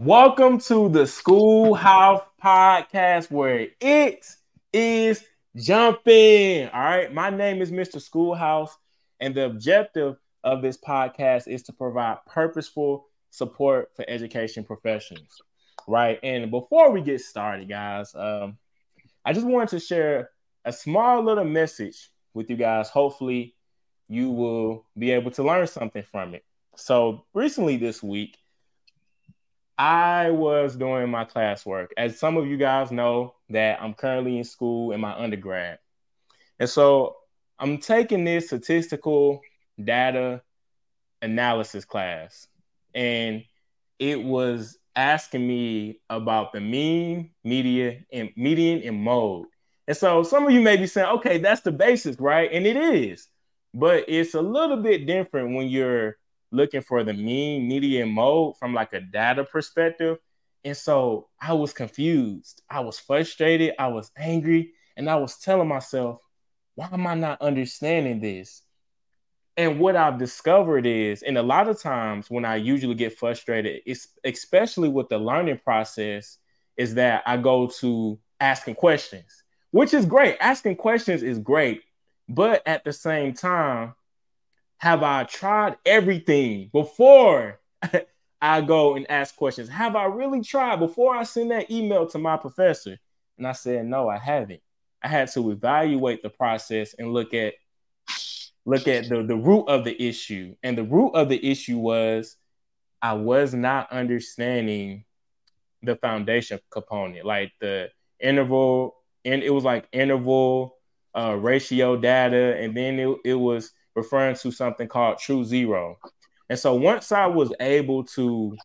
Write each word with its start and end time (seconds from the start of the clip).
Welcome 0.00 0.60
to 0.60 0.88
the 0.88 1.08
Schoolhouse 1.08 2.22
Podcast 2.40 3.32
where 3.32 3.66
it 3.80 4.24
is 4.72 5.24
jumping. 5.56 6.68
All 6.68 6.80
right. 6.80 7.12
My 7.12 7.30
name 7.30 7.60
is 7.60 7.72
Mr. 7.72 8.00
Schoolhouse, 8.00 8.78
and 9.18 9.34
the 9.34 9.46
objective 9.46 10.14
of 10.44 10.62
this 10.62 10.78
podcast 10.78 11.48
is 11.48 11.64
to 11.64 11.72
provide 11.72 12.18
purposeful 12.28 13.08
support 13.30 13.88
for 13.96 14.04
education 14.06 14.62
professionals. 14.62 15.42
Right. 15.88 16.20
And 16.22 16.48
before 16.52 16.92
we 16.92 17.00
get 17.00 17.20
started, 17.20 17.68
guys, 17.68 18.14
um, 18.14 18.56
I 19.24 19.32
just 19.32 19.48
wanted 19.48 19.70
to 19.70 19.80
share 19.80 20.30
a 20.64 20.72
small 20.72 21.24
little 21.24 21.42
message 21.42 22.08
with 22.34 22.48
you 22.48 22.56
guys. 22.56 22.88
Hopefully, 22.88 23.56
you 24.08 24.30
will 24.30 24.86
be 24.96 25.10
able 25.10 25.32
to 25.32 25.42
learn 25.42 25.66
something 25.66 26.04
from 26.04 26.36
it. 26.36 26.44
So, 26.76 27.24
recently 27.34 27.78
this 27.78 28.00
week, 28.00 28.38
I 29.78 30.30
was 30.30 30.74
doing 30.74 31.08
my 31.08 31.24
classwork. 31.24 31.88
As 31.96 32.18
some 32.18 32.36
of 32.36 32.46
you 32.46 32.56
guys 32.56 32.90
know, 32.90 33.34
that 33.50 33.80
I'm 33.80 33.94
currently 33.94 34.36
in 34.36 34.44
school 34.44 34.92
in 34.92 35.00
my 35.00 35.16
undergrad. 35.16 35.78
And 36.58 36.68
so 36.68 37.16
I'm 37.58 37.78
taking 37.78 38.24
this 38.24 38.46
statistical 38.46 39.40
data 39.82 40.42
analysis 41.22 41.84
class. 41.84 42.48
And 42.94 43.44
it 44.00 44.22
was 44.22 44.78
asking 44.96 45.46
me 45.46 46.00
about 46.10 46.52
the 46.52 46.60
mean, 46.60 47.30
media, 47.44 48.00
and 48.12 48.30
median 48.36 48.82
and 48.82 49.00
mode. 49.00 49.46
And 49.86 49.96
so 49.96 50.24
some 50.24 50.44
of 50.44 50.50
you 50.50 50.60
may 50.60 50.76
be 50.76 50.88
saying, 50.88 51.08
okay, 51.08 51.38
that's 51.38 51.60
the 51.60 51.72
basics, 51.72 52.20
right? 52.20 52.50
And 52.52 52.66
it 52.66 52.76
is, 52.76 53.28
but 53.72 54.04
it's 54.08 54.34
a 54.34 54.42
little 54.42 54.76
bit 54.78 55.06
different 55.06 55.54
when 55.54 55.68
you're 55.68 56.16
looking 56.50 56.82
for 56.82 57.04
the 57.04 57.12
mean, 57.12 57.68
median 57.68 58.10
mode 58.10 58.56
from 58.56 58.74
like 58.74 58.92
a 58.92 59.00
data 59.00 59.44
perspective. 59.44 60.18
And 60.64 60.76
so 60.76 61.28
I 61.40 61.52
was 61.52 61.72
confused. 61.72 62.62
I 62.68 62.80
was 62.80 62.98
frustrated. 62.98 63.74
I 63.78 63.88
was 63.88 64.10
angry. 64.16 64.72
And 64.96 65.08
I 65.08 65.16
was 65.16 65.38
telling 65.38 65.68
myself, 65.68 66.20
why 66.74 66.88
am 66.92 67.06
I 67.06 67.14
not 67.14 67.40
understanding 67.40 68.20
this? 68.20 68.62
And 69.56 69.80
what 69.80 69.96
I've 69.96 70.18
discovered 70.18 70.86
is, 70.86 71.22
and 71.22 71.36
a 71.36 71.42
lot 71.42 71.68
of 71.68 71.80
times 71.80 72.30
when 72.30 72.44
I 72.44 72.56
usually 72.56 72.94
get 72.94 73.18
frustrated, 73.18 73.82
especially 74.24 74.88
with 74.88 75.08
the 75.08 75.18
learning 75.18 75.58
process, 75.64 76.38
is 76.76 76.94
that 76.94 77.24
I 77.26 77.36
go 77.36 77.66
to 77.80 78.18
asking 78.38 78.76
questions, 78.76 79.42
which 79.72 79.92
is 79.92 80.06
great. 80.06 80.36
Asking 80.40 80.76
questions 80.76 81.24
is 81.24 81.40
great. 81.40 81.82
But 82.28 82.62
at 82.66 82.84
the 82.84 82.92
same 82.92 83.34
time, 83.34 83.94
have 84.78 85.02
I 85.02 85.24
tried 85.24 85.76
everything 85.84 86.70
before 86.72 87.60
I 88.40 88.60
go 88.60 88.94
and 88.94 89.10
ask 89.10 89.36
questions? 89.36 89.68
Have 89.68 89.96
I 89.96 90.04
really 90.04 90.40
tried 90.40 90.78
before 90.78 91.14
I 91.14 91.24
send 91.24 91.50
that 91.50 91.70
email 91.70 92.06
to 92.08 92.18
my 92.18 92.36
professor? 92.36 92.96
And 93.36 93.46
I 93.46 93.52
said, 93.52 93.86
no, 93.86 94.08
I 94.08 94.18
haven't. 94.18 94.60
I 95.02 95.08
had 95.08 95.28
to 95.32 95.50
evaluate 95.50 96.22
the 96.22 96.30
process 96.30 96.94
and 96.98 97.12
look 97.12 97.34
at 97.34 97.54
look 98.64 98.86
at 98.86 99.08
the, 99.08 99.22
the 99.22 99.36
root 99.36 99.64
of 99.64 99.84
the 99.84 100.00
issue. 100.00 100.54
And 100.62 100.76
the 100.76 100.84
root 100.84 101.10
of 101.10 101.28
the 101.28 101.44
issue 101.44 101.78
was 101.78 102.36
I 103.00 103.14
was 103.14 103.54
not 103.54 103.90
understanding 103.90 105.04
the 105.82 105.96
foundation 105.96 106.58
component, 106.70 107.24
like 107.24 107.52
the 107.60 107.90
interval, 108.20 108.96
and 109.24 109.42
it 109.42 109.50
was 109.50 109.64
like 109.64 109.88
interval 109.92 110.76
uh, 111.16 111.34
ratio 111.34 111.96
data, 111.96 112.56
and 112.58 112.76
then 112.76 112.98
it, 112.98 113.16
it 113.24 113.34
was 113.34 113.72
referring 113.98 114.36
to 114.36 114.50
something 114.50 114.88
called 114.88 115.18
true 115.18 115.44
zero. 115.44 115.98
And 116.48 116.58
so 116.58 116.74
once 116.74 117.12
I 117.12 117.26
was 117.26 117.52
able 117.60 118.04
to 118.04 118.56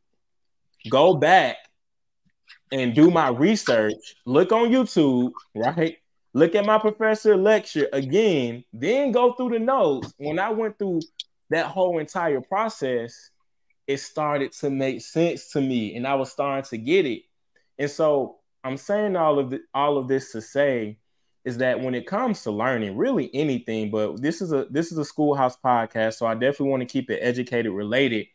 go 0.90 1.16
back 1.16 1.58
and 2.72 2.96
do 2.96 3.12
my 3.12 3.30
research, 3.30 4.16
look 4.26 4.52
on 4.52 4.70
YouTube, 4.70 5.32
right? 5.54 5.98
Look 6.34 6.56
at 6.56 6.66
my 6.66 6.80
professor 6.80 7.38
lecture 7.38 7.88
again, 7.94 8.64
then 8.74 9.12
go 9.12 9.34
through 9.34 9.50
the 9.50 9.60
notes. 9.60 10.14
When 10.18 10.40
I 10.40 10.50
went 10.50 10.80
through 10.80 11.02
that 11.50 11.68
whole 11.68 12.00
entire 12.00 12.42
process, 12.42 13.30
it 13.86 13.98
started 13.98 14.52
to 14.54 14.70
make 14.70 15.02
sense 15.02 15.52
to 15.52 15.62
me 15.62 15.96
and 15.96 16.08
I 16.08 16.16
was 16.16 16.32
starting 16.32 16.68
to 16.70 16.78
get 16.78 17.06
it. 17.06 17.24
And 17.78 17.92
so 17.92 18.38
I'm 18.64 18.78
saying 18.78 19.16
all 19.16 19.40
of 19.40 19.50
the, 19.50 19.60
all 19.74 19.98
of 19.98 20.08
this 20.08 20.32
to 20.32 20.42
say 20.42 20.98
is 21.46 21.58
that 21.58 21.80
when 21.80 21.94
it 21.94 22.08
comes 22.08 22.44
to 22.44 22.52
learning, 22.52 22.96
really 22.96 23.30
anything, 23.34 23.92
but 23.92 24.22
this 24.22 24.42
is 24.42 24.54
a 24.54 24.66
this 24.70 24.92
is 24.92 24.98
a 24.98 25.06
schoolhouse 25.06 25.58
podcast, 25.58 26.16
so 26.16 26.26
I 26.26 26.34
definitely 26.34 26.70
want 26.70 26.82
to 26.82 26.92
keep 26.92 27.10
it 27.10 27.20
educated 27.22 27.72
related. 27.72 28.28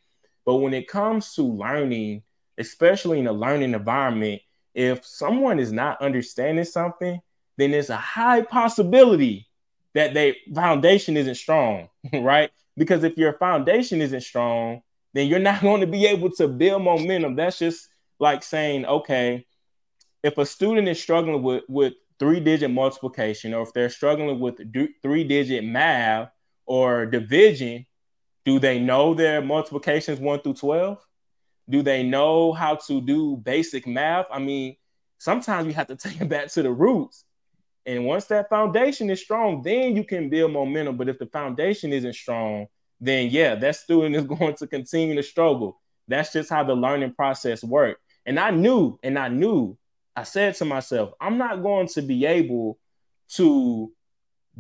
But 0.45 0.57
when 0.57 0.75
it 0.75 0.89
comes 0.89 1.35
to 1.35 1.43
learning, 1.43 2.23
especially 2.59 3.19
in 3.19 3.27
a 3.27 3.33
learning 3.33 3.75
environment, 3.75 4.43
if 4.75 5.05
someone 5.05 5.59
is 5.59 5.73
not 5.73 6.01
understanding 6.03 6.65
something, 6.65 7.21
then 7.57 7.71
there's 7.71 7.91
a 7.91 7.97
high 7.97 8.43
possibility 8.43 9.49
that 9.95 10.15
their 10.15 10.35
foundation 10.55 11.17
isn't 11.17 11.35
strong, 11.35 11.89
right? 12.13 12.51
Because 12.77 13.05
if 13.05 13.17
your 13.17 13.33
foundation 13.35 14.01
isn't 14.01 14.21
strong, 14.21 14.83
then 15.15 15.27
you're 15.27 15.39
not 15.39 15.61
going 15.63 15.81
to 15.81 15.87
be 15.87 16.07
able 16.07 16.31
to 16.33 16.47
build 16.47 16.83
momentum. 16.83 17.37
That's 17.37 17.59
just 17.59 17.89
like 18.21 18.43
saying, 18.43 18.87
okay, 18.87 19.47
if 20.23 20.37
a 20.39 20.47
student 20.47 20.89
is 20.89 21.01
struggling 21.01 21.43
with 21.43 21.65
with 21.69 21.95
three 22.19 22.41
digit 22.41 22.71
multiplication 22.71 23.55
or 23.55 23.63
if 23.63 23.73
they're 23.73 23.91
struggling 23.91 24.41
with 24.41 24.59
three 25.03 25.25
digit 25.25 25.65
math 25.65 26.31
or 26.67 27.07
division, 27.07 27.87
do 28.45 28.59
they 28.59 28.79
know 28.79 29.15
their 29.15 29.43
multiplications 29.43 30.21
1 30.21 30.41
through 30.41 30.55
12? 30.55 30.99
Do 31.69 31.83
they 31.83 32.03
know 32.03 32.53
how 32.53 32.77
to 32.87 33.01
do 33.01 33.37
basic 33.37 33.87
math? 33.87 34.27
I 34.31 34.39
mean, 34.39 34.77
sometimes 35.19 35.67
we 35.67 35.73
have 35.75 35.89
to 35.89 35.97
take 35.97 36.21
it 36.21 36.29
back 36.29 36.49
to 36.53 36.63
the 36.63 36.73
roots. 36.73 37.25
And 37.87 38.05
once 38.05 38.27
that 38.27 38.51
foundation 38.51 39.09
is 39.11 39.23
strong, 39.23 39.63
then 39.63 39.97
you 39.97 40.05
can 40.05 40.29
build 40.29 40.53
momentum. 40.53 40.97
But 40.97 41.09
if 41.09 41.19
the 41.19 41.27
foundation 41.27 41.93
isn't 41.93 42.15
strong, 42.15 42.67
then 43.01 43.31
yeah, 43.31 43.55
that 43.55 43.77
student 43.77 44.17
is 44.17 44.25
going 44.39 44.55
to 44.57 44.67
continue 44.67 45.15
to 45.15 45.23
struggle. 45.23 45.81
That's 46.07 46.33
just 46.33 46.51
how 46.51 46.65
the 46.65 46.75
learning 46.75 47.15
process 47.15 47.63
works. 47.63 48.01
And 48.27 48.39
I 48.39 48.51
knew, 48.51 48.99
and 49.03 49.19
I 49.19 49.29
knew 49.29 49.77
I 50.19 50.25
said 50.25 50.55
to 50.57 50.65
myself, 50.65 51.13
I'm 51.21 51.39
not 51.39 51.63
going 51.63 51.87
to 51.89 52.03
be 52.03 52.27
able 52.27 52.79
to 53.35 53.93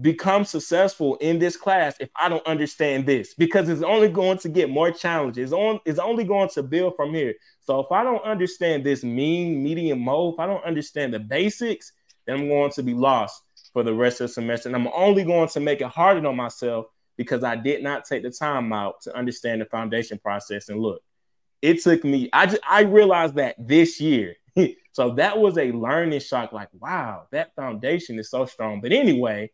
become 0.00 0.44
successful 0.44 1.16
in 1.16 1.40
this 1.40 1.56
class 1.56 1.96
if 1.98 2.10
I 2.14 2.28
don't 2.28 2.46
understand 2.46 3.06
this 3.06 3.34
because 3.34 3.68
it's 3.68 3.82
only 3.82 4.08
going 4.08 4.38
to 4.38 4.48
get 4.48 4.70
more 4.70 4.92
challenges. 4.92 5.50
It's, 5.50 5.52
on, 5.52 5.80
it's 5.84 5.98
only 5.98 6.22
going 6.22 6.48
to 6.50 6.62
build 6.62 6.94
from 6.94 7.12
here. 7.12 7.34
So 7.60 7.80
if 7.80 7.90
I 7.90 8.04
don't 8.04 8.22
understand 8.22 8.84
this 8.84 9.02
mean, 9.02 9.60
medium 9.60 10.00
mode, 10.00 10.34
if 10.34 10.40
I 10.40 10.46
don't 10.46 10.64
understand 10.64 11.12
the 11.12 11.18
basics, 11.18 11.92
then 12.26 12.38
I'm 12.38 12.48
going 12.48 12.70
to 12.72 12.82
be 12.84 12.94
lost 12.94 13.42
for 13.72 13.82
the 13.82 13.92
rest 13.92 14.20
of 14.20 14.28
the 14.28 14.34
semester. 14.34 14.68
And 14.68 14.76
I'm 14.76 14.92
only 14.94 15.24
going 15.24 15.48
to 15.48 15.60
make 15.60 15.80
it 15.80 15.88
harder 15.88 16.24
on 16.28 16.36
myself 16.36 16.86
because 17.16 17.42
I 17.42 17.56
did 17.56 17.82
not 17.82 18.04
take 18.04 18.22
the 18.22 18.30
time 18.30 18.72
out 18.72 19.00
to 19.02 19.16
understand 19.16 19.60
the 19.60 19.64
foundation 19.64 20.18
process. 20.18 20.68
And 20.68 20.78
look, 20.78 21.02
it 21.60 21.82
took 21.82 22.04
me, 22.04 22.30
I 22.32 22.46
just 22.46 22.62
I 22.68 22.82
realized 22.82 23.34
that 23.34 23.56
this 23.58 24.00
year. 24.00 24.36
So 24.92 25.14
that 25.14 25.38
was 25.38 25.58
a 25.58 25.72
learning 25.72 26.20
shock. 26.20 26.52
Like, 26.52 26.68
wow, 26.72 27.26
that 27.32 27.54
foundation 27.54 28.18
is 28.18 28.30
so 28.30 28.46
strong. 28.46 28.80
But 28.80 28.92
anyway, 28.92 29.50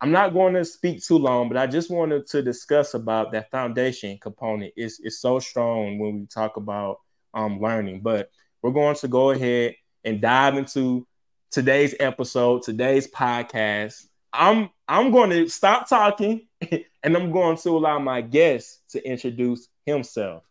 I'm 0.00 0.10
not 0.10 0.34
going 0.34 0.54
to 0.54 0.64
speak 0.64 1.02
too 1.02 1.18
long, 1.18 1.48
but 1.48 1.56
I 1.56 1.66
just 1.66 1.90
wanted 1.90 2.26
to 2.28 2.42
discuss 2.42 2.94
about 2.94 3.32
that 3.32 3.50
foundation 3.50 4.18
component. 4.20 4.72
Is 4.76 5.00
is 5.00 5.20
so 5.20 5.38
strong 5.38 5.98
when 5.98 6.20
we 6.20 6.26
talk 6.26 6.56
about 6.56 6.98
um, 7.34 7.60
learning. 7.60 8.00
But 8.00 8.30
we're 8.62 8.72
going 8.72 8.96
to 8.96 9.08
go 9.08 9.30
ahead 9.30 9.74
and 10.04 10.20
dive 10.20 10.56
into 10.56 11.06
today's 11.50 11.94
episode, 12.00 12.62
today's 12.62 13.06
podcast. 13.08 14.06
I'm 14.32 14.70
I'm 14.88 15.10
going 15.12 15.30
to 15.30 15.48
stop 15.48 15.88
talking 15.88 16.48
and 17.02 17.16
I'm 17.16 17.30
going 17.30 17.56
to 17.58 17.70
allow 17.70 17.98
my 17.98 18.22
guest 18.22 18.82
to 18.90 19.06
introduce 19.06 19.68
himself. 19.86 20.42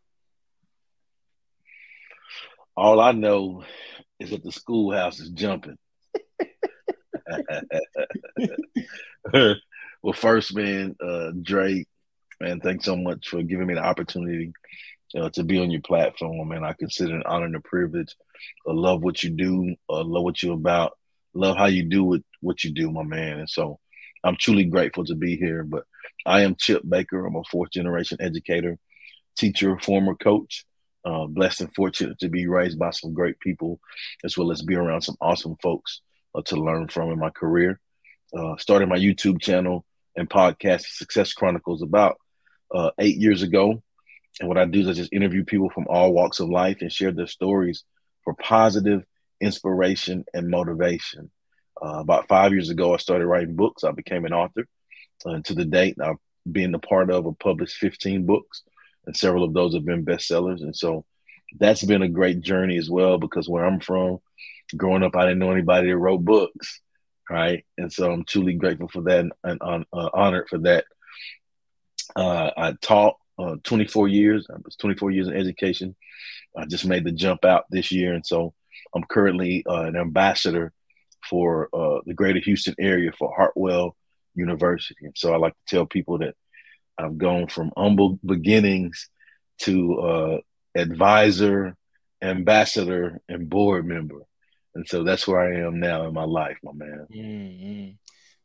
All 2.81 2.99
I 2.99 3.11
know 3.11 3.63
is 4.19 4.31
that 4.31 4.43
the 4.43 4.51
schoolhouse 4.51 5.19
is 5.19 5.29
jumping. 5.29 5.77
well, 9.31 10.13
first, 10.15 10.55
man, 10.55 10.95
uh, 10.99 11.29
Drake, 11.43 11.87
man, 12.39 12.59
thanks 12.59 12.85
so 12.85 12.95
much 12.95 13.27
for 13.27 13.43
giving 13.43 13.67
me 13.67 13.75
the 13.75 13.83
opportunity 13.83 14.51
uh, 15.15 15.29
to 15.29 15.43
be 15.43 15.59
on 15.59 15.69
your 15.69 15.81
platform, 15.81 16.47
man. 16.47 16.63
I 16.63 16.73
consider 16.73 17.13
an 17.13 17.21
honor 17.27 17.45
and 17.45 17.55
a 17.55 17.59
privilege. 17.59 18.15
I 18.67 18.71
love 18.71 19.03
what 19.03 19.21
you 19.21 19.29
do. 19.29 19.75
I 19.87 20.01
love 20.01 20.23
what 20.23 20.41
you're 20.41 20.55
about. 20.55 20.93
Love 21.35 21.57
how 21.57 21.67
you 21.67 21.83
do 21.83 22.15
it, 22.15 22.25
what 22.39 22.63
you 22.63 22.71
do, 22.71 22.89
my 22.89 23.03
man. 23.03 23.41
And 23.41 23.49
so 23.49 23.77
I'm 24.23 24.37
truly 24.37 24.63
grateful 24.63 25.05
to 25.05 25.13
be 25.13 25.37
here. 25.37 25.63
But 25.63 25.83
I 26.25 26.41
am 26.41 26.55
Chip 26.57 26.81
Baker. 26.89 27.27
I'm 27.27 27.35
a 27.35 27.43
fourth 27.43 27.69
generation 27.69 28.17
educator, 28.19 28.79
teacher, 29.37 29.77
former 29.77 30.15
coach 30.15 30.65
uh, 31.05 31.25
blessed 31.25 31.61
and 31.61 31.75
fortunate 31.75 32.19
to 32.19 32.29
be 32.29 32.47
raised 32.47 32.77
by 32.77 32.91
some 32.91 33.13
great 33.13 33.39
people, 33.39 33.79
as 34.23 34.37
well 34.37 34.51
as 34.51 34.61
be 34.61 34.75
around 34.75 35.01
some 35.01 35.17
awesome 35.21 35.55
folks 35.61 36.01
uh, 36.35 36.41
to 36.43 36.55
learn 36.55 36.87
from 36.87 37.11
in 37.11 37.19
my 37.19 37.29
career. 37.29 37.79
Uh, 38.35 38.55
started 38.57 38.87
my 38.87 38.97
YouTube 38.97 39.41
channel 39.41 39.85
and 40.15 40.29
podcast, 40.29 40.85
Success 40.85 41.33
Chronicles, 41.33 41.81
about 41.81 42.17
uh, 42.73 42.91
eight 42.99 43.17
years 43.17 43.41
ago. 43.41 43.81
And 44.39 44.47
what 44.47 44.57
I 44.57 44.65
do 44.65 44.81
is 44.81 44.87
I 44.87 44.93
just 44.93 45.13
interview 45.13 45.43
people 45.43 45.69
from 45.69 45.87
all 45.89 46.13
walks 46.13 46.39
of 46.39 46.49
life 46.49 46.77
and 46.81 46.91
share 46.91 47.11
their 47.11 47.27
stories 47.27 47.83
for 48.23 48.33
positive 48.33 49.03
inspiration 49.41 50.25
and 50.33 50.49
motivation. 50.49 51.31
Uh, 51.83 51.99
about 51.99 52.27
five 52.27 52.51
years 52.51 52.69
ago, 52.69 52.93
I 52.93 52.97
started 52.97 53.25
writing 53.25 53.55
books. 53.55 53.83
I 53.83 53.91
became 53.91 54.25
an 54.25 54.33
author. 54.33 54.67
Uh, 55.25 55.39
to 55.43 55.53
the 55.53 55.65
date, 55.65 55.97
I've 56.01 56.17
been 56.49 56.73
a 56.73 56.79
part 56.79 57.11
of 57.11 57.25
or 57.25 57.35
published 57.35 57.77
15 57.77 58.25
books, 58.25 58.63
and 59.05 59.15
several 59.15 59.43
of 59.43 59.53
those 59.53 59.73
have 59.73 59.85
been 59.85 60.05
bestsellers. 60.05 60.61
And 60.61 60.75
so 60.75 61.05
that's 61.59 61.83
been 61.83 62.01
a 62.01 62.09
great 62.09 62.41
journey 62.41 62.77
as 62.77 62.89
well 62.89 63.17
because 63.17 63.49
where 63.49 63.65
I'm 63.65 63.79
from, 63.79 64.19
growing 64.75 65.03
up, 65.03 65.15
I 65.15 65.23
didn't 65.23 65.39
know 65.39 65.51
anybody 65.51 65.89
that 65.89 65.97
wrote 65.97 66.23
books, 66.23 66.81
right? 67.29 67.65
And 67.77 67.91
so 67.91 68.11
I'm 68.11 68.25
truly 68.25 68.53
grateful 68.53 68.87
for 68.87 69.01
that 69.01 69.19
and, 69.19 69.33
and 69.43 69.85
uh, 69.91 70.09
honored 70.13 70.49
for 70.49 70.59
that. 70.59 70.85
Uh, 72.15 72.51
I 72.55 72.73
taught 72.81 73.15
uh, 73.39 73.55
24 73.63 74.07
years. 74.07 74.47
I 74.49 74.57
was 74.63 74.75
24 74.75 75.11
years 75.11 75.27
in 75.27 75.35
education. 75.35 75.95
I 76.55 76.65
just 76.65 76.85
made 76.85 77.05
the 77.05 77.11
jump 77.11 77.45
out 77.45 77.65
this 77.69 77.91
year, 77.91 78.13
and 78.13 78.25
so 78.25 78.53
I'm 78.93 79.03
currently 79.05 79.65
uh, 79.67 79.83
an 79.83 79.95
ambassador 79.95 80.73
for 81.29 81.69
uh, 81.73 82.01
the 82.05 82.13
Greater 82.13 82.39
Houston 82.39 82.75
area 82.79 83.11
for 83.17 83.33
Hartwell 83.33 83.95
University. 84.35 85.05
And 85.05 85.17
so 85.17 85.33
I 85.33 85.37
like 85.37 85.53
to 85.53 85.75
tell 85.75 85.85
people 85.85 86.17
that 86.19 86.35
I've 86.97 87.17
gone 87.17 87.47
from 87.47 87.71
humble 87.75 88.19
beginnings 88.25 89.09
to 89.59 89.99
uh, 89.99 90.37
advisor, 90.75 91.75
ambassador, 92.21 93.21
and 93.27 93.49
board 93.49 93.85
member. 93.85 94.19
And 94.75 94.87
so 94.87 95.03
that's 95.03 95.27
where 95.27 95.41
I 95.41 95.65
am 95.65 95.79
now 95.79 96.07
in 96.07 96.13
my 96.13 96.23
life, 96.23 96.57
my 96.63 96.71
man. 96.73 97.07
Mm-hmm. 97.13 97.89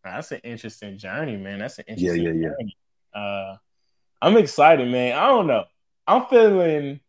That's 0.05 0.33
an 0.33 0.41
interesting 0.45 0.99
journey, 0.99 1.37
man. 1.37 1.59
That's 1.59 1.79
an 1.79 1.85
interesting 1.89 2.25
yeah, 2.25 2.33
yeah, 2.33 2.49
journey. 2.49 2.77
yeah. 3.15 3.21
Uh, 3.21 3.57
I'm 4.23 4.37
excited, 4.37 4.89
man. 4.89 5.17
I 5.17 5.27
don't 5.27 5.47
know. 5.47 5.65
I'm 6.07 6.27
feeling, 6.27 7.01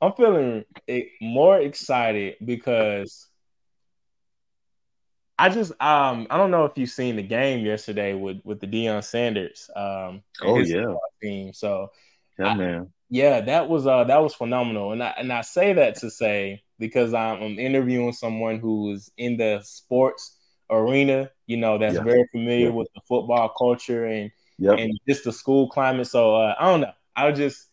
I'm 0.00 0.12
feeling 0.12 0.64
more 1.20 1.58
excited 1.58 2.36
because 2.44 3.27
I 5.38 5.48
just 5.48 5.70
um 5.80 6.26
I 6.30 6.36
don't 6.36 6.50
know 6.50 6.64
if 6.64 6.72
you've 6.76 6.90
seen 6.90 7.16
the 7.16 7.22
game 7.22 7.64
yesterday 7.64 8.14
with 8.14 8.40
with 8.44 8.60
the 8.60 8.66
Deion 8.66 9.04
Sanders 9.04 9.70
um 9.76 10.22
oh 10.42 10.58
yeah 10.58 10.94
team. 11.22 11.52
So 11.52 11.90
yeah, 12.38 12.48
I, 12.48 12.54
man. 12.54 12.92
Yeah, 13.10 13.40
that 13.42 13.68
was 13.68 13.86
uh 13.86 14.04
that 14.04 14.22
was 14.22 14.34
phenomenal. 14.34 14.92
And 14.92 15.02
I 15.02 15.14
and 15.18 15.32
I 15.32 15.42
say 15.42 15.72
that 15.74 15.96
to 15.96 16.10
say 16.10 16.62
because 16.78 17.14
I'm, 17.14 17.42
I'm 17.42 17.58
interviewing 17.58 18.12
someone 18.12 18.58
who 18.58 18.92
is 18.92 19.10
in 19.16 19.36
the 19.36 19.60
sports 19.62 20.36
arena, 20.70 21.30
you 21.46 21.56
know, 21.56 21.78
that's 21.78 21.94
yeah. 21.94 22.02
very 22.02 22.26
familiar 22.30 22.66
yeah. 22.68 22.74
with 22.74 22.88
the 22.94 23.00
football 23.08 23.48
culture 23.56 24.06
and 24.06 24.30
yep. 24.58 24.78
and 24.78 24.98
just 25.08 25.24
the 25.24 25.32
school 25.32 25.68
climate. 25.68 26.06
So 26.06 26.34
uh, 26.36 26.54
I 26.58 26.66
don't 26.66 26.80
know. 26.80 26.92
I 27.16 27.32
just 27.32 27.66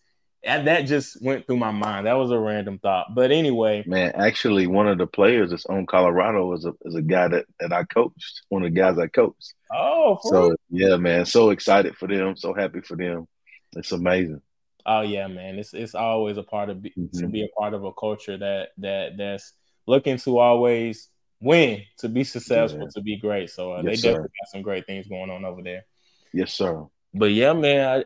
that 0.45 0.81
just 0.81 1.21
went 1.23 1.45
through 1.45 1.57
my 1.57 1.71
mind. 1.71 2.05
That 2.05 2.13
was 2.13 2.31
a 2.31 2.39
random 2.39 2.77
thought. 2.79 3.15
But 3.15 3.31
anyway, 3.31 3.83
man, 3.87 4.11
actually, 4.15 4.67
one 4.67 4.87
of 4.87 4.97
the 4.97 5.07
players 5.07 5.49
that's 5.49 5.65
on 5.65 5.85
Colorado 5.85 6.53
is 6.53 6.65
a 6.65 6.73
is 6.83 6.95
a 6.95 7.01
guy 7.01 7.27
that 7.27 7.45
that 7.59 7.73
I 7.73 7.83
coached. 7.83 8.41
One 8.49 8.63
of 8.63 8.71
the 8.73 8.79
guys 8.79 8.97
I 8.99 9.07
coached. 9.07 9.53
Oh, 9.73 10.19
so 10.23 10.49
real? 10.49 10.55
yeah, 10.69 10.97
man, 10.97 11.25
so 11.25 11.49
excited 11.49 11.97
for 11.97 12.07
them. 12.07 12.35
So 12.37 12.53
happy 12.53 12.81
for 12.81 12.95
them. 12.95 13.27
It's 13.75 13.91
amazing. 13.91 14.41
Oh 14.85 15.01
yeah, 15.01 15.27
man. 15.27 15.57
It's 15.57 15.73
it's 15.73 15.95
always 15.95 16.37
a 16.37 16.43
part 16.43 16.69
of 16.69 16.77
mm-hmm. 16.77 17.19
to 17.19 17.27
be 17.27 17.43
a 17.43 17.59
part 17.59 17.73
of 17.73 17.83
a 17.83 17.91
culture 17.93 18.37
that 18.37 18.69
that 18.77 19.17
that's 19.17 19.53
looking 19.87 20.17
to 20.17 20.37
always 20.37 21.09
win, 21.41 21.81
to 21.99 22.09
be 22.09 22.23
successful, 22.23 22.81
yeah. 22.81 22.89
to 22.93 23.01
be 23.01 23.17
great. 23.17 23.49
So 23.49 23.73
uh, 23.73 23.81
yes, 23.83 24.01
they 24.01 24.09
definitely 24.09 24.27
sir. 24.27 24.43
got 24.43 24.51
some 24.51 24.61
great 24.61 24.85
things 24.85 25.07
going 25.07 25.31
on 25.31 25.43
over 25.43 25.63
there. 25.63 25.85
Yes, 26.33 26.53
sir. 26.53 26.85
But 27.13 27.31
yeah, 27.31 27.53
man, 27.53 28.03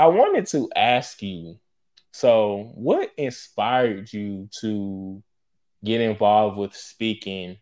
I 0.00 0.06
wanted 0.06 0.46
to 0.46 0.70
ask 0.74 1.20
you 1.20 1.58
so, 2.10 2.72
what 2.74 3.10
inspired 3.18 4.10
you 4.10 4.48
to 4.62 5.22
get 5.84 6.00
involved 6.00 6.56
with 6.56 6.74
speaking 6.74 7.58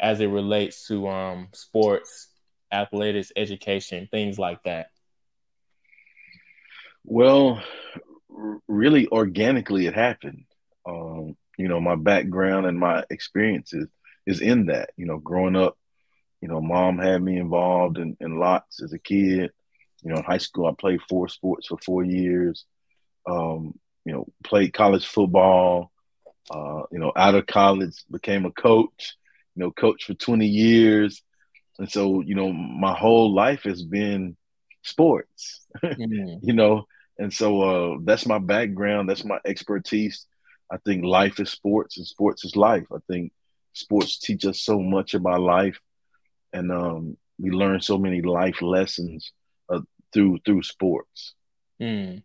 as 0.00 0.20
it 0.20 0.28
relates 0.28 0.86
to 0.86 1.06
um, 1.08 1.48
sports, 1.52 2.28
athletics, 2.72 3.32
education, 3.36 4.08
things 4.10 4.38
like 4.38 4.62
that? 4.62 4.86
Well, 7.04 7.62
really 8.66 9.06
organically, 9.08 9.86
it 9.86 9.94
happened. 9.94 10.46
Um, 10.88 11.36
you 11.58 11.68
know, 11.68 11.82
my 11.82 11.96
background 11.96 12.64
and 12.64 12.78
my 12.78 13.04
experiences 13.10 13.88
is 14.26 14.40
in 14.40 14.66
that. 14.68 14.88
You 14.96 15.04
know, 15.04 15.18
growing 15.18 15.54
up, 15.54 15.76
you 16.40 16.48
know, 16.48 16.62
mom 16.62 16.96
had 16.96 17.22
me 17.22 17.36
involved 17.36 17.98
in, 17.98 18.16
in 18.20 18.38
lots 18.38 18.82
as 18.82 18.94
a 18.94 18.98
kid. 18.98 19.50
You 20.04 20.10
know, 20.10 20.18
in 20.18 20.24
high 20.24 20.38
school, 20.38 20.66
I 20.66 20.72
played 20.78 21.00
four 21.08 21.28
sports 21.28 21.68
for 21.68 21.78
four 21.78 22.04
years. 22.04 22.64
Um, 23.26 23.78
you 24.04 24.12
know, 24.12 24.26
played 24.44 24.74
college 24.74 25.06
football. 25.06 25.90
Uh, 26.50 26.82
you 26.92 26.98
know, 26.98 27.10
out 27.16 27.34
of 27.34 27.46
college, 27.46 28.04
became 28.10 28.44
a 28.44 28.52
coach. 28.52 29.16
You 29.56 29.64
know, 29.64 29.70
coach 29.70 30.04
for 30.04 30.14
20 30.14 30.46
years, 30.46 31.22
and 31.78 31.90
so 31.90 32.20
you 32.20 32.34
know, 32.34 32.52
my 32.52 32.92
whole 32.94 33.32
life 33.32 33.62
has 33.62 33.82
been 33.82 34.36
sports. 34.82 35.66
Mm-hmm. 35.82 36.38
you 36.46 36.52
know, 36.52 36.86
and 37.18 37.32
so 37.32 37.62
uh, 37.62 37.98
that's 38.02 38.26
my 38.26 38.38
background. 38.38 39.08
That's 39.08 39.24
my 39.24 39.38
expertise. 39.46 40.26
I 40.70 40.76
think 40.78 41.04
life 41.04 41.40
is 41.40 41.50
sports, 41.50 41.96
and 41.96 42.06
sports 42.06 42.44
is 42.44 42.56
life. 42.56 42.86
I 42.92 42.98
think 43.08 43.32
sports 43.72 44.18
teach 44.18 44.44
us 44.44 44.60
so 44.60 44.80
much 44.80 45.14
about 45.14 45.40
life, 45.40 45.78
and 46.52 46.70
um, 46.70 47.16
we 47.38 47.50
learn 47.50 47.80
so 47.80 47.96
many 47.96 48.20
life 48.20 48.60
lessons 48.60 49.32
through 50.14 50.38
through 50.46 50.62
sports. 50.62 51.34
Mm. 51.82 52.22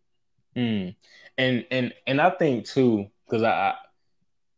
Mm. 0.56 0.96
And 1.38 1.66
and 1.72 1.94
and 2.08 2.22
I 2.22 2.30
think 2.30 2.66
too, 2.66 3.08
because 3.26 3.44
I 3.44 3.74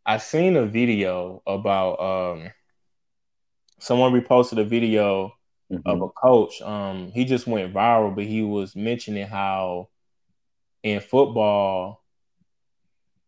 I 0.05 0.17
seen 0.17 0.57
a 0.57 0.65
video 0.65 1.41
about 1.47 1.99
um 1.99 2.51
someone 3.79 4.13
reposted 4.13 4.59
a 4.59 4.65
video 4.65 5.33
mm-hmm. 5.71 5.87
of 5.89 6.01
a 6.01 6.09
coach. 6.09 6.61
Um 6.61 7.11
he 7.13 7.25
just 7.25 7.47
went 7.47 7.73
viral, 7.73 8.13
but 8.13 8.25
he 8.25 8.43
was 8.43 8.75
mentioning 8.75 9.25
how 9.25 9.89
in 10.83 10.99
football 10.99 12.03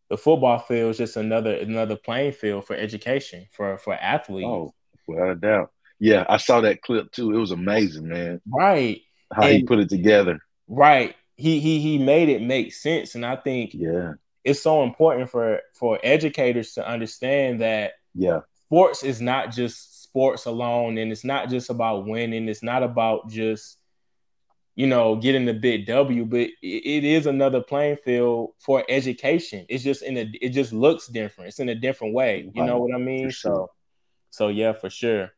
the 0.09 0.17
football 0.17 0.59
field 0.59 0.91
is 0.91 0.97
just 0.97 1.15
another 1.15 1.53
another 1.53 1.95
playing 1.95 2.33
field 2.33 2.67
for 2.67 2.75
education 2.75 3.47
for 3.51 3.77
for 3.77 3.94
athletes. 3.94 4.47
Oh, 4.47 4.73
without 5.07 5.29
a 5.29 5.35
doubt. 5.35 5.71
Yeah, 6.00 6.25
I 6.27 6.38
saw 6.38 6.59
that 6.61 6.81
clip 6.81 7.11
too. 7.11 7.33
It 7.33 7.39
was 7.39 7.51
amazing, 7.51 8.09
man. 8.09 8.41
Right 8.45 9.02
how 9.35 9.44
and, 9.44 9.56
he 9.56 9.63
put 9.63 9.80
it 9.80 9.89
together. 9.89 10.39
Right. 10.68 11.15
He 11.35 11.59
he 11.59 11.80
he 11.80 11.97
made 11.97 12.30
it 12.30 12.41
make 12.41 12.74
sense. 12.74 13.15
And 13.15 13.25
I 13.25 13.35
think 13.35 13.74
yeah, 13.74 14.13
it's 14.44 14.62
so 14.62 14.83
important 14.83 15.29
for 15.29 15.62
for 15.74 16.00
educators 16.03 16.74
to 16.74 16.88
understand 16.88 17.62
that 17.62 17.93
yeah, 18.13 18.41
sports 18.65 19.03
is 19.03 19.22
not 19.22 19.51
just 19.51 20.03
sports 20.03 20.46
alone, 20.46 20.98
and 20.98 21.12
it's 21.12 21.24
not 21.24 21.50
just 21.50 21.69
about 21.69 22.05
winning. 22.05 22.48
It's 22.48 22.63
not 22.63 22.84
about 22.84 23.29
just 23.29 23.77
you 24.75 24.88
know 24.88 25.15
getting 25.15 25.46
the 25.46 25.53
big 25.53 25.86
W, 25.88 26.25
but 26.25 26.50
it 26.62 27.03
is 27.03 27.25
another 27.25 27.62
playing 27.62 27.98
field 27.98 28.51
for 28.60 28.84
education. 28.88 29.65
It's 29.69 29.84
just 29.84 30.03
in 30.03 30.17
a 30.17 30.31
it 30.39 30.50
just 30.50 30.72
looks 30.72 31.08
different. 31.08 31.50
It's 31.50 31.60
in 31.60 31.69
a 31.69 31.75
different 31.75 32.13
way. 32.13 32.50
You 32.53 32.63
know 32.63 32.79
what 32.79 32.93
I 32.93 33.00
mean? 33.00 33.31
Sure. 33.31 33.51
So 33.51 33.72
so 34.29 34.48
yeah, 34.50 34.74
for 34.74 34.89
sure. 34.89 35.31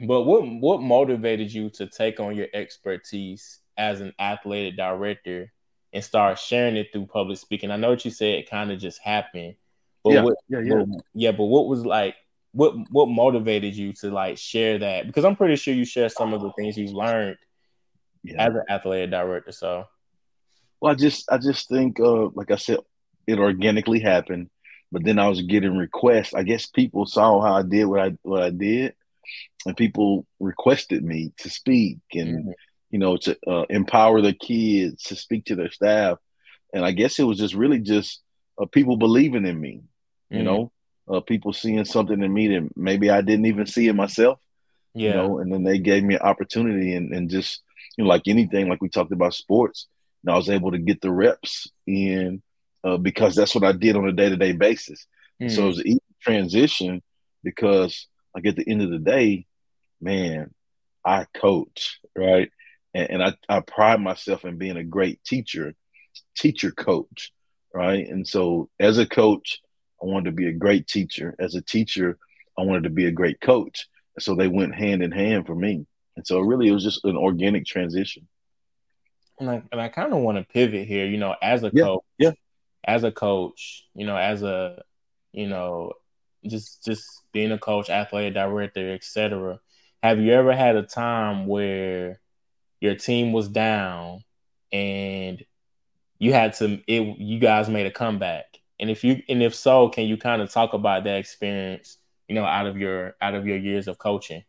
But 0.00 0.22
what 0.22 0.46
what 0.46 0.82
motivated 0.82 1.52
you 1.52 1.70
to 1.70 1.86
take 1.86 2.20
on 2.20 2.34
your 2.34 2.46
expertise 2.54 3.60
as 3.76 4.00
an 4.00 4.12
athletic 4.18 4.76
director 4.76 5.52
and 5.92 6.02
start 6.02 6.38
sharing 6.38 6.76
it 6.76 6.88
through 6.92 7.06
public 7.06 7.38
speaking? 7.38 7.70
I 7.70 7.76
know 7.76 7.90
what 7.90 8.04
you 8.04 8.10
said 8.10 8.38
it 8.38 8.50
kind 8.50 8.72
of 8.72 8.78
just 8.78 9.00
happened. 9.00 9.56
But 10.02 10.14
yeah, 10.14 10.22
what, 10.22 10.36
yeah, 10.48 10.60
yeah. 10.60 10.84
But, 10.86 11.02
yeah, 11.12 11.32
but 11.32 11.44
what 11.44 11.68
was 11.68 11.84
like 11.84 12.14
what 12.52 12.74
what 12.90 13.06
motivated 13.06 13.74
you 13.74 13.92
to 13.94 14.10
like 14.10 14.38
share 14.38 14.78
that? 14.78 15.06
Because 15.06 15.24
I'm 15.24 15.36
pretty 15.36 15.56
sure 15.56 15.74
you 15.74 15.84
share 15.84 16.08
some 16.08 16.32
of 16.32 16.40
the 16.40 16.52
things 16.52 16.78
you 16.78 16.88
learned 16.88 17.36
yeah. 18.22 18.46
as 18.46 18.54
an 18.54 18.62
athletic 18.70 19.10
director. 19.10 19.52
So 19.52 19.84
well, 20.80 20.92
I 20.92 20.94
just 20.94 21.30
I 21.30 21.36
just 21.36 21.68
think 21.68 22.00
uh 22.00 22.28
like 22.30 22.50
I 22.50 22.56
said, 22.56 22.78
it 23.26 23.38
organically 23.38 24.00
happened. 24.00 24.48
But 24.92 25.04
then 25.04 25.20
I 25.20 25.28
was 25.28 25.42
getting 25.42 25.76
requests. 25.76 26.34
I 26.34 26.42
guess 26.42 26.66
people 26.66 27.06
saw 27.06 27.40
how 27.40 27.54
I 27.54 27.62
did 27.62 27.84
what 27.84 28.00
I 28.00 28.12
what 28.22 28.42
I 28.42 28.50
did 28.50 28.94
and 29.66 29.76
people 29.76 30.26
requested 30.38 31.04
me 31.04 31.32
to 31.38 31.50
speak 31.50 31.98
and 32.12 32.38
mm-hmm. 32.38 32.50
you 32.90 32.98
know 32.98 33.16
to 33.16 33.36
uh, 33.46 33.64
empower 33.70 34.20
the 34.20 34.32
kids 34.32 35.02
to 35.04 35.16
speak 35.16 35.44
to 35.44 35.56
their 35.56 35.70
staff 35.70 36.18
and 36.72 36.84
i 36.84 36.90
guess 36.90 37.18
it 37.18 37.24
was 37.24 37.38
just 37.38 37.54
really 37.54 37.78
just 37.78 38.20
uh, 38.60 38.66
people 38.66 38.96
believing 38.96 39.46
in 39.46 39.60
me 39.60 39.76
mm-hmm. 39.76 40.36
you 40.38 40.42
know 40.42 40.72
uh, 41.08 41.20
people 41.20 41.52
seeing 41.52 41.84
something 41.84 42.22
in 42.22 42.32
me 42.32 42.48
that 42.48 42.68
maybe 42.76 43.10
i 43.10 43.20
didn't 43.20 43.46
even 43.46 43.66
see 43.66 43.88
in 43.88 43.96
myself 43.96 44.38
yeah. 44.94 45.08
you 45.08 45.14
know 45.14 45.38
and 45.38 45.52
then 45.52 45.62
they 45.62 45.78
gave 45.78 46.02
me 46.02 46.14
an 46.14 46.22
opportunity 46.22 46.94
and, 46.94 47.12
and 47.12 47.30
just 47.30 47.62
you 47.96 48.04
know 48.04 48.10
like 48.10 48.22
anything 48.26 48.68
like 48.68 48.80
we 48.80 48.88
talked 48.88 49.12
about 49.12 49.34
sports 49.34 49.86
and 50.22 50.32
i 50.32 50.36
was 50.36 50.48
able 50.48 50.70
to 50.70 50.78
get 50.78 51.00
the 51.00 51.10
reps 51.10 51.70
in 51.86 52.42
uh, 52.84 52.96
because 52.96 53.34
that's 53.34 53.54
what 53.54 53.64
i 53.64 53.72
did 53.72 53.96
on 53.96 54.08
a 54.08 54.12
day-to-day 54.12 54.52
basis 54.52 55.06
mm-hmm. 55.40 55.54
so 55.54 55.64
it 55.64 55.66
was 55.66 55.78
an 55.78 55.86
easy 55.88 56.00
transition 56.22 57.02
because 57.42 58.06
like 58.34 58.46
at 58.46 58.56
the 58.56 58.68
end 58.68 58.82
of 58.82 58.90
the 58.90 58.98
day, 58.98 59.46
man, 60.00 60.52
I 61.04 61.26
coach, 61.34 62.00
right? 62.16 62.50
And, 62.94 63.10
and 63.10 63.22
I, 63.22 63.34
I 63.48 63.60
pride 63.60 64.00
myself 64.00 64.44
in 64.44 64.58
being 64.58 64.76
a 64.76 64.84
great 64.84 65.22
teacher. 65.24 65.74
teacher 66.36 66.70
coach, 66.70 67.32
right? 67.74 68.06
And 68.06 68.26
so 68.26 68.68
as 68.78 68.98
a 68.98 69.06
coach, 69.06 69.60
I 70.02 70.06
wanted 70.06 70.30
to 70.30 70.36
be 70.36 70.48
a 70.48 70.52
great 70.52 70.86
teacher. 70.86 71.34
As 71.38 71.54
a 71.54 71.62
teacher, 71.62 72.18
I 72.58 72.62
wanted 72.62 72.84
to 72.84 72.90
be 72.90 73.06
a 73.06 73.12
great 73.12 73.40
coach. 73.40 73.86
And 74.16 74.22
so 74.22 74.34
they 74.34 74.48
went 74.48 74.74
hand 74.74 75.02
in 75.02 75.12
hand 75.12 75.46
for 75.46 75.54
me. 75.54 75.86
And 76.16 76.26
so 76.26 76.40
really 76.40 76.68
it 76.68 76.72
was 76.72 76.84
just 76.84 77.04
an 77.04 77.16
organic 77.16 77.66
transition. 77.66 78.26
And 79.38 79.50
I, 79.50 79.62
and 79.72 79.80
I 79.80 79.88
kind 79.88 80.12
of 80.12 80.20
want 80.20 80.38
to 80.38 80.44
pivot 80.44 80.86
here, 80.86 81.06
you 81.06 81.16
know, 81.16 81.34
as 81.40 81.62
a 81.62 81.70
yeah, 81.72 81.84
coach, 81.84 82.04
yeah, 82.18 82.32
as 82.84 83.04
a 83.04 83.12
coach, 83.12 83.84
you 83.94 84.06
know, 84.06 84.16
as 84.16 84.42
a, 84.42 84.82
you 85.32 85.48
know, 85.48 85.92
just 86.46 86.84
just 86.84 87.04
being 87.32 87.52
a 87.52 87.58
coach, 87.58 87.90
athletic 87.90 88.34
director, 88.34 88.92
etc. 88.94 89.60
Have 90.02 90.18
you 90.18 90.32
ever 90.32 90.54
had 90.54 90.76
a 90.76 90.82
time 90.82 91.46
where 91.46 92.20
your 92.80 92.94
team 92.94 93.32
was 93.32 93.48
down 93.48 94.24
and 94.72 95.44
you 96.18 96.32
had 96.32 96.54
to 96.54 96.80
it 96.86 97.18
you 97.18 97.38
guys 97.38 97.68
made 97.68 97.86
a 97.86 97.90
comeback? 97.90 98.44
And 98.78 98.90
if 98.90 99.04
you 99.04 99.22
and 99.28 99.42
if 99.42 99.54
so, 99.54 99.88
can 99.88 100.06
you 100.06 100.16
kind 100.16 100.40
of 100.40 100.50
talk 100.50 100.72
about 100.72 101.04
that 101.04 101.18
experience, 101.18 101.98
you 102.28 102.34
know, 102.34 102.44
out 102.44 102.66
of 102.66 102.78
your 102.78 103.16
out 103.20 103.34
of 103.34 103.46
your 103.46 103.58
years 103.58 103.88
of 103.88 103.98
coaching? 103.98 104.44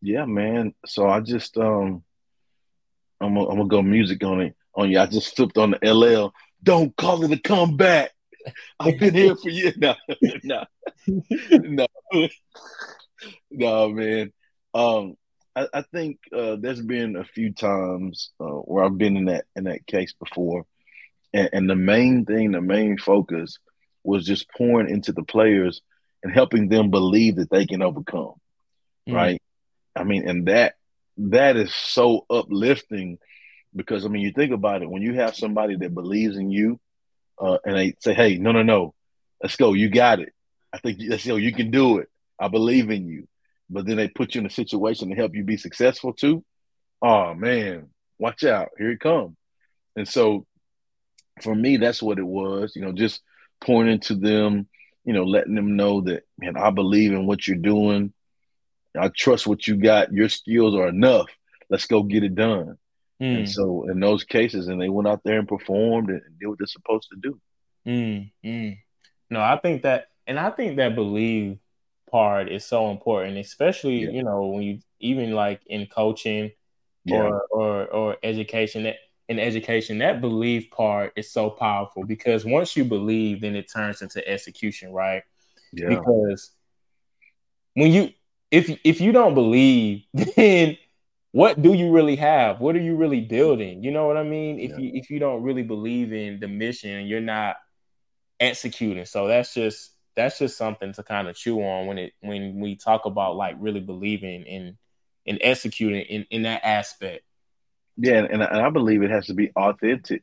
Yeah, 0.00 0.24
man. 0.24 0.74
So 0.86 1.08
I 1.08 1.20
just 1.20 1.56
um 1.58 2.02
I'm 3.20 3.36
I'm 3.36 3.48
gonna 3.48 3.66
go 3.66 3.82
music 3.82 4.22
on 4.24 4.40
it 4.40 4.56
on 4.74 4.90
you. 4.90 4.98
I 4.98 5.06
just 5.06 5.36
flipped 5.36 5.58
on 5.58 5.72
the 5.72 5.92
LL. 5.92 6.32
Don't 6.62 6.96
call 6.96 7.24
it 7.24 7.32
a 7.32 7.38
comeback. 7.38 8.10
I've 8.80 8.98
been 8.98 9.14
here 9.14 9.36
for 9.36 9.50
you. 9.50 9.72
No, 9.76 9.94
no, 10.42 10.66
no, 11.50 11.86
no, 13.50 13.88
man. 13.88 14.32
Um, 14.74 15.16
I, 15.56 15.66
I 15.74 15.82
think 15.82 16.18
uh, 16.34 16.56
there's 16.60 16.80
been 16.80 17.16
a 17.16 17.24
few 17.24 17.52
times 17.52 18.30
uh, 18.40 18.44
where 18.44 18.84
I've 18.84 18.98
been 18.98 19.16
in 19.16 19.24
that 19.26 19.46
in 19.56 19.64
that 19.64 19.86
case 19.86 20.12
before, 20.12 20.66
and, 21.32 21.48
and 21.52 21.70
the 21.70 21.76
main 21.76 22.24
thing, 22.24 22.52
the 22.52 22.60
main 22.60 22.98
focus 22.98 23.58
was 24.04 24.24
just 24.24 24.50
pouring 24.56 24.88
into 24.88 25.12
the 25.12 25.24
players 25.24 25.82
and 26.22 26.32
helping 26.32 26.68
them 26.68 26.90
believe 26.90 27.36
that 27.36 27.50
they 27.50 27.66
can 27.66 27.82
overcome. 27.82 28.34
Mm. 29.08 29.14
Right. 29.14 29.42
I 29.94 30.04
mean, 30.04 30.28
and 30.28 30.46
that 30.46 30.74
that 31.16 31.56
is 31.56 31.74
so 31.74 32.24
uplifting 32.30 33.18
because 33.74 34.04
I 34.04 34.08
mean, 34.08 34.22
you 34.22 34.32
think 34.32 34.52
about 34.52 34.82
it 34.82 34.90
when 34.90 35.02
you 35.02 35.14
have 35.14 35.36
somebody 35.36 35.76
that 35.76 35.94
believes 35.94 36.36
in 36.36 36.50
you, 36.50 36.80
uh, 37.40 37.58
and 37.64 37.76
they 37.76 37.94
say, 38.00 38.14
"Hey, 38.14 38.38
no, 38.38 38.52
no, 38.52 38.62
no, 38.62 38.94
let's 39.42 39.56
go, 39.56 39.72
you 39.72 39.88
got 39.90 40.20
it. 40.20 40.32
I 40.72 40.78
think 40.78 40.98
let's 41.08 41.26
go, 41.26 41.36
you 41.36 41.52
can 41.52 41.70
do 41.70 41.98
it. 41.98 42.08
I 42.38 42.48
believe 42.48 42.90
in 42.90 43.06
you." 43.06 43.28
But 43.70 43.86
then 43.86 43.96
they 43.96 44.08
put 44.08 44.34
you 44.34 44.40
in 44.40 44.46
a 44.46 44.50
situation 44.50 45.10
to 45.10 45.16
help 45.16 45.34
you 45.34 45.44
be 45.44 45.56
successful 45.56 46.12
too. 46.12 46.44
Oh 47.02 47.34
man, 47.34 47.90
watch 48.18 48.44
out, 48.44 48.70
here 48.78 48.90
it 48.90 49.00
comes. 49.00 49.36
And 49.96 50.08
so, 50.08 50.46
for 51.42 51.54
me, 51.54 51.76
that's 51.76 52.02
what 52.02 52.18
it 52.18 52.26
was. 52.26 52.74
You 52.74 52.82
know, 52.82 52.92
just 52.92 53.20
pointing 53.60 54.00
to 54.00 54.14
them, 54.14 54.68
you 55.04 55.12
know, 55.12 55.24
letting 55.24 55.54
them 55.54 55.76
know 55.76 56.02
that 56.02 56.24
man, 56.38 56.56
I 56.56 56.70
believe 56.70 57.12
in 57.12 57.26
what 57.26 57.46
you're 57.46 57.56
doing. 57.56 58.12
I 58.98 59.10
trust 59.14 59.46
what 59.46 59.66
you 59.66 59.76
got. 59.76 60.12
Your 60.12 60.28
skills 60.28 60.74
are 60.74 60.88
enough. 60.88 61.26
Let's 61.70 61.86
go 61.86 62.02
get 62.02 62.24
it 62.24 62.34
done. 62.34 62.78
Mm. 63.20 63.38
And 63.38 63.50
so 63.50 63.88
in 63.90 64.00
those 64.00 64.24
cases, 64.24 64.68
and 64.68 64.80
they 64.80 64.88
went 64.88 65.08
out 65.08 65.22
there 65.24 65.38
and 65.38 65.48
performed 65.48 66.10
and 66.10 66.22
did 66.38 66.46
what 66.46 66.58
they're 66.58 66.66
supposed 66.66 67.08
to 67.10 67.16
do. 67.20 67.40
Mm, 67.86 68.30
mm. 68.44 68.78
No, 69.30 69.40
I 69.40 69.58
think 69.58 69.82
that, 69.82 70.08
and 70.26 70.38
I 70.38 70.50
think 70.50 70.76
that 70.76 70.94
believe 70.94 71.58
part 72.10 72.50
is 72.50 72.64
so 72.64 72.90
important, 72.90 73.38
especially 73.38 74.04
yeah. 74.04 74.10
you 74.10 74.22
know 74.22 74.46
when 74.46 74.62
you 74.62 74.78
even 75.00 75.32
like 75.32 75.60
in 75.66 75.86
coaching 75.86 76.52
yeah. 77.04 77.22
or 77.22 77.42
or 77.50 77.86
or 77.86 78.16
education. 78.22 78.84
That 78.84 78.96
in 79.28 79.38
education, 79.38 79.98
that 79.98 80.20
believe 80.20 80.70
part 80.70 81.12
is 81.16 81.30
so 81.30 81.50
powerful 81.50 82.04
because 82.04 82.46
once 82.46 82.76
you 82.76 82.84
believe, 82.84 83.42
then 83.42 83.56
it 83.56 83.70
turns 83.70 84.00
into 84.00 84.26
execution, 84.26 84.90
right? 84.90 85.22
Yeah. 85.72 85.90
Because 85.90 86.50
when 87.74 87.92
you 87.92 88.10
if 88.50 88.78
if 88.84 89.00
you 89.00 89.12
don't 89.12 89.34
believe, 89.34 90.04
then 90.14 90.78
what 91.32 91.60
do 91.60 91.74
you 91.74 91.90
really 91.90 92.16
have? 92.16 92.60
What 92.60 92.74
are 92.76 92.80
you 92.80 92.96
really 92.96 93.20
building? 93.20 93.82
You 93.82 93.90
know 93.90 94.06
what 94.06 94.16
I 94.16 94.22
mean? 94.22 94.58
If 94.58 94.70
yeah. 94.70 94.78
you 94.78 94.90
if 94.94 95.10
you 95.10 95.18
don't 95.18 95.42
really 95.42 95.62
believe 95.62 96.12
in 96.12 96.40
the 96.40 96.48
mission, 96.48 97.06
you're 97.06 97.20
not 97.20 97.56
executing. 98.40 99.04
So 99.04 99.26
that's 99.26 99.52
just 99.52 99.92
that's 100.16 100.38
just 100.38 100.56
something 100.56 100.92
to 100.94 101.02
kind 101.02 101.28
of 101.28 101.36
chew 101.36 101.60
on 101.60 101.86
when 101.86 101.98
it 101.98 102.12
when 102.20 102.60
we 102.60 102.76
talk 102.76 103.04
about 103.04 103.36
like 103.36 103.56
really 103.58 103.80
believing 103.80 104.44
in 104.44 104.78
in 105.26 105.38
executing 105.42 106.00
in, 106.00 106.26
in 106.30 106.42
that 106.42 106.64
aspect. 106.64 107.24
Yeah, 107.96 108.24
and, 108.24 108.42
and 108.42 108.60
I 108.60 108.70
believe 108.70 109.02
it 109.02 109.10
has 109.10 109.26
to 109.26 109.34
be 109.34 109.50
authentic 109.54 110.22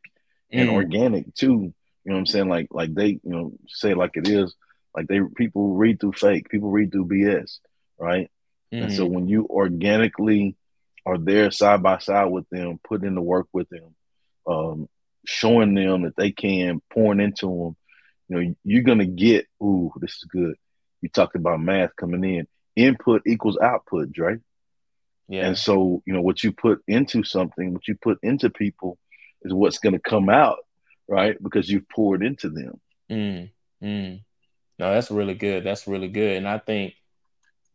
and 0.52 0.70
mm. 0.70 0.74
organic 0.74 1.34
too. 1.36 1.74
You 2.04 2.12
know 2.12 2.14
what 2.14 2.20
I'm 2.20 2.26
saying? 2.26 2.50
Like 2.50 2.68
like 2.72 2.94
they, 2.94 3.08
you 3.08 3.22
know, 3.24 3.54
say 3.68 3.94
like 3.94 4.12
it 4.16 4.28
is. 4.28 4.56
Like 4.96 5.08
they 5.08 5.20
people 5.36 5.76
read 5.76 6.00
through 6.00 6.14
fake, 6.14 6.50
people 6.50 6.72
read 6.72 6.92
through 6.92 7.08
BS, 7.08 7.60
right? 8.00 8.32
Mm-hmm. 8.74 8.86
And 8.86 8.94
so 8.94 9.04
mm-hmm. 9.04 9.14
when 9.14 9.28
you 9.28 9.46
organically 9.50 10.56
are 11.06 11.18
there 11.18 11.52
side 11.52 11.84
by 11.84 12.00
side 12.00 12.26
with 12.26 12.50
them, 12.50 12.80
putting 12.88 13.08
in 13.08 13.16
the 13.16 13.22
work 13.22 13.48
with 13.54 13.70
them, 13.70 13.96
um, 14.48 14.90
showing 15.26 15.74
them 15.76 16.04
that 16.04 16.16
they 16.16 16.32
can, 16.32 16.82
pouring 16.92 17.20
into 17.20 17.48
them, 17.48 17.76
you 18.28 18.36
know, 18.44 18.56
you're 18.64 18.84
gonna 18.84 19.06
get. 19.06 19.46
Ooh, 19.62 19.92
this 20.00 20.14
is 20.14 20.24
good. 20.30 20.56
You 21.02 21.10
talked 21.10 21.36
about 21.36 21.62
math 21.62 21.96
coming 21.96 22.24
in. 22.24 22.48
Input 22.76 23.22
equals 23.26 23.58
output, 23.62 24.10
right? 24.18 24.40
Yeah. 25.28 25.48
And 25.48 25.58
so, 25.58 26.02
you 26.06 26.14
know, 26.14 26.22
what 26.22 26.44
you 26.44 26.52
put 26.52 26.82
into 26.88 27.24
something, 27.24 27.74
what 27.74 27.88
you 27.88 27.96
put 28.02 28.20
into 28.24 28.50
people, 28.50 28.98
is 29.44 29.54
what's 29.54 29.80
gonna 29.80 30.00
come 30.00 30.30
out, 30.30 30.58
right? 31.08 31.42
Because 31.42 31.70
you've 31.70 31.88
poured 31.90 32.24
into 32.24 32.50
them. 32.50 32.82
Mm, 33.12 33.52
mm. 33.84 34.22
No, 34.78 34.94
that's 34.94 35.12
really 35.12 35.36
good. 35.36 35.64
That's 35.64 35.88
really 35.88 36.10
good. 36.10 36.38
And 36.38 36.48
I 36.48 36.58
think 36.58 36.96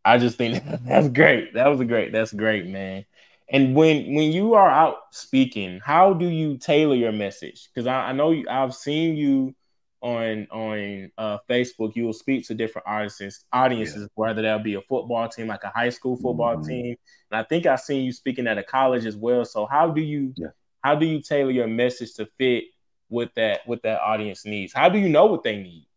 I 0.03 0.17
just 0.17 0.37
think 0.37 0.63
that's 0.85 1.09
great. 1.09 1.53
That 1.53 1.67
was 1.67 1.79
a 1.79 1.85
great. 1.85 2.11
That's 2.11 2.33
great, 2.33 2.67
man. 2.67 3.05
And 3.49 3.75
when 3.75 4.13
when 4.13 4.31
you 4.31 4.53
are 4.53 4.69
out 4.69 4.97
speaking, 5.11 5.81
how 5.83 6.13
do 6.13 6.25
you 6.25 6.57
tailor 6.57 6.95
your 6.95 7.11
message? 7.11 7.67
Because 7.67 7.85
I, 7.85 8.09
I, 8.09 8.11
know 8.13 8.31
you, 8.31 8.45
I've 8.49 8.73
seen 8.73 9.17
you 9.17 9.53
on 10.01 10.47
on 10.51 11.11
uh, 11.17 11.37
Facebook. 11.49 11.95
You 11.95 12.05
will 12.05 12.13
speak 12.13 12.47
to 12.47 12.53
different 12.53 12.87
audiences, 12.87 13.43
audiences, 13.51 14.03
yeah. 14.03 14.07
whether 14.15 14.41
that 14.41 14.63
be 14.63 14.75
a 14.75 14.81
football 14.81 15.27
team, 15.27 15.47
like 15.47 15.65
a 15.65 15.69
high 15.69 15.89
school 15.89 16.15
football 16.15 16.55
mm-hmm. 16.55 16.67
team, 16.67 16.95
and 17.29 17.39
I 17.39 17.43
think 17.43 17.65
I've 17.65 17.81
seen 17.81 18.05
you 18.05 18.13
speaking 18.13 18.47
at 18.47 18.57
a 18.57 18.63
college 18.63 19.05
as 19.05 19.17
well. 19.17 19.43
So 19.43 19.65
how 19.65 19.89
do 19.91 20.01
you 20.01 20.33
yeah. 20.37 20.47
how 20.81 20.95
do 20.95 21.05
you 21.05 21.21
tailor 21.21 21.51
your 21.51 21.67
message 21.67 22.13
to 22.15 22.27
fit 22.37 22.65
with 23.09 23.33
that 23.35 23.61
what 23.65 23.83
that 23.83 23.99
audience 23.99 24.45
needs? 24.45 24.71
How 24.71 24.87
do 24.87 24.97
you 24.97 25.09
know 25.09 25.25
what 25.25 25.43
they 25.43 25.57
need? 25.57 25.87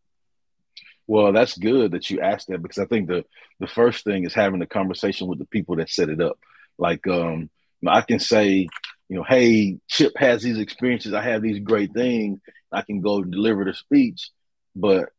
Well, 1.07 1.33
that's 1.33 1.59
good 1.59 1.93
that 1.93 2.09
you 2.11 2.21
asked 2.21 2.49
that 2.49 2.63
because 2.63 2.79
I 2.79 2.87
think 2.87 3.09
the 3.09 3.25
the 3.61 3.67
first 3.67 4.05
thing 4.05 4.25
is 4.25 4.35
having 4.35 4.63
a 4.63 4.67
conversation 4.67 5.29
with 5.29 5.39
the 5.39 5.47
people 5.47 5.77
that 5.77 5.91
set 5.91 6.09
it 6.09 6.21
up. 6.21 6.39
Like, 6.79 7.07
um, 7.07 7.51
I 7.87 8.01
can 8.01 8.19
say, 8.19 8.69
you 9.09 9.17
know, 9.17 9.23
hey, 9.23 9.79
Chip 9.89 10.13
has 10.17 10.43
these 10.43 10.59
experiences. 10.59 11.13
I 11.13 11.23
have 11.23 11.43
these 11.43 11.61
great 11.61 11.93
things. 11.93 12.41
I 12.73 12.83
can 12.83 13.01
go 13.01 13.23
deliver 13.23 13.65
the 13.65 13.75
speech, 13.75 14.31
but 14.75 15.11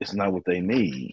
it's 0.00 0.12
not 0.12 0.32
what 0.32 0.44
they 0.44 0.60
need, 0.60 1.12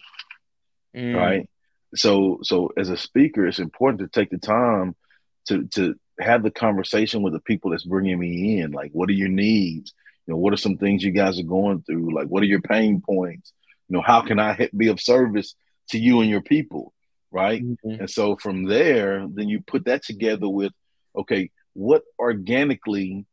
mm. 0.94 1.16
right? 1.16 1.48
So, 1.94 2.40
so 2.42 2.72
as 2.76 2.90
a 2.90 2.96
speaker, 2.96 3.46
it's 3.46 3.58
important 3.58 4.00
to 4.00 4.20
take 4.20 4.30
the 4.30 4.38
time 4.38 4.94
to 5.48 5.66
to 5.68 5.94
have 6.20 6.42
the 6.42 6.50
conversation 6.50 7.22
with 7.22 7.32
the 7.32 7.40
people 7.40 7.70
that's 7.70 7.84
bringing 7.84 8.18
me 8.18 8.58
in. 8.60 8.72
Like, 8.72 8.90
what 8.92 9.08
are 9.08 9.14
your 9.14 9.28
needs? 9.28 9.92
You 10.26 10.34
know, 10.34 10.38
what 10.38 10.52
are 10.52 10.58
some 10.58 10.76
things 10.76 11.02
you 11.02 11.10
guys 11.10 11.38
are 11.38 11.44
going 11.44 11.82
through? 11.82 12.14
Like, 12.14 12.28
what 12.28 12.42
are 12.42 12.46
your 12.46 12.62
pain 12.62 13.02
points? 13.04 13.52
You 13.88 13.96
know, 13.96 14.02
how 14.02 14.22
can 14.22 14.38
I 14.38 14.68
be 14.76 14.88
of 14.88 15.00
service 15.00 15.54
to 15.90 15.98
you 15.98 16.20
and 16.20 16.30
your 16.30 16.42
people? 16.42 16.92
Right. 17.30 17.62
Mm-hmm. 17.62 18.00
And 18.00 18.10
so 18.10 18.36
from 18.36 18.64
there, 18.64 19.26
then 19.28 19.48
you 19.48 19.60
put 19.60 19.86
that 19.86 20.04
together 20.04 20.48
with, 20.48 20.72
okay, 21.16 21.50
what 21.72 22.02
organically 22.18 23.26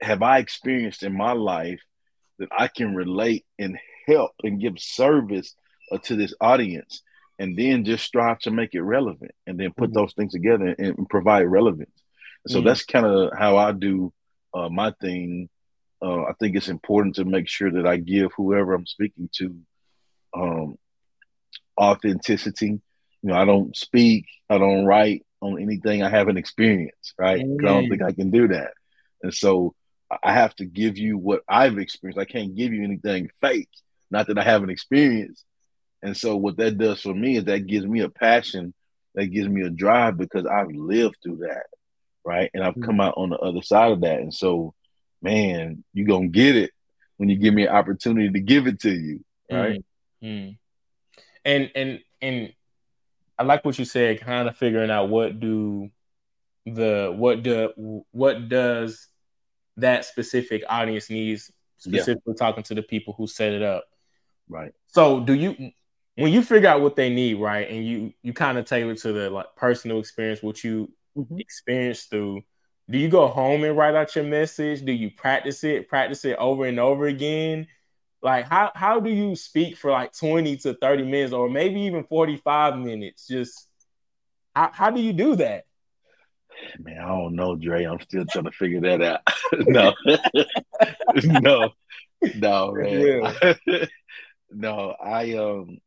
have 0.00 0.22
I 0.22 0.38
experienced 0.38 1.02
in 1.02 1.16
my 1.16 1.32
life 1.32 1.80
that 2.38 2.48
I 2.56 2.68
can 2.68 2.94
relate 2.94 3.46
and 3.58 3.78
help 4.06 4.32
and 4.42 4.60
give 4.60 4.78
service 4.78 5.54
uh, 5.90 5.98
to 6.04 6.16
this 6.16 6.34
audience? 6.40 7.02
And 7.38 7.58
then 7.58 7.84
just 7.84 8.04
strive 8.04 8.38
to 8.40 8.52
make 8.52 8.74
it 8.74 8.82
relevant 8.82 9.32
and 9.46 9.58
then 9.58 9.72
put 9.76 9.90
mm-hmm. 9.90 9.98
those 9.98 10.12
things 10.12 10.32
together 10.32 10.74
and, 10.78 10.98
and 10.98 11.08
provide 11.08 11.42
relevance. 11.44 11.90
so 12.46 12.58
mm-hmm. 12.58 12.68
that's 12.68 12.84
kind 12.84 13.06
of 13.06 13.32
how 13.36 13.56
I 13.56 13.72
do 13.72 14.12
uh, 14.52 14.68
my 14.68 14.92
thing 15.00 15.48
uh, 16.04 16.24
I 16.24 16.32
think 16.38 16.54
it's 16.54 16.68
important 16.68 17.14
to 17.16 17.24
make 17.24 17.48
sure 17.48 17.70
that 17.72 17.86
I 17.86 17.96
give 17.96 18.30
whoever 18.36 18.74
I'm 18.74 18.86
speaking 18.86 19.30
to 19.36 19.56
um, 20.36 20.78
authenticity. 21.80 22.66
You 23.22 23.30
know, 23.30 23.34
I 23.34 23.46
don't 23.46 23.74
speak, 23.74 24.26
I 24.50 24.58
don't 24.58 24.84
write 24.84 25.24
on 25.40 25.60
anything 25.60 26.02
I 26.02 26.10
haven't 26.10 26.36
experienced, 26.36 27.14
right? 27.18 27.40
I 27.40 27.62
don't 27.62 27.88
think 27.88 28.02
I 28.02 28.12
can 28.12 28.30
do 28.30 28.48
that. 28.48 28.72
And 29.22 29.32
so 29.32 29.74
I 30.22 30.34
have 30.34 30.54
to 30.56 30.66
give 30.66 30.98
you 30.98 31.16
what 31.16 31.42
I've 31.48 31.78
experienced. 31.78 32.20
I 32.20 32.30
can't 32.30 32.54
give 32.54 32.74
you 32.74 32.84
anything 32.84 33.30
fake, 33.40 33.70
not 34.10 34.26
that 34.26 34.38
I 34.38 34.42
haven't 34.42 34.70
experienced. 34.70 35.44
And 36.02 36.14
so 36.14 36.36
what 36.36 36.58
that 36.58 36.76
does 36.76 37.00
for 37.00 37.14
me 37.14 37.38
is 37.38 37.44
that 37.44 37.66
gives 37.66 37.86
me 37.86 38.00
a 38.00 38.10
passion, 38.10 38.74
that 39.14 39.28
gives 39.28 39.48
me 39.48 39.62
a 39.62 39.70
drive 39.70 40.18
because 40.18 40.44
I've 40.44 40.68
lived 40.68 41.16
through 41.22 41.38
that, 41.48 41.64
right? 42.26 42.50
And 42.52 42.62
I've 42.62 42.74
mm-hmm. 42.74 42.84
come 42.84 43.00
out 43.00 43.14
on 43.16 43.30
the 43.30 43.38
other 43.38 43.62
side 43.62 43.92
of 43.92 44.02
that. 44.02 44.20
And 44.20 44.34
so 44.34 44.74
man, 45.24 45.82
you're 45.92 46.06
gonna 46.06 46.28
get 46.28 46.54
it 46.54 46.70
when 47.16 47.28
you 47.28 47.36
give 47.36 47.54
me 47.54 47.66
an 47.66 47.74
opportunity 47.74 48.30
to 48.30 48.40
give 48.40 48.66
it 48.66 48.80
to 48.80 48.92
you, 48.92 49.24
right? 49.50 49.84
Mm-hmm. 50.22 50.52
And 51.44 51.70
and 51.74 52.00
and 52.22 52.52
I 53.38 53.42
like 53.42 53.64
what 53.64 53.78
you 53.78 53.84
said, 53.84 54.20
kind 54.20 54.48
of 54.48 54.56
figuring 54.56 54.90
out 54.90 55.08
what 55.08 55.40
do 55.40 55.90
the 56.66 57.12
what 57.14 57.42
do 57.42 58.04
what 58.12 58.48
does 58.48 59.08
that 59.76 60.04
specific 60.04 60.62
audience 60.68 61.10
needs 61.10 61.50
specifically 61.76 62.22
yeah. 62.34 62.38
talking 62.38 62.62
to 62.62 62.74
the 62.74 62.82
people 62.82 63.14
who 63.16 63.26
set 63.26 63.52
it 63.52 63.62
up 63.62 63.84
right 64.48 64.72
so 64.86 65.20
do 65.20 65.34
you 65.34 65.72
when 66.16 66.32
you 66.32 66.42
figure 66.42 66.68
out 66.68 66.80
what 66.80 66.96
they 66.96 67.10
need 67.10 67.34
right 67.34 67.68
and 67.70 67.86
you 67.86 68.12
you 68.22 68.32
kind 68.32 68.56
of 68.56 68.64
tailor 68.64 68.94
to 68.94 69.12
the 69.12 69.28
like 69.28 69.46
personal 69.56 69.98
experience 69.98 70.42
what 70.42 70.62
you 70.64 70.90
mm-hmm. 71.16 71.38
experienced 71.38 72.08
through 72.08 72.40
do 72.90 72.98
you 72.98 73.08
go 73.08 73.26
home 73.26 73.64
and 73.64 73.76
write 73.76 73.94
out 73.94 74.14
your 74.14 74.24
message 74.24 74.84
do 74.84 74.92
you 74.92 75.10
practice 75.10 75.64
it 75.64 75.88
practice 75.88 76.24
it 76.24 76.36
over 76.38 76.66
and 76.66 76.78
over 76.78 77.06
again 77.06 77.66
like 78.22 78.46
how 78.46 78.70
how 78.74 79.00
do 79.00 79.10
you 79.10 79.34
speak 79.36 79.76
for 79.76 79.90
like 79.90 80.12
20 80.16 80.56
to 80.58 80.74
30 80.74 81.04
minutes 81.04 81.32
or 81.32 81.48
maybe 81.48 81.80
even 81.82 82.04
45 82.04 82.78
minutes 82.78 83.26
just 83.26 83.68
how, 84.54 84.70
how 84.72 84.90
do 84.90 85.00
you 85.00 85.12
do 85.12 85.36
that 85.36 85.64
Man, 86.78 86.98
I 86.98 87.08
don't 87.08 87.34
know, 87.34 87.56
Dre. 87.56 87.84
I'm 87.84 88.00
still 88.00 88.24
trying 88.26 88.44
to 88.44 88.50
figure 88.52 88.80
that 88.80 89.02
out. 89.02 89.20
no, 89.66 89.92
no, 91.24 91.70
no, 92.34 92.72
man. 92.72 93.88
no, 94.50 94.94
I 95.02 95.32
um. 95.36 95.78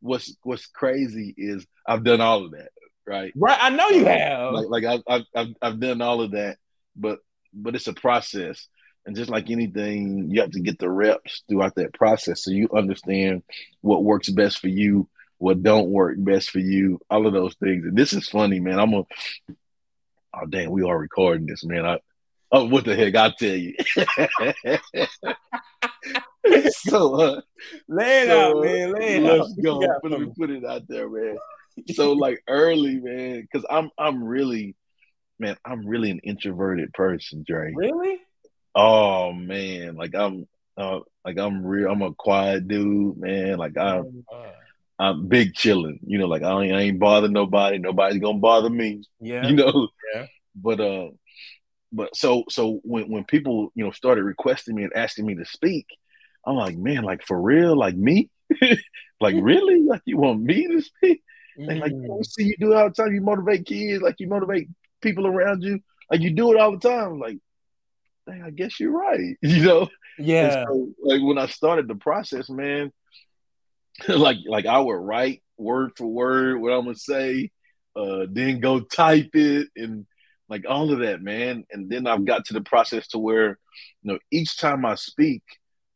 What's 0.00 0.36
What's 0.42 0.66
crazy 0.66 1.34
is 1.36 1.66
I've 1.86 2.04
done 2.04 2.20
all 2.20 2.44
of 2.44 2.50
that, 2.52 2.70
right? 3.06 3.32
Right, 3.36 3.58
I 3.60 3.70
know 3.70 3.88
you 3.88 4.04
have. 4.06 4.52
Like, 4.52 4.68
like 4.68 4.84
I've, 4.84 5.02
I've 5.06 5.26
I've 5.34 5.54
I've 5.62 5.80
done 5.80 6.02
all 6.02 6.20
of 6.20 6.32
that, 6.32 6.58
but 6.96 7.20
but 7.52 7.74
it's 7.74 7.88
a 7.88 7.94
process, 7.94 8.68
and 9.06 9.16
just 9.16 9.30
like 9.30 9.50
anything, 9.50 10.30
you 10.30 10.40
have 10.40 10.52
to 10.52 10.60
get 10.60 10.78
the 10.78 10.90
reps 10.90 11.42
throughout 11.48 11.74
that 11.76 11.94
process, 11.94 12.44
so 12.44 12.50
you 12.50 12.68
understand 12.74 13.42
what 13.80 14.04
works 14.04 14.30
best 14.30 14.58
for 14.58 14.68
you 14.68 15.08
what 15.38 15.62
don't 15.62 15.90
work 15.90 16.16
best 16.18 16.50
for 16.50 16.58
you, 16.58 16.98
all 17.10 17.26
of 17.26 17.32
those 17.32 17.54
things. 17.56 17.84
And 17.84 17.96
this 17.96 18.12
is 18.14 18.28
funny, 18.28 18.60
man. 18.60 18.78
I'm 18.78 18.94
a 18.94 19.04
oh 20.34 20.46
damn, 20.48 20.70
we 20.70 20.82
are 20.82 20.98
recording 20.98 21.46
this, 21.46 21.64
man. 21.64 21.84
I 21.84 21.98
oh 22.52 22.64
what 22.66 22.84
the 22.84 22.96
heck, 22.96 23.14
I'll 23.14 23.32
tell 23.32 23.54
you. 23.54 23.74
so 26.70 27.14
uh 27.20 27.40
lay 27.88 28.22
it 28.22 28.28
so, 28.28 28.40
out, 28.40 28.64
man. 28.64 28.92
Lay 28.92 29.16
it 29.16 29.22
let's 29.22 29.50
out. 29.50 29.62
go. 29.62 29.80
Put 30.02 30.12
it, 30.12 30.36
put 30.36 30.50
it 30.50 30.64
out 30.64 30.88
there, 30.88 31.08
man. 31.08 31.36
So 31.94 32.12
like 32.12 32.42
early, 32.48 32.96
man, 32.96 33.40
because 33.40 33.66
I'm 33.68 33.90
I'm 33.98 34.22
really 34.22 34.76
man, 35.38 35.56
I'm 35.64 35.86
really 35.86 36.10
an 36.10 36.20
introverted 36.20 36.92
person, 36.92 37.44
Dre. 37.46 37.72
Really? 37.74 38.18
Oh 38.74 39.32
man, 39.32 39.96
like 39.96 40.14
I'm 40.14 40.46
uh, 40.76 41.00
like 41.24 41.38
I'm 41.38 41.64
real. 41.64 41.90
I'm 41.90 42.02
a 42.02 42.14
quiet 42.14 42.68
dude, 42.68 43.16
man. 43.16 43.58
Like 43.58 43.76
I'm, 43.78 44.24
oh, 44.32 44.46
I'm 44.98 45.28
big 45.28 45.54
chilling. 45.54 46.00
You 46.06 46.18
know, 46.18 46.26
like 46.26 46.42
I 46.42 46.62
ain't, 46.62 46.74
I 46.74 46.80
ain't 46.80 46.98
bother 46.98 47.28
nobody. 47.28 47.78
Nobody's 47.78 48.20
gonna 48.20 48.38
bother 48.38 48.70
me. 48.70 49.04
Yeah. 49.20 49.46
You 49.48 49.56
know. 49.56 49.88
Yeah. 50.14 50.26
But 50.54 50.80
uh, 50.80 51.08
but 51.92 52.16
so 52.16 52.44
so 52.48 52.80
when 52.82 53.10
when 53.10 53.24
people 53.24 53.72
you 53.74 53.84
know 53.84 53.90
started 53.90 54.24
requesting 54.24 54.74
me 54.74 54.84
and 54.84 54.92
asking 54.94 55.26
me 55.26 55.34
to 55.36 55.44
speak, 55.44 55.86
I'm 56.46 56.56
like, 56.56 56.76
man, 56.76 57.02
like 57.02 57.24
for 57.24 57.40
real, 57.40 57.76
like 57.76 57.96
me, 57.96 58.30
like 59.20 59.36
really, 59.40 59.82
like 59.82 60.02
you 60.04 60.18
want 60.18 60.40
me 60.40 60.66
to 60.66 60.82
speak? 60.82 61.22
Mm. 61.58 61.70
And 61.70 61.80
like 61.80 61.92
you 61.92 62.20
see 62.22 62.44
you 62.44 62.56
do 62.58 62.72
it 62.72 62.76
all 62.76 62.88
the 62.88 62.94
time. 62.94 63.14
You 63.14 63.20
motivate 63.20 63.66
kids, 63.66 64.02
like 64.02 64.16
you 64.18 64.28
motivate 64.28 64.68
people 65.00 65.26
around 65.26 65.62
you, 65.62 65.80
like 66.10 66.20
you 66.20 66.30
do 66.30 66.52
it 66.52 66.60
all 66.60 66.72
the 66.72 66.88
time. 66.88 67.18
Like, 67.18 67.38
dang, 68.28 68.42
I 68.42 68.50
guess 68.50 68.78
you're 68.80 68.92
right. 68.92 69.36
You 69.42 69.64
know. 69.64 69.88
Yeah. 70.18 70.64
So, 70.66 70.90
like 71.02 71.22
when 71.22 71.38
I 71.38 71.46
started 71.46 71.88
the 71.88 71.96
process, 71.96 72.48
man 72.48 72.92
like 74.08 74.38
like 74.46 74.66
I 74.66 74.78
would 74.78 74.92
write 74.94 75.42
word 75.56 75.92
for 75.96 76.06
word 76.06 76.60
what 76.60 76.72
I'm 76.72 76.84
gonna 76.84 76.96
say, 76.96 77.50
uh, 77.96 78.26
then 78.28 78.60
go 78.60 78.80
type 78.80 79.30
it 79.34 79.68
and 79.76 80.06
like 80.48 80.64
all 80.68 80.92
of 80.92 81.00
that, 81.00 81.22
man. 81.22 81.64
And 81.70 81.88
then 81.88 82.06
I've 82.06 82.24
got 82.24 82.46
to 82.46 82.54
the 82.54 82.60
process 82.60 83.08
to 83.08 83.18
where, 83.18 83.58
you 84.02 84.12
know, 84.12 84.18
each 84.30 84.58
time 84.58 84.84
I 84.84 84.96
speak, 84.96 85.42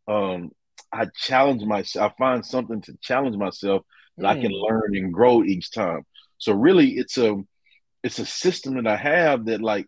um, 0.06 0.52
I 0.92 1.06
challenge 1.14 1.62
myself. 1.64 2.12
I 2.12 2.18
find 2.18 2.46
something 2.46 2.80
to 2.82 2.96
challenge 3.02 3.36
myself 3.36 3.82
that 4.18 4.26
mm. 4.26 4.38
I 4.38 4.40
can 4.40 4.52
mm. 4.52 4.62
learn 4.68 4.96
and 4.96 5.12
grow 5.12 5.42
each 5.42 5.70
time. 5.70 6.04
So 6.38 6.52
really, 6.52 6.90
it's 6.90 7.16
a 7.18 7.36
it's 8.02 8.18
a 8.18 8.26
system 8.26 8.74
that 8.74 8.86
I 8.86 8.96
have 8.96 9.46
that 9.46 9.60
like 9.60 9.86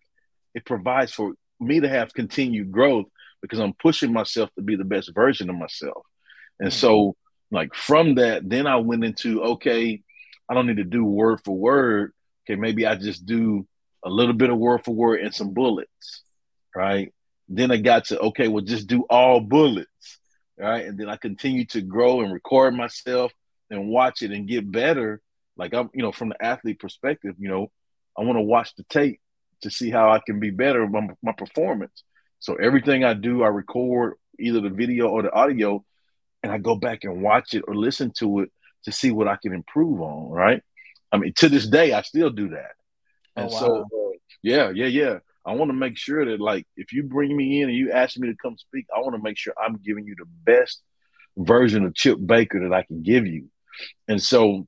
it 0.54 0.64
provides 0.64 1.12
for 1.12 1.34
me 1.60 1.80
to 1.80 1.88
have 1.88 2.14
continued 2.14 2.72
growth 2.72 3.06
because 3.42 3.60
I'm 3.60 3.74
pushing 3.74 4.12
myself 4.12 4.50
to 4.56 4.62
be 4.62 4.76
the 4.76 4.84
best 4.84 5.14
version 5.14 5.50
of 5.50 5.56
myself. 5.56 6.04
And 6.58 6.70
mm. 6.70 6.74
so 6.74 7.16
like 7.50 7.74
from 7.74 8.16
that, 8.16 8.48
then 8.48 8.66
I 8.66 8.76
went 8.76 9.04
into 9.04 9.42
okay, 9.42 10.02
I 10.48 10.54
don't 10.54 10.66
need 10.66 10.78
to 10.78 10.84
do 10.84 11.04
word 11.04 11.40
for 11.44 11.56
word. 11.56 12.12
Okay, 12.44 12.58
maybe 12.58 12.86
I 12.86 12.96
just 12.96 13.26
do 13.26 13.66
a 14.04 14.08
little 14.08 14.32
bit 14.32 14.50
of 14.50 14.58
word 14.58 14.84
for 14.84 14.94
word 14.94 15.20
and 15.20 15.34
some 15.34 15.52
bullets, 15.52 16.22
right? 16.74 17.12
Then 17.48 17.70
I 17.70 17.76
got 17.76 18.06
to 18.06 18.18
okay, 18.20 18.48
well, 18.48 18.64
just 18.64 18.86
do 18.86 19.04
all 19.10 19.40
bullets, 19.40 20.18
right? 20.58 20.84
And 20.84 20.98
then 20.98 21.08
I 21.08 21.16
continue 21.16 21.64
to 21.66 21.80
grow 21.80 22.22
and 22.22 22.32
record 22.32 22.74
myself 22.74 23.32
and 23.70 23.88
watch 23.88 24.22
it 24.22 24.32
and 24.32 24.48
get 24.48 24.70
better. 24.70 25.20
Like 25.56 25.74
I'm, 25.74 25.90
you 25.94 26.02
know, 26.02 26.12
from 26.12 26.30
the 26.30 26.44
athlete 26.44 26.80
perspective, 26.80 27.36
you 27.38 27.48
know, 27.48 27.70
I 28.18 28.22
want 28.22 28.36
to 28.36 28.42
watch 28.42 28.74
the 28.76 28.84
tape 28.84 29.20
to 29.62 29.70
see 29.70 29.90
how 29.90 30.10
I 30.10 30.20
can 30.24 30.40
be 30.40 30.50
better 30.50 30.86
my, 30.86 31.08
my 31.22 31.32
performance. 31.32 32.02
So 32.38 32.54
everything 32.54 33.04
I 33.04 33.14
do, 33.14 33.42
I 33.42 33.48
record 33.48 34.14
either 34.38 34.60
the 34.60 34.70
video 34.70 35.08
or 35.08 35.22
the 35.22 35.32
audio 35.32 35.84
and 36.42 36.50
I 36.50 36.58
go 36.58 36.74
back 36.74 37.04
and 37.04 37.22
watch 37.22 37.54
it 37.54 37.64
or 37.68 37.74
listen 37.76 38.12
to 38.18 38.40
it 38.40 38.50
to 38.84 38.92
see 38.92 39.10
what 39.10 39.28
I 39.28 39.36
can 39.36 39.52
improve 39.52 40.00
on. 40.00 40.30
Right. 40.30 40.62
I 41.12 41.18
mean, 41.18 41.32
to 41.36 41.48
this 41.48 41.66
day, 41.66 41.92
I 41.92 42.02
still 42.02 42.30
do 42.30 42.50
that. 42.50 42.72
Oh, 43.36 43.42
and 43.42 43.50
oh, 43.50 43.52
wow. 43.52 43.60
so, 43.60 43.80
uh, 43.82 44.18
yeah, 44.42 44.70
yeah, 44.70 44.86
yeah. 44.86 45.18
I 45.44 45.54
want 45.54 45.70
to 45.70 45.76
make 45.76 45.96
sure 45.96 46.24
that, 46.24 46.40
like, 46.40 46.66
if 46.76 46.92
you 46.92 47.02
bring 47.02 47.36
me 47.36 47.60
in 47.60 47.68
and 47.68 47.76
you 47.76 47.92
ask 47.92 48.16
me 48.16 48.28
to 48.28 48.36
come 48.40 48.56
speak, 48.58 48.86
I 48.94 49.00
want 49.00 49.14
to 49.16 49.22
make 49.22 49.38
sure 49.38 49.54
I'm 49.60 49.80
giving 49.84 50.04
you 50.06 50.14
the 50.16 50.26
best 50.44 50.82
version 51.36 51.84
of 51.84 51.94
Chip 51.94 52.18
Baker 52.24 52.60
that 52.68 52.74
I 52.74 52.82
can 52.82 53.02
give 53.02 53.26
you. 53.26 53.48
And 54.08 54.22
so, 54.22 54.66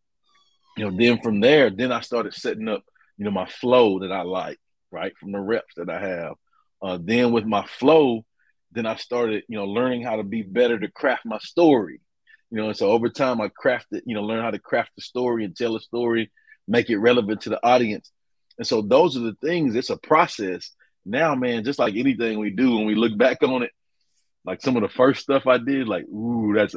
you 0.77 0.85
know, 0.85 0.97
then 0.97 1.21
from 1.21 1.41
there, 1.41 1.71
then 1.71 1.93
I 1.93 2.01
started 2.01 2.35
setting 2.35 2.69
up, 2.69 2.83
you 3.19 3.25
know, 3.25 3.31
my 3.31 3.47
flow 3.47 4.01
that 4.01 4.13
I 4.13 4.23
like, 4.23 4.59
right, 4.91 5.13
from 5.19 5.33
the 5.33 5.41
reps 5.41 5.75
that 5.77 5.91
I 5.91 6.01
have. 6.01 6.35
Uh, 6.83 6.99
then 7.01 7.33
with 7.33 7.45
my 7.45 7.65
flow, 7.67 8.25
then 8.73 8.87
I 8.87 8.97
started, 8.97 9.45
you 9.49 9.57
know, 9.57 9.67
learning 9.67 10.03
how 10.03 10.17
to 10.17 10.23
be 10.23 10.43
better 10.43 10.79
to 10.79 10.91
craft 10.91 11.27
my 11.27 11.39
story. 11.39 12.01
You 12.51 12.59
know, 12.59 12.69
and 12.69 12.77
so 12.77 12.91
over 12.91 13.09
time 13.09 13.41
I 13.41 13.49
crafted, 13.49 14.03
you 14.05 14.15
know, 14.15 14.23
learn 14.23 14.43
how 14.43 14.51
to 14.51 14.59
craft 14.59 14.91
the 14.97 15.03
story 15.03 15.45
and 15.45 15.57
tell 15.57 15.77
a 15.77 15.81
story, 15.81 16.31
make 16.69 16.91
it 16.91 16.99
relevant 16.99 17.43
to 17.43 17.51
the 17.51 17.65
audience. 17.65 18.11
And 18.59 18.67
so 18.67 18.83
those 18.83 19.17
are 19.17 19.21
the 19.21 19.37
things, 19.43 19.75
it's 19.75 19.91
a 19.91 19.97
process. 19.97 20.71
Now, 21.05 21.35
man, 21.35 21.65
just 21.65 21.79
like 21.79 21.97
anything 21.97 22.39
we 22.39 22.51
do, 22.51 22.77
when 22.77 22.87
we 22.87 22.95
look 22.95 23.17
back 23.17 23.43
on 23.43 23.63
it, 23.63 23.71
like 24.45 24.61
some 24.61 24.77
of 24.77 24.83
the 24.83 24.89
first 24.89 25.23
stuff 25.23 25.47
I 25.47 25.59
did, 25.59 25.89
like, 25.89 26.05
ooh, 26.05 26.53
that's 26.57 26.75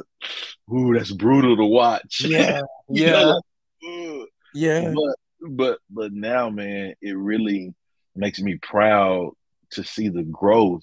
ooh, 0.72 0.94
that's 0.94 1.12
brutal 1.12 1.56
to 1.56 1.64
watch. 1.64 2.22
Yeah. 2.24 2.60
yeah. 2.88 3.34
Know? 3.82 4.26
yeah. 4.54 4.92
But 4.94 5.16
but 5.50 5.78
but 5.90 6.12
now, 6.12 6.50
man, 6.50 6.94
it 7.00 7.16
really 7.16 7.74
makes 8.14 8.40
me 8.40 8.56
proud 8.56 9.32
to 9.70 9.84
see 9.84 10.08
the 10.08 10.22
growth 10.22 10.82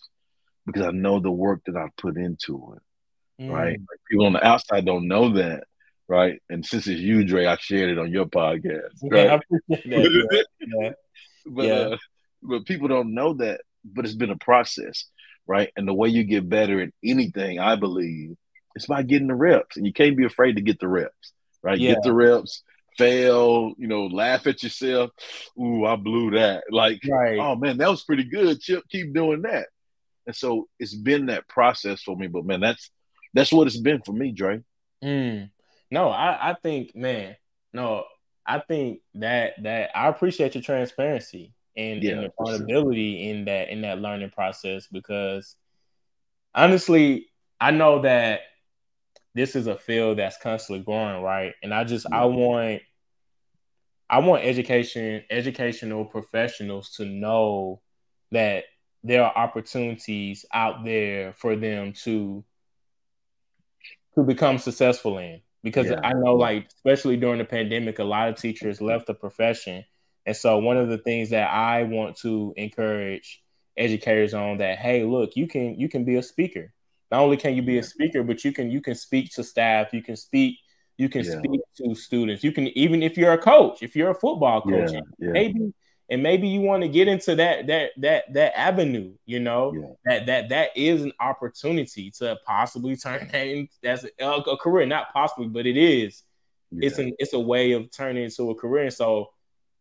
because 0.65 0.83
I 0.83 0.91
know 0.91 1.19
the 1.19 1.31
work 1.31 1.61
that 1.65 1.75
I 1.75 1.87
put 1.97 2.17
into 2.17 2.75
it. 2.75 3.43
Mm. 3.43 3.51
Right. 3.51 3.79
Like 3.79 3.99
people 4.09 4.25
on 4.25 4.33
the 4.33 4.45
outside 4.45 4.85
don't 4.85 5.07
know 5.07 5.33
that. 5.33 5.63
Right. 6.07 6.41
And 6.49 6.65
since 6.65 6.87
it's 6.87 6.99
you, 6.99 7.23
Dre, 7.23 7.45
I 7.45 7.57
shared 7.57 7.89
it 7.89 7.97
on 7.97 8.11
your 8.11 8.25
podcast. 8.25 8.91
Right? 9.03 9.25
Yeah, 9.25 9.33
I 9.33 9.35
appreciate 9.35 9.89
that. 9.89 10.45
yeah. 10.59 10.91
but 11.45 11.65
yeah. 11.65 11.73
Uh, 11.73 11.97
but 12.41 12.65
people 12.65 12.87
don't 12.87 13.13
know 13.13 13.33
that. 13.35 13.61
But 13.85 14.05
it's 14.05 14.15
been 14.15 14.29
a 14.29 14.37
process, 14.37 15.05
right? 15.47 15.71
And 15.75 15.87
the 15.87 15.93
way 15.93 16.09
you 16.09 16.23
get 16.23 16.49
better 16.49 16.81
at 16.81 16.89
anything, 17.03 17.59
I 17.59 17.75
believe, 17.75 18.35
is 18.75 18.85
by 18.85 19.03
getting 19.03 19.27
the 19.27 19.35
reps. 19.35 19.77
And 19.77 19.85
you 19.85 19.93
can't 19.93 20.17
be 20.17 20.25
afraid 20.25 20.55
to 20.55 20.61
get 20.61 20.79
the 20.79 20.87
reps, 20.87 21.33
right? 21.61 21.77
Yeah. 21.77 21.93
Get 21.93 22.03
the 22.03 22.13
reps, 22.13 22.63
fail, 22.97 23.73
you 23.77 23.87
know, 23.87 24.05
laugh 24.07 24.47
at 24.47 24.63
yourself. 24.63 25.11
Ooh, 25.59 25.85
I 25.85 25.95
blew 25.95 26.31
that. 26.31 26.63
Like, 26.69 27.01
right. 27.09 27.39
oh 27.39 27.55
man, 27.55 27.77
that 27.77 27.89
was 27.89 28.03
pretty 28.03 28.25
good. 28.25 28.59
Chip, 28.61 28.83
keep 28.89 29.13
doing 29.13 29.43
that. 29.43 29.67
And 30.25 30.35
so 30.35 30.67
it's 30.79 30.95
been 30.95 31.27
that 31.27 31.47
process 31.47 32.01
for 32.01 32.15
me. 32.15 32.27
But 32.27 32.45
man, 32.45 32.61
that's 32.61 32.89
that's 33.33 33.51
what 33.51 33.67
it's 33.67 33.79
been 33.79 34.01
for 34.05 34.13
me, 34.13 34.31
Dre. 34.31 34.61
Mm. 35.03 35.49
No, 35.91 36.09
I, 36.09 36.51
I 36.51 36.55
think, 36.61 36.95
man, 36.95 37.35
no, 37.73 38.05
I 38.45 38.59
think 38.59 38.99
that 39.15 39.53
that 39.63 39.91
I 39.95 40.07
appreciate 40.07 40.55
your 40.55 40.61
transparency 40.61 41.53
and, 41.75 42.03
yeah, 42.03 42.13
and 42.13 42.25
accountability 42.25 43.23
sure. 43.23 43.35
in 43.35 43.45
that 43.45 43.69
in 43.69 43.81
that 43.81 43.99
learning 43.99 44.29
process 44.29 44.87
because 44.91 45.55
honestly, 46.53 47.27
I 47.59 47.71
know 47.71 48.01
that 48.01 48.41
this 49.35 49.55
is 49.55 49.67
a 49.67 49.77
field 49.77 50.19
that's 50.19 50.37
constantly 50.41 50.83
growing, 50.83 51.23
right? 51.23 51.53
And 51.63 51.73
I 51.73 51.83
just 51.83 52.05
yeah. 52.09 52.21
I 52.21 52.25
want 52.25 52.81
I 54.09 54.19
want 54.19 54.43
education, 54.43 55.23
educational 55.29 56.05
professionals 56.05 56.91
to 56.97 57.05
know 57.05 57.81
that 58.31 58.65
there 59.03 59.23
are 59.23 59.35
opportunities 59.35 60.45
out 60.53 60.83
there 60.83 61.33
for 61.33 61.55
them 61.55 61.93
to 62.03 62.43
to 64.15 64.23
become 64.23 64.59
successful 64.59 65.17
in 65.17 65.41
because 65.63 65.87
yeah. 65.87 65.99
I 66.03 66.13
know 66.13 66.35
like 66.35 66.67
especially 66.67 67.17
during 67.17 67.39
the 67.39 67.45
pandemic 67.45 67.99
a 67.99 68.03
lot 68.03 68.29
of 68.29 68.35
teachers 68.35 68.81
left 68.81 69.07
the 69.07 69.13
profession 69.13 69.83
and 70.25 70.35
so 70.35 70.57
one 70.57 70.77
of 70.77 70.89
the 70.89 70.97
things 70.97 71.29
that 71.31 71.51
I 71.51 71.83
want 71.83 72.17
to 72.17 72.53
encourage 72.57 73.43
educators 73.77 74.33
on 74.33 74.59
that 74.59 74.77
hey 74.77 75.03
look 75.03 75.35
you 75.35 75.47
can 75.47 75.79
you 75.79 75.89
can 75.89 76.05
be 76.05 76.15
a 76.15 76.23
speaker 76.23 76.71
not 77.09 77.21
only 77.21 77.37
can 77.37 77.55
you 77.55 77.61
be 77.61 77.79
a 77.79 77.83
speaker 77.83 78.23
but 78.23 78.43
you 78.43 78.51
can 78.51 78.69
you 78.69 78.81
can 78.81 78.93
speak 78.93 79.31
to 79.33 79.43
staff 79.43 79.93
you 79.93 80.03
can 80.03 80.15
speak 80.15 80.57
you 80.97 81.09
can 81.09 81.23
yeah. 81.23 81.39
speak 81.39 81.61
to 81.75 81.95
students 81.95 82.43
you 82.43 82.51
can 82.51 82.67
even 82.77 83.01
if 83.01 83.17
you're 83.17 83.33
a 83.33 83.37
coach 83.37 83.81
if 83.81 83.95
you're 83.95 84.11
a 84.11 84.15
football 84.15 84.61
coach 84.61 84.91
yeah. 84.91 85.01
maybe 85.19 85.73
and 86.09 86.21
maybe 86.21 86.47
you 86.47 86.61
want 86.61 86.83
to 86.83 86.87
get 86.87 87.07
into 87.07 87.35
that 87.35 87.65
that 87.67 87.91
that 87.97 88.31
that 88.33 88.57
avenue 88.57 89.13
you 89.25 89.39
know 89.39 89.73
yeah. 89.73 89.87
that 90.05 90.25
that 90.27 90.49
that 90.49 90.69
is 90.75 91.01
an 91.01 91.11
opportunity 91.19 92.11
to 92.11 92.37
possibly 92.45 92.95
turn 92.95 93.27
that 93.31 93.47
into 93.47 93.73
that's 93.81 94.05
a, 94.19 94.25
a, 94.25 94.57
career 94.57 94.85
not 94.85 95.11
possibly 95.13 95.47
but 95.47 95.65
it 95.65 95.77
is 95.77 96.23
yeah. 96.71 96.87
it's 96.87 96.99
an 96.99 97.13
it's 97.17 97.33
a 97.33 97.39
way 97.39 97.71
of 97.71 97.89
turning 97.91 98.23
into 98.23 98.51
a 98.51 98.55
career 98.55 98.83
and 98.83 98.93
so 98.93 99.31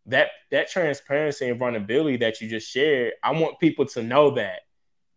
that 0.07 0.29
that 0.51 0.69
transparency 0.69 1.49
and 1.49 1.59
vulnerability 1.59 2.17
that 2.17 2.41
you 2.41 2.49
just 2.49 2.71
shared 2.71 3.13
i 3.23 3.31
want 3.31 3.59
people 3.61 3.87
to 3.87 4.03
know 4.03 4.31
that. 4.31 4.61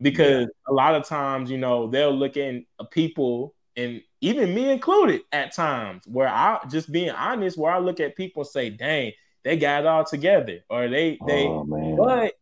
Because 0.02 0.42
yeah. 0.42 0.72
a 0.72 0.74
lot 0.74 0.96
of 0.96 1.08
times 1.08 1.50
you 1.50 1.58
know 1.58 1.88
they'll 1.88 2.16
look 2.16 2.38
in 2.38 2.66
people 2.92 3.56
and 3.78 4.02
even 4.22 4.54
me 4.54 4.70
included 4.70 5.22
at 5.32 5.54
times 5.54 6.04
where 6.06 6.28
i 6.28 6.60
just 6.70 6.92
being 6.92 7.12
honest 7.12 7.58
where 7.58 7.72
i 7.72 7.80
look 7.80 8.00
at 8.00 8.16
people 8.16 8.42
and 8.42 8.50
say 8.50 8.70
dang 8.70 9.14
they 9.44 9.58
got 9.58 9.82
it 9.82 9.88
all 9.88 10.04
together 10.04 10.60
or 10.70 10.88
they 10.90 11.18
they 11.28 11.46
oh, 11.48 11.96
but 11.98 12.34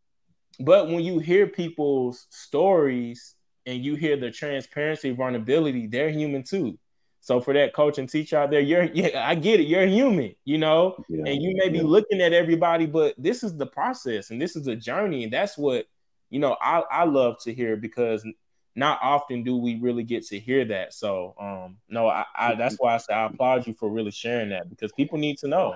but 0.60 0.88
when 0.88 1.02
you 1.02 1.20
hear 1.20 1.46
people's 1.48 2.28
stories 2.30 3.36
and 3.66 3.84
you 3.84 3.96
hear 3.96 4.18
the 4.18 4.32
transparency 4.32 5.12
vulnerability 5.12 5.88
they're 5.88 6.10
human 6.10 6.44
too 6.44 6.78
so 7.24 7.40
for 7.40 7.54
that 7.54 7.74
coach 7.74 7.98
and 7.98 8.10
teacher 8.10 8.38
out 8.38 8.52
there 8.52 8.60
you're 8.60 8.84
yeah 8.94 9.28
i 9.28 9.34
get 9.34 9.60
it 9.60 9.64
you're 9.64 9.88
human 9.88 10.36
you 10.44 10.58
know 10.58 10.96
yeah, 11.08 11.24
and 11.26 11.42
you 11.42 11.56
may 11.56 11.70
be 11.70 11.78
yeah. 11.78 11.84
looking 11.84 12.22
at 12.22 12.34
everybody 12.34 12.86
but 12.86 13.16
this 13.18 13.44
is 13.44 13.56
the 13.56 13.66
process 13.66 14.30
and 14.30 14.42
this 14.42 14.56
is 14.58 14.68
a 14.68 14.76
journey 14.76 15.24
and 15.24 15.32
that's 15.32 15.58
what 15.58 15.86
you 16.30 16.40
know 16.40 16.58
i 16.62 16.84
i 16.92 17.04
love 17.06 17.36
to 17.42 17.54
hear 17.54 17.78
because 17.78 18.28
not 18.76 19.00
often 19.02 19.44
do 19.44 19.56
we 19.56 19.80
really 19.80 20.04
get 20.04 20.26
to 20.26 20.38
hear 20.38 20.66
that 20.66 20.94
so 20.94 21.34
um 21.40 21.78
no 21.88 22.08
i, 22.08 22.26
I 22.36 22.56
that's 22.56 22.76
why 22.78 22.96
i 22.96 22.98
say 22.98 23.14
i 23.14 23.26
applaud 23.26 23.66
you 23.66 23.74
for 23.74 23.90
really 23.90 24.12
sharing 24.12 24.50
that 24.50 24.70
because 24.70 24.92
people 24.92 25.18
need 25.18 25.38
to 25.40 25.48
know 25.48 25.76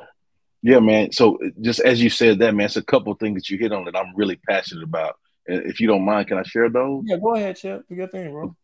yeah, 0.63 0.79
man. 0.79 1.11
So 1.11 1.37
just 1.61 1.79
as 1.81 2.01
you 2.01 2.09
said 2.09 2.39
that, 2.39 2.55
man, 2.55 2.65
it's 2.65 2.77
a 2.77 2.83
couple 2.83 3.13
things 3.13 3.35
that 3.35 3.49
you 3.49 3.57
hit 3.57 3.71
on 3.71 3.85
that 3.85 3.95
I'm 3.95 4.13
really 4.15 4.37
passionate 4.49 4.83
about. 4.83 5.17
If 5.45 5.79
you 5.79 5.87
don't 5.87 6.03
mind, 6.03 6.27
can 6.27 6.37
I 6.37 6.43
share 6.43 6.69
those? 6.69 7.03
Yeah, 7.05 7.17
go 7.17 7.35
ahead, 7.35 7.55
Chip. 7.55 7.87
Do 7.87 7.95
your 7.95 8.07
thing, 8.07 8.31
bro. 8.31 8.55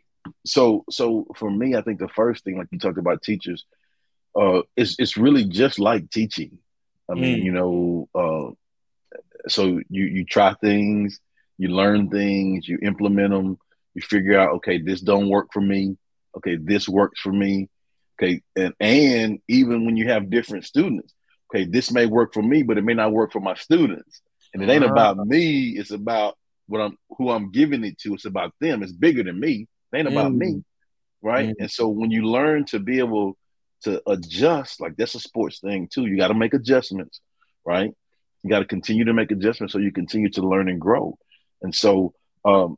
So, 0.45 0.86
so 0.89 1.27
for 1.36 1.49
me, 1.49 1.75
I 1.75 1.81
think 1.81 1.99
the 1.99 2.07
first 2.09 2.43
thing, 2.43 2.57
like 2.57 2.67
you 2.71 2.79
talked 2.79 2.97
about 2.97 3.21
teachers, 3.21 3.65
uh, 4.39 4.62
it's 4.75 4.95
it's 4.99 5.17
really 5.17 5.45
just 5.45 5.79
like 5.79 6.09
teaching. 6.09 6.57
I 7.09 7.15
mean, 7.15 7.39
mm. 7.39 7.43
you 7.43 7.51
know, 7.51 8.09
uh, 8.15 8.51
so 9.47 9.79
you 9.89 10.05
you 10.05 10.25
try 10.25 10.53
things, 10.55 11.19
you 11.57 11.69
learn 11.69 12.09
things, 12.09 12.67
you 12.67 12.79
implement 12.81 13.31
them, 13.31 13.57
you 13.93 14.01
figure 14.01 14.39
out, 14.39 14.55
okay, 14.55 14.79
this 14.79 15.01
don't 15.01 15.29
work 15.29 15.49
for 15.53 15.62
me. 15.62 15.97
Okay, 16.38 16.55
this 16.55 16.89
works 16.89 17.19
for 17.21 17.31
me. 17.31 17.69
Okay, 18.15 18.41
and 18.55 18.73
and 18.79 19.39
even 19.47 19.86
when 19.86 19.97
you 19.97 20.09
have 20.09 20.29
different 20.29 20.65
students, 20.65 21.13
okay, 21.49 21.65
this 21.65 21.91
may 21.91 22.05
work 22.05 22.33
for 22.33 22.41
me, 22.41 22.63
but 22.63 22.77
it 22.77 22.83
may 22.83 22.93
not 22.93 23.12
work 23.12 23.31
for 23.31 23.39
my 23.39 23.55
students. 23.55 24.21
And 24.53 24.63
it 24.63 24.69
ain't 24.69 24.83
uh-huh. 24.83 24.93
about 24.93 25.17
me. 25.17 25.69
It's 25.69 25.91
about 25.91 26.38
what 26.67 26.79
I'm 26.79 26.97
who 27.17 27.29
I'm 27.29 27.51
giving 27.51 27.83
it 27.83 27.97
to. 27.99 28.13
It's 28.13 28.25
about 28.25 28.53
them. 28.59 28.83
It's 28.83 28.91
bigger 28.91 29.23
than 29.23 29.39
me. 29.39 29.67
It 29.93 29.97
ain't 29.97 30.08
about 30.08 30.32
mm. 30.32 30.38
me. 30.38 30.63
Right. 31.21 31.49
Mm. 31.49 31.56
And 31.60 31.71
so 31.71 31.88
when 31.88 32.12
you 32.12 32.23
learn 32.23 32.65
to 32.65 32.79
be 32.79 32.99
able 32.99 33.38
to 33.84 34.01
adjust, 34.10 34.82
like 34.82 34.95
that's 34.97 35.15
a 35.15 35.19
sports 35.19 35.60
thing 35.60 35.88
too. 35.91 36.06
You 36.06 36.17
got 36.17 36.29
to 36.29 36.34
make 36.34 36.53
adjustments, 36.53 37.21
right? 37.65 37.91
You 38.43 38.49
got 38.49 38.60
to 38.60 38.65
continue 38.65 39.06
to 39.06 39.13
make 39.13 39.32
adjustments 39.32 39.73
so 39.73 39.79
you 39.79 39.91
continue 39.91 40.29
to 40.32 40.41
learn 40.41 40.67
and 40.67 40.82
grow. 40.82 41.17
And 41.62 41.73
so 41.73 42.13
um 42.45 42.77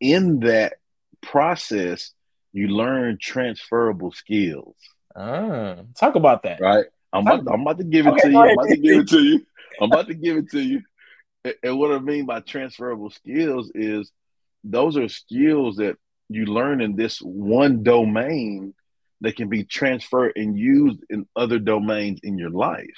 in 0.00 0.40
that 0.40 0.74
process, 1.22 2.12
you 2.52 2.68
learn 2.68 3.18
transferable 3.20 4.12
skills. 4.12 4.76
Ah, 5.16 5.76
talk 5.98 6.14
about 6.14 6.42
that. 6.44 6.60
Right. 6.60 6.86
I'm 7.12 7.26
about, 7.26 7.52
I'm 7.52 7.60
about 7.60 7.78
to 7.78 7.84
give 7.84 8.06
it 8.06 8.10
okay, 8.10 8.22
to 8.22 8.30
you. 8.30 8.38
I'm 8.40 8.50
about 8.50 8.68
to 8.68 8.76
give 8.76 8.98
it 9.00 9.08
to 9.08 9.22
you. 9.22 9.46
I'm 9.80 9.92
about 9.92 10.06
to 10.08 10.14
give 10.14 10.36
it 10.36 10.50
to 10.50 10.60
you. 10.60 10.82
And 11.62 11.78
what 11.78 11.92
I 11.92 11.98
mean 11.98 12.26
by 12.26 12.40
transferable 12.40 13.10
skills 13.10 13.70
is 13.74 14.10
those 14.64 14.96
are 14.96 15.08
skills 15.08 15.76
that 15.76 15.96
you 16.34 16.46
learn 16.46 16.80
in 16.80 16.96
this 16.96 17.18
one 17.18 17.82
domain 17.82 18.74
that 19.20 19.36
can 19.36 19.48
be 19.48 19.64
transferred 19.64 20.32
and 20.36 20.58
used 20.58 21.00
in 21.08 21.26
other 21.34 21.58
domains 21.58 22.20
in 22.22 22.38
your 22.38 22.50
life. 22.50 22.96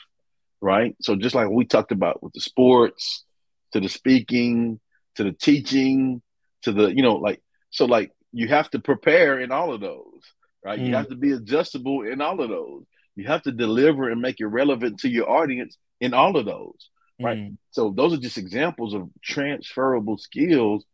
Right. 0.61 0.97
So 1.01 1.17
just 1.17 1.35
like 1.35 1.49
we 1.49 1.65
talked 1.65 1.93
about 1.93 2.23
with 2.23 2.33
the 2.33 2.41
sports, 2.41 3.25
to 3.73 3.81
the 3.81 3.89
speaking, 3.89 4.81
to 5.17 5.25
the 5.25 5.33
teaching, 5.33 6.23
to 6.63 6.73
the, 6.73 6.89
you 6.89 7.03
know, 7.03 7.17
like 7.17 7.43
so 7.71 7.85
like 7.85 8.13
you 8.33 8.49
have 8.49 8.71
to 8.71 8.79
prepare 8.79 9.39
in 9.39 9.53
all 9.53 9.73
of 9.73 9.81
those, 9.81 10.23
right? 10.65 10.81
Mm. 10.81 10.87
You 10.87 10.95
have 10.95 11.09
to 11.09 11.15
be 11.15 11.33
adjustable 11.33 12.03
in 12.03 12.21
all 12.21 12.41
of 12.41 12.49
those. 12.49 12.85
You 13.15 13.27
have 13.29 13.43
to 13.43 13.53
deliver 13.53 14.11
and 14.11 14.21
make 14.21 14.41
it 14.41 14.47
relevant 14.47 15.01
to 15.01 15.09
your 15.09 15.31
audience 15.31 15.77
in 16.01 16.13
all 16.13 16.37
of 16.37 16.45
those, 16.45 16.91
right? 17.21 17.39
Mm. 17.39 17.57
So 17.71 17.93
those 17.97 18.13
are 18.15 18.21
just 18.21 18.39
examples 18.39 18.95
of 18.95 19.09
transferable 19.23 20.19
skills 20.19 20.85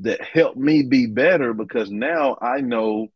that 0.00 0.20
help 0.22 0.56
me 0.56 0.82
be 0.82 1.06
better 1.06 1.52
because 1.52 1.90
now 1.90 2.36
I 2.40 2.60
know 2.60 3.08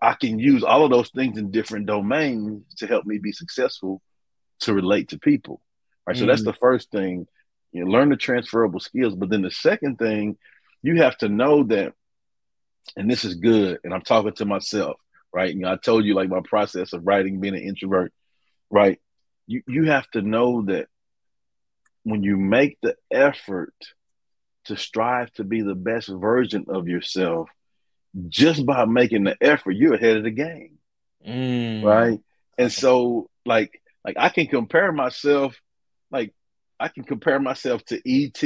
I 0.00 0.14
can 0.14 0.38
use 0.38 0.62
all 0.62 0.84
of 0.84 0.90
those 0.90 1.10
things 1.10 1.38
in 1.38 1.50
different 1.50 1.86
domains 1.86 2.62
to 2.78 2.86
help 2.86 3.04
me 3.04 3.18
be 3.18 3.32
successful 3.32 4.00
to 4.60 4.74
relate 4.74 5.08
to 5.08 5.18
people. 5.18 5.60
Right. 6.06 6.16
Mm. 6.16 6.20
So 6.20 6.26
that's 6.26 6.42
mm. 6.42 6.46
the 6.46 6.54
first 6.54 6.90
thing. 6.90 7.26
You 7.72 7.84
know, 7.84 7.90
learn 7.90 8.10
the 8.10 8.16
transferable 8.16 8.80
skills. 8.80 9.14
But 9.14 9.30
then 9.30 9.42
the 9.42 9.50
second 9.50 9.98
thing, 9.98 10.36
you 10.82 11.02
have 11.02 11.16
to 11.18 11.28
know 11.28 11.64
that, 11.64 11.94
and 12.96 13.10
this 13.10 13.24
is 13.24 13.34
good, 13.34 13.78
and 13.82 13.94
I'm 13.94 14.02
talking 14.02 14.34
to 14.34 14.44
myself, 14.44 14.96
right? 15.32 15.54
You 15.54 15.60
know, 15.60 15.72
I 15.72 15.76
told 15.76 16.04
you 16.04 16.14
like 16.14 16.28
my 16.28 16.42
process 16.44 16.92
of 16.92 17.06
writing, 17.06 17.40
being 17.40 17.54
an 17.54 17.62
introvert, 17.62 18.12
right? 18.70 19.00
You 19.46 19.62
you 19.66 19.84
have 19.84 20.08
to 20.10 20.22
know 20.22 20.62
that 20.66 20.88
when 22.02 22.22
you 22.22 22.36
make 22.36 22.78
the 22.82 22.96
effort 23.10 23.74
to 24.64 24.76
strive 24.76 25.32
to 25.34 25.44
be 25.44 25.62
the 25.62 25.74
best 25.74 26.08
version 26.08 26.66
of 26.68 26.88
yourself, 26.88 27.48
just 28.28 28.64
by 28.64 28.84
making 28.84 29.24
the 29.24 29.36
effort, 29.40 29.72
you're 29.72 29.94
ahead 29.94 30.18
of 30.18 30.24
the 30.24 30.30
game. 30.30 30.78
Mm. 31.26 31.84
Right. 31.84 32.20
And 32.58 32.72
so 32.72 33.28
like 33.44 33.80
like 34.04 34.16
I 34.18 34.28
can 34.28 34.46
compare 34.46 34.92
myself, 34.92 35.56
like 36.10 36.34
I 36.78 36.88
can 36.88 37.04
compare 37.04 37.38
myself 37.38 37.84
to 37.86 38.00
ET 38.04 38.42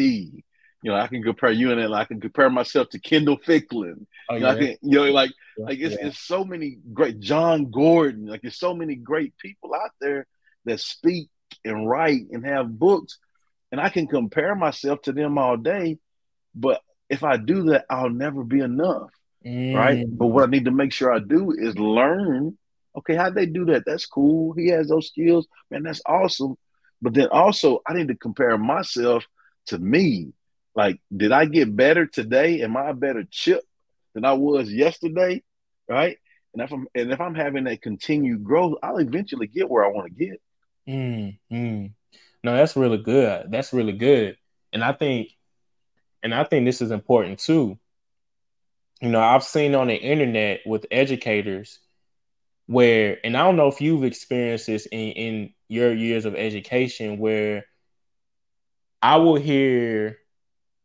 you 0.86 0.92
know, 0.92 0.98
I 0.98 1.08
can 1.08 1.22
compare 1.24 1.50
you 1.50 1.72
and 1.72 1.94
I 1.94 2.04
can 2.04 2.20
compare 2.20 2.48
myself 2.48 2.90
to 2.90 3.00
Kendall 3.00 3.38
Ficklin. 3.38 4.06
Oh, 4.28 4.34
you, 4.34 4.40
know, 4.40 4.52
yeah. 4.52 4.58
can, 4.58 4.76
you 4.82 4.98
know, 4.98 5.10
like 5.10 5.32
like 5.58 5.80
it's, 5.80 5.96
yeah. 5.98 6.06
it's 6.06 6.20
so 6.20 6.44
many 6.44 6.78
great 6.92 7.18
Jon 7.18 7.72
Gordon. 7.72 8.26
Like 8.26 8.42
there's 8.42 8.58
so 8.58 8.72
many 8.72 8.94
great 8.94 9.36
people 9.38 9.74
out 9.74 9.90
there 10.00 10.28
that 10.64 10.78
speak 10.78 11.28
and 11.64 11.88
write 11.88 12.26
and 12.30 12.46
have 12.46 12.78
books, 12.78 13.18
and 13.72 13.80
I 13.80 13.88
can 13.88 14.06
compare 14.06 14.54
myself 14.54 15.02
to 15.02 15.12
them 15.12 15.38
all 15.38 15.56
day. 15.56 15.98
But 16.56 16.80
if 17.08 17.22
I 17.22 17.36
do 17.36 17.64
that, 17.64 17.84
I'll 17.90 18.10
never 18.10 18.42
be 18.42 18.60
enough, 18.60 19.10
mm. 19.44 19.74
right? 19.74 20.04
But 20.08 20.28
what 20.28 20.44
I 20.44 20.50
need 20.50 20.64
to 20.64 20.70
make 20.70 20.92
sure 20.92 21.12
I 21.12 21.20
do 21.20 21.52
is 21.52 21.78
learn. 21.78 22.58
Okay, 22.96 23.14
how 23.14 23.30
they 23.30 23.46
do 23.46 23.66
that? 23.66 23.84
That's 23.86 24.06
cool. 24.06 24.54
He 24.54 24.68
has 24.68 24.88
those 24.88 25.08
skills, 25.08 25.46
man. 25.70 25.82
That's 25.82 26.00
awesome. 26.06 26.56
But 27.02 27.14
then 27.14 27.28
also, 27.28 27.82
I 27.86 27.92
need 27.92 28.08
to 28.08 28.14
compare 28.14 28.56
myself 28.56 29.26
to 29.66 29.78
me 29.78 30.32
like, 30.74 31.00
did 31.14 31.32
I 31.32 31.44
get 31.44 31.76
better 31.76 32.06
today? 32.06 32.62
Am 32.62 32.76
I 32.76 32.90
a 32.90 32.94
better 32.94 33.24
chip 33.30 33.62
than 34.14 34.24
I 34.24 34.32
was 34.32 34.72
yesterday? 34.72 35.42
Right. 35.88 36.18
And 36.54 36.62
if 36.62 36.72
I'm 36.72 36.86
and 36.94 37.12
if 37.12 37.20
I'm 37.20 37.34
having 37.34 37.64
that 37.64 37.82
continued 37.82 38.42
growth, 38.42 38.78
I'll 38.82 38.98
eventually 38.98 39.46
get 39.46 39.68
where 39.68 39.84
I 39.84 39.88
want 39.88 40.06
to 40.06 40.24
get. 40.26 40.40
Mm, 40.88 41.38
mm. 41.52 41.92
No, 42.42 42.54
that's 42.54 42.76
really 42.76 42.98
good. 42.98 43.50
That's 43.50 43.72
really 43.72 43.92
good. 43.92 44.36
And 44.72 44.82
I 44.82 44.92
think, 44.92 45.30
and 46.26 46.34
I 46.34 46.42
think 46.42 46.66
this 46.66 46.82
is 46.82 46.90
important 46.90 47.38
too. 47.38 47.78
You 49.00 49.10
know, 49.10 49.20
I've 49.20 49.44
seen 49.44 49.76
on 49.76 49.86
the 49.86 49.94
internet 49.94 50.58
with 50.66 50.84
educators 50.90 51.78
where, 52.66 53.18
and 53.22 53.36
I 53.36 53.44
don't 53.44 53.54
know 53.54 53.68
if 53.68 53.80
you've 53.80 54.02
experienced 54.02 54.66
this 54.66 54.86
in, 54.86 55.12
in 55.12 55.54
your 55.68 55.92
years 55.92 56.24
of 56.24 56.34
education, 56.34 57.18
where 57.18 57.64
I 59.00 59.18
will 59.18 59.36
hear 59.36 60.18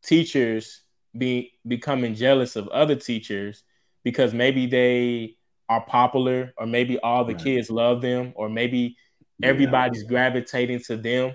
teachers 0.03 0.81
be 1.17 1.53
becoming 1.67 2.13
jealous 2.13 2.55
of 2.55 2.67
other 2.67 2.95
teachers 2.95 3.63
because 4.03 4.35
maybe 4.35 4.67
they 4.67 5.37
are 5.69 5.83
popular 5.83 6.53
or 6.55 6.67
maybe 6.67 6.99
all 6.99 7.25
the 7.25 7.33
right. 7.33 7.43
kids 7.43 7.71
love 7.71 8.03
them 8.03 8.33
or 8.35 8.47
maybe 8.47 8.95
everybody's 9.41 10.03
yeah. 10.03 10.07
gravitating 10.07 10.81
to 10.81 10.97
them 10.97 11.33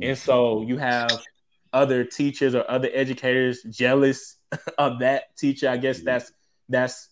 and 0.00 0.18
so 0.18 0.62
you 0.62 0.78
have 0.78 1.22
other 1.76 2.04
teachers 2.04 2.54
or 2.54 2.68
other 2.70 2.88
educators 2.94 3.62
jealous 3.64 4.36
of 4.78 4.98
that 5.00 5.36
teacher. 5.36 5.68
I 5.68 5.76
guess 5.76 5.98
mm-hmm. 5.98 6.06
that's 6.06 6.32
that's 6.68 7.08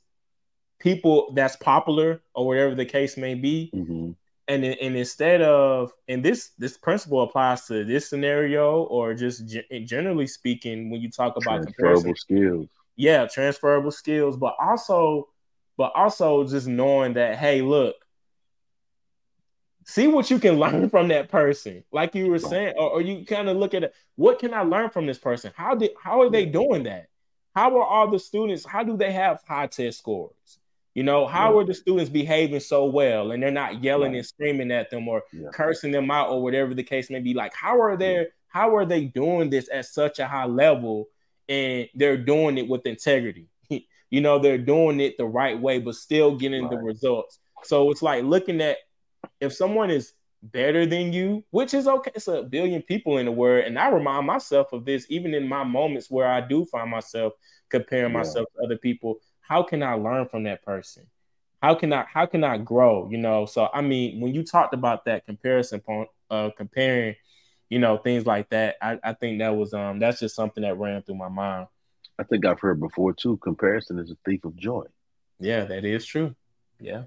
people 0.81 1.33
that's 1.35 1.57
popular 1.57 2.22
or 2.35 2.46
whatever 2.46 2.74
the 2.74 2.87
case 2.87 3.16
may 3.16 3.35
be. 3.35 3.70
Mm-hmm. 3.74 4.12
And 4.48 4.64
and 4.64 4.96
instead 4.96 5.42
of 5.42 5.92
and 6.09 6.24
this 6.24 6.50
this 6.59 6.77
principle 6.79 7.22
applies 7.22 7.66
to 7.66 7.85
this 7.85 8.09
scenario 8.09 8.83
or 8.85 9.14
just 9.14 9.46
g- 9.46 9.85
generally 9.85 10.27
speaking 10.27 10.90
when 10.90 11.00
you 11.00 11.11
talk 11.11 11.37
about 11.37 11.62
transferable 11.62 12.14
skills. 12.16 12.66
Yeah, 12.96 13.27
transferable 13.27 13.90
skills, 13.90 14.37
but 14.37 14.55
also 14.59 15.29
but 15.77 15.92
also 15.94 16.46
just 16.46 16.66
knowing 16.66 17.14
that 17.14 17.37
hey, 17.37 17.61
look, 17.62 17.96
see 19.85 20.07
what 20.07 20.31
you 20.31 20.38
can 20.38 20.59
learn 20.59 20.88
from 20.90 21.09
that 21.09 21.29
person. 21.29 21.85
Like 21.92 22.14
you 22.14 22.29
were 22.29 22.38
saying 22.38 22.75
or, 22.77 22.90
or 22.90 23.01
you 23.01 23.25
kind 23.25 23.49
of 23.49 23.57
look 23.57 23.75
at 23.75 23.85
it 23.85 23.94
what 24.16 24.38
can 24.38 24.55
i 24.55 24.62
learn 24.62 24.90
from 24.90 25.07
this 25.07 25.18
person? 25.18 25.53
How 25.55 25.75
did 25.75 25.90
how 26.03 26.23
are 26.23 26.31
they 26.31 26.47
doing 26.47 26.85
that? 26.85 27.09
How 27.55 27.79
are 27.79 27.85
all 27.85 28.11
the 28.11 28.18
students 28.18 28.64
how 28.64 28.83
do 28.83 28.97
they 28.97 29.12
have 29.12 29.42
high 29.47 29.66
test 29.66 29.99
scores? 29.99 30.59
You 30.94 31.03
know 31.03 31.27
how 31.27 31.59
are 31.59 31.64
the 31.64 31.75
students 31.75 32.11
behaving 32.11 32.61
so 32.61 32.87
well 32.87 33.33
and 33.33 33.42
they're 33.42 33.51
not 33.51 33.83
yelling 33.83 34.12
right. 34.12 34.18
and 34.18 34.27
screaming 34.27 34.70
at 34.70 34.90
them 34.90 35.09
or 35.09 35.23
yeah. 35.33 35.49
cursing 35.53 35.90
them 35.90 36.11
out 36.11 36.31
or 36.31 36.42
whatever 36.42 36.75
the 36.75 36.83
case 36.83 37.11
may 37.11 37.20
be? 37.20 37.35
Like 37.35 37.55
how 37.55 37.81
are 37.81 37.97
they 37.97 38.14
yeah. 38.14 38.25
how 38.49 38.77
are 38.77 38.87
they 38.87 39.05
doing 39.05 39.51
this 39.51 39.68
at 39.73 39.87
such 39.87 40.18
a 40.18 40.27
high 40.27 40.47
level 40.47 41.09
and 41.49 41.88
they're 41.94 42.16
doing 42.16 42.59
it 42.59 42.68
with 42.68 42.87
integrity? 42.87 43.49
You 44.11 44.20
know 44.20 44.38
they're 44.38 44.59
doing 44.59 45.01
it 45.01 45.16
the 45.18 45.25
right 45.25 45.61
way 45.61 45.81
but 45.81 45.97
still 45.97 46.37
getting 46.37 46.64
right. 46.64 46.70
the 46.70 46.77
results. 46.77 47.40
So 47.64 47.90
it's 47.90 48.03
like 48.03 48.23
looking 48.23 48.61
at 48.61 48.77
if 49.40 49.52
someone 49.52 49.90
is 49.90 50.12
better 50.42 50.87
than 50.87 51.12
you, 51.12 51.44
which 51.50 51.74
is 51.74 51.88
okay, 51.88 52.10
it's 52.14 52.28
a 52.28 52.42
billion 52.42 52.82
people 52.82 53.18
in 53.18 53.26
the 53.26 53.32
world. 53.32 53.64
And 53.64 53.78
I 53.78 53.88
remind 53.88 54.26
myself 54.26 54.72
of 54.72 54.84
this 54.84 55.06
even 55.08 55.34
in 55.34 55.48
my 55.48 55.64
moments 55.64 56.10
where 56.10 56.28
I 56.28 56.40
do 56.40 56.64
find 56.66 56.90
myself 56.90 57.32
comparing 57.70 58.12
yeah. 58.12 58.18
myself 58.18 58.46
to 58.54 58.64
other 58.64 58.76
people. 58.76 59.16
How 59.40 59.62
can 59.62 59.82
I 59.82 59.94
learn 59.94 60.28
from 60.28 60.44
that 60.44 60.62
person? 60.62 61.06
How 61.62 61.74
can 61.74 61.92
I 61.92 62.04
how 62.12 62.26
can 62.26 62.44
I 62.44 62.58
grow? 62.58 63.08
You 63.10 63.18
know, 63.18 63.46
so 63.46 63.68
I 63.72 63.80
mean, 63.80 64.20
when 64.20 64.34
you 64.34 64.44
talked 64.44 64.74
about 64.74 65.06
that 65.06 65.24
comparison 65.24 65.80
point, 65.80 66.08
uh 66.30 66.50
comparing, 66.56 67.14
you 67.70 67.78
know, 67.78 67.96
things 67.96 68.26
like 68.26 68.50
that, 68.50 68.76
I, 68.82 68.98
I 69.02 69.12
think 69.14 69.38
that 69.38 69.56
was 69.56 69.72
um 69.72 69.98
that's 69.98 70.20
just 70.20 70.37
something 70.37 70.62
that 70.62 70.78
ran 70.78 71.02
through 71.02 71.16
my 71.16 71.28
mind. 71.28 71.68
I 72.18 72.24
think 72.24 72.44
I've 72.44 72.60
heard 72.60 72.80
before 72.80 73.12
too. 73.14 73.38
Comparison 73.38 73.98
is 73.98 74.10
a 74.10 74.16
thief 74.24 74.44
of 74.44 74.56
joy. 74.56 74.84
Yeah, 75.40 75.64
that 75.64 75.84
is 75.84 76.04
true. 76.04 76.34
Yeah. 76.78 77.04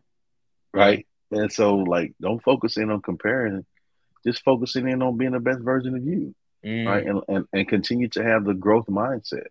Right. 0.73 1.08
And 1.32 1.52
so, 1.52 1.76
like, 1.76 2.13
don't 2.22 2.42
focus 2.44 2.78
in 2.78 2.90
on 2.90 3.02
comparing, 3.02 3.66
just 4.26 4.44
focusing 4.44 4.88
in 4.88 5.02
on 5.02 5.18
being 5.18 5.32
the 5.32 5.40
best 5.40 5.60
version 5.60 5.96
of 5.96 6.06
you, 6.06 6.34
mm. 6.66 6.88
right? 6.88 7.06
And, 7.06 7.22
and 7.28 7.46
and 7.52 7.68
continue 7.68 8.08
to 8.10 8.24
have 8.24 8.46
the 8.46 8.54
growth 8.54 8.88
mindset. 8.88 9.48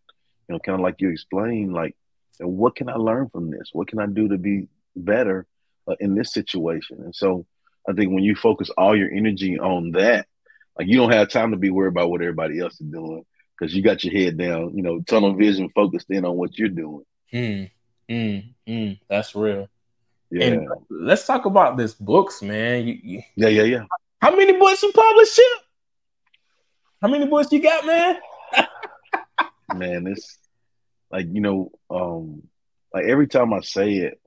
You 0.49 0.55
know, 0.55 0.59
kind 0.59 0.75
of 0.75 0.81
like 0.81 1.01
you 1.01 1.11
explained, 1.11 1.75
like, 1.75 1.97
what 2.39 2.77
can 2.77 2.89
I 2.89 2.95
learn 2.95 3.29
from 3.29 3.51
this? 3.51 3.71
What 3.73 3.89
can 3.89 3.99
I 3.99 4.07
do 4.07 4.29
to 4.29 4.39
be 4.39 4.69
better 4.95 5.47
uh, 5.87 5.97
in 6.01 6.15
this 6.15 6.33
situation? 6.33 7.01
And 7.03 7.15
so, 7.15 7.47
I 7.89 7.93
think 7.93 8.12
when 8.12 8.25
you 8.25 8.35
focus 8.35 8.71
all 8.77 8.97
your 8.97 9.11
energy 9.11 9.59
on 9.59 9.93
that, 9.93 10.27
like, 10.79 10.89
you 10.89 10.97
don't 10.97 11.12
have 11.12 11.29
time 11.29 11.51
to 11.51 11.57
be 11.57 11.71
worried 11.71 11.89
about 11.89 12.11
what 12.11 12.23
everybody 12.23 12.61
else 12.61 12.75
is 12.75 12.87
doing 12.87 13.25
because 13.59 13.75
you 13.75 13.83
got 13.83 14.05
your 14.05 14.15
head 14.15 14.37
down, 14.37 14.77
you 14.77 14.83
know, 14.83 15.01
tunnel 15.01 15.35
vision, 15.35 15.71
focused 15.75 16.11
in 16.11 16.25
on 16.25 16.37
what 16.37 16.59
you're 16.59 16.69
doing. 16.69 17.05
Mm, 17.33 17.71
mm, 18.09 18.55
mm. 18.69 19.01
That's 19.09 19.35
real. 19.35 19.69
Yeah. 20.31 20.47
And 20.47 20.69
let's 20.91 21.27
talk 21.27 21.45
about 21.45 21.77
this 21.77 21.95
books, 21.95 22.43
man. 22.43 22.87
You, 22.87 22.99
you, 23.03 23.23
yeah, 23.37 23.49
yeah, 23.49 23.62
yeah. 23.62 23.85
How 24.21 24.35
many 24.35 24.53
books 24.59 24.83
you 24.83 24.93
published? 24.93 25.41
How 27.01 27.09
many 27.09 27.27
books 27.27 27.53
you 27.53 27.62
got, 27.62 27.87
man? 27.87 28.19
man, 29.75 30.07
it's 30.07 30.39
like 31.11 31.27
you 31.31 31.41
know, 31.41 31.71
um, 31.91 32.43
like 32.93 33.05
every 33.05 33.29
time 33.29 33.53
I 33.53 33.61
say 33.61 33.95
it, 33.95 34.21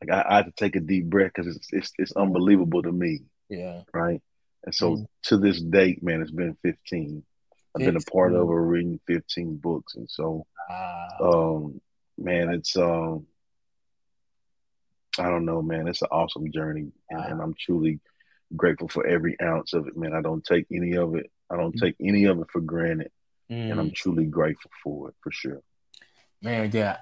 like 0.00 0.16
I, 0.16 0.28
I 0.28 0.36
have 0.36 0.46
to 0.46 0.52
take 0.52 0.76
a 0.76 0.80
deep 0.80 1.06
breath 1.06 1.32
because 1.34 1.56
it's, 1.56 1.68
it's 1.72 1.92
it's 1.98 2.12
unbelievable 2.12 2.82
to 2.82 2.92
me. 2.92 3.22
Yeah. 3.48 3.82
Right. 3.92 4.22
And 4.64 4.74
so 4.74 4.96
mm. 4.96 5.06
to 5.24 5.36
this 5.36 5.60
date, 5.60 6.02
man, 6.02 6.22
it's 6.22 6.30
been 6.30 6.56
15. 6.62 7.22
I've 7.76 7.80
15. 7.80 7.86
been 7.86 8.02
a 8.02 8.10
part 8.10 8.34
of 8.34 8.48
or 8.48 8.62
reading 8.62 9.00
15 9.06 9.56
books. 9.56 9.94
And 9.94 10.08
so 10.10 10.46
um 11.20 11.80
man, 12.18 12.50
it's 12.50 12.76
um 12.76 13.26
I 15.18 15.28
don't 15.28 15.44
know, 15.44 15.62
man. 15.62 15.88
It's 15.88 16.02
an 16.02 16.08
awesome 16.10 16.50
journey, 16.52 16.92
and, 17.10 17.24
and, 17.24 17.40
I'm 17.40 17.54
truly 17.54 18.00
grateful 18.56 18.88
for 18.88 19.06
every 19.06 19.40
ounce 19.40 19.72
of 19.72 19.86
it, 19.86 19.96
man. 19.96 20.14
I 20.14 20.20
don't 20.20 20.44
take 20.44 20.66
any 20.72 20.96
of 20.96 21.14
it. 21.14 21.30
I 21.50 21.56
don't 21.56 21.76
take 21.76 21.96
any 22.00 22.24
of 22.24 22.38
it 22.40 22.50
for 22.50 22.60
granted, 22.60 23.10
mm. 23.50 23.70
and 23.70 23.80
I'm 23.80 23.90
mm. 23.90 23.94
truly 23.94 24.26
grateful 24.26 24.70
for 24.82 25.08
it 25.08 25.14
for 25.20 25.30
sure. 25.30 25.62
Man, 26.42 26.70
yeah, 26.72 26.98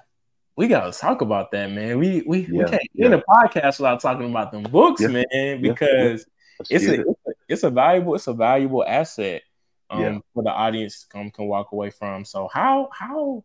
we 0.55 0.67
gotta 0.67 0.91
talk 0.91 1.21
about 1.21 1.51
that, 1.51 1.71
man. 1.71 1.99
We 1.99 2.23
we, 2.25 2.41
yeah, 2.41 2.47
we 2.51 2.65
can't 2.65 2.83
yeah. 2.93 3.05
in 3.07 3.13
a 3.13 3.21
podcast 3.21 3.79
without 3.79 4.01
talking 4.01 4.29
about 4.29 4.51
them 4.51 4.63
books, 4.63 5.01
yeah. 5.01 5.07
man, 5.07 5.61
because 5.61 6.25
it's 6.69 6.85
a, 6.85 6.93
it. 6.93 6.99
it's 7.01 7.19
a, 7.27 7.31
it's 7.47 7.63
a 7.63 7.69
valuable 7.69 8.15
it's 8.15 8.27
a 8.27 8.33
valuable 8.33 8.83
asset 8.85 9.43
um, 9.89 10.23
for 10.33 10.43
the 10.43 10.49
audience 10.49 11.05
um, 11.13 11.31
can 11.31 11.45
walk 11.45 11.71
away 11.71 11.89
from. 11.89 12.25
So 12.25 12.49
how 12.51 12.89
how 12.91 13.43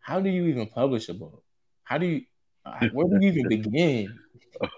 how 0.00 0.20
do 0.20 0.28
you 0.28 0.46
even 0.46 0.66
publish 0.66 1.08
a 1.08 1.14
book? 1.14 1.42
How 1.84 1.98
do 1.98 2.06
you 2.06 2.22
where 2.92 3.08
do 3.08 3.18
you 3.20 3.32
even 3.32 3.48
begin? 3.48 4.18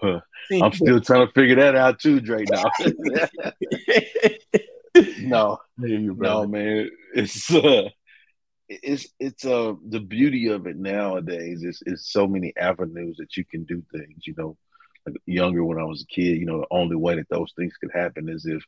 Uh, 0.01 0.19
I'm 0.51 0.73
still 0.73 0.99
trying 0.99 1.27
to 1.27 1.33
figure 1.33 1.57
that 1.57 1.75
out 1.75 1.99
too, 1.99 2.19
Drake. 2.19 2.49
Now, 2.49 2.63
no, 5.19 5.59
no, 5.77 6.47
man, 6.47 6.89
it's 7.13 7.53
uh, 7.53 7.89
it's 8.67 9.07
it's 9.19 9.45
uh 9.45 9.73
the 9.87 9.99
beauty 9.99 10.47
of 10.47 10.65
it 10.65 10.77
nowadays 10.77 11.63
is 11.63 11.83
is 11.85 12.09
so 12.09 12.27
many 12.27 12.53
avenues 12.57 13.17
that 13.17 13.37
you 13.37 13.45
can 13.45 13.65
do 13.65 13.83
things. 13.91 14.25
You 14.25 14.33
know, 14.35 14.57
like 15.05 15.15
younger 15.25 15.63
when 15.63 15.79
I 15.79 15.83
was 15.83 16.01
a 16.01 16.07
kid, 16.07 16.39
you 16.39 16.45
know, 16.45 16.61
the 16.61 16.67
only 16.71 16.95
way 16.95 17.15
that 17.15 17.29
those 17.29 17.53
things 17.55 17.77
could 17.79 17.91
happen 17.93 18.29
is 18.29 18.47
if 18.47 18.63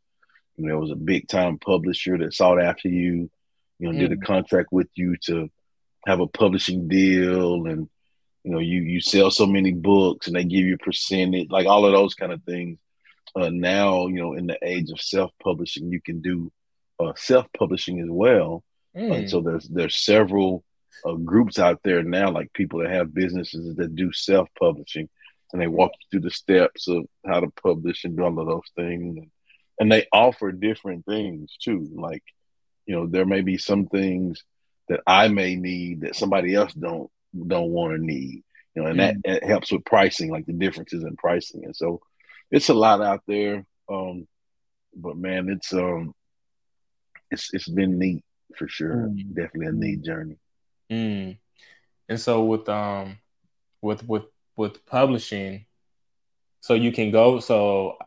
you 0.57 0.65
know 0.65 0.67
there 0.67 0.77
was 0.77 0.91
a 0.91 0.95
big 0.95 1.27
time 1.27 1.57
publisher 1.57 2.19
that 2.19 2.33
sought 2.33 2.61
after 2.61 2.87
you, 2.87 3.31
you 3.79 3.87
know, 3.87 3.91
mm. 3.91 3.99
did 3.99 4.11
a 4.11 4.17
mm. 4.17 4.25
contract 4.25 4.71
with 4.71 4.89
you 4.93 5.17
to 5.23 5.49
have 6.05 6.19
a 6.19 6.27
publishing 6.27 6.87
deal 6.87 7.65
and 7.65 7.89
you 8.43 8.51
know 8.51 8.59
you 8.59 8.81
you 8.81 9.01
sell 9.01 9.31
so 9.31 9.45
many 9.45 9.71
books 9.71 10.27
and 10.27 10.35
they 10.35 10.43
give 10.43 10.65
you 10.65 10.75
a 10.75 10.85
percentage 10.85 11.49
like 11.49 11.67
all 11.67 11.85
of 11.85 11.91
those 11.91 12.15
kind 12.15 12.31
of 12.31 12.43
things. 12.43 12.77
Uh, 13.35 13.49
now 13.49 14.07
you 14.07 14.15
know 14.15 14.33
in 14.33 14.47
the 14.47 14.57
age 14.63 14.89
of 14.91 14.99
self-publishing 14.99 15.91
you 15.91 16.01
can 16.01 16.21
do 16.21 16.51
uh, 16.99 17.13
self-publishing 17.15 17.99
as 17.99 18.09
well. 18.09 18.63
Mm. 18.95 19.25
uh, 19.25 19.27
so 19.27 19.41
there's 19.41 19.67
there's 19.67 19.97
several 19.97 20.63
uh, 21.05 21.13
groups 21.13 21.59
out 21.59 21.79
there 21.83 22.03
now 22.03 22.31
like 22.31 22.51
people 22.53 22.79
that 22.79 22.91
have 22.91 23.13
businesses 23.13 23.75
that 23.75 23.95
do 23.95 24.11
self-publishing 24.11 25.07
and 25.51 25.61
they 25.61 25.67
walk 25.67 25.91
you 25.99 26.07
through 26.09 26.27
the 26.27 26.33
steps 26.33 26.87
of 26.87 27.05
how 27.25 27.39
to 27.39 27.49
publish 27.63 28.03
and 28.03 28.17
do 28.17 28.23
all 28.23 28.39
of 28.39 28.47
those 28.47 28.69
things. 28.75 29.17
And, 29.17 29.31
and 29.79 29.91
they 29.91 30.07
offer 30.11 30.51
different 30.51 31.05
things 31.05 31.55
too 31.59 31.89
like 31.93 32.23
you 32.85 32.95
know 32.95 33.07
there 33.07 33.25
may 33.25 33.41
be 33.41 33.57
some 33.57 33.87
things 33.87 34.43
that 34.89 34.99
i 35.07 35.27
may 35.27 35.55
need 35.55 36.01
that 36.01 36.15
somebody 36.15 36.53
else 36.53 36.73
don't 36.73 37.09
don't 37.33 37.71
want 37.71 37.95
to 37.95 38.03
need. 38.03 38.43
You 38.75 38.83
know, 38.83 38.89
and 38.89 38.99
mm 38.99 39.21
that, 39.25 39.43
helps 39.43 39.71
with 39.71 39.85
pricing, 39.85 40.29
like 40.31 40.45
the 40.45 40.53
differences 40.53 41.03
in 41.03 41.15
pricing. 41.17 41.65
And 41.65 41.75
so 41.75 42.01
it's 42.51 42.69
a 42.69 42.73
lot 42.73 43.01
out 43.01 43.23
there. 43.27 43.65
Um, 43.89 44.27
but 44.95 45.17
man, 45.17 45.49
it's 45.49 45.73
um 45.73 46.13
it's 47.31 47.53
it's 47.53 47.67
been 47.67 47.97
neat 47.99 48.23
for 48.55 48.67
sure. 48.67 49.09
Mm. 49.09 49.35
Definitely 49.35 49.67
a 49.67 49.71
neat 49.71 50.01
journey. 50.03 50.37
Mm. 50.91 51.37
And 52.07 52.19
so 52.19 52.43
with 52.43 52.67
um 52.69 53.17
with 53.81 54.07
with 54.07 54.23
with 54.55 54.85
publishing, 54.85 55.65
so 56.61 56.73
you 56.73 56.91
can 56.91 57.11
go 57.11 57.39
so 57.39 57.97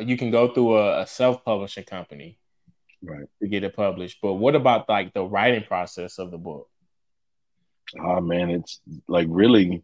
you 0.00 0.16
can 0.16 0.30
go 0.30 0.52
through 0.52 0.78
a, 0.78 1.02
a 1.02 1.06
self-publishing 1.06 1.84
company 1.84 2.38
right 3.02 3.26
to 3.40 3.48
get 3.48 3.64
it 3.64 3.74
published. 3.74 4.18
But 4.22 4.34
what 4.34 4.54
about 4.54 4.88
like 4.88 5.12
the 5.14 5.24
writing 5.24 5.64
process 5.64 6.18
of 6.18 6.30
the 6.30 6.38
book? 6.38 6.68
Oh 7.98 8.20
man, 8.20 8.50
it's 8.50 8.80
like 9.08 9.26
really, 9.30 9.82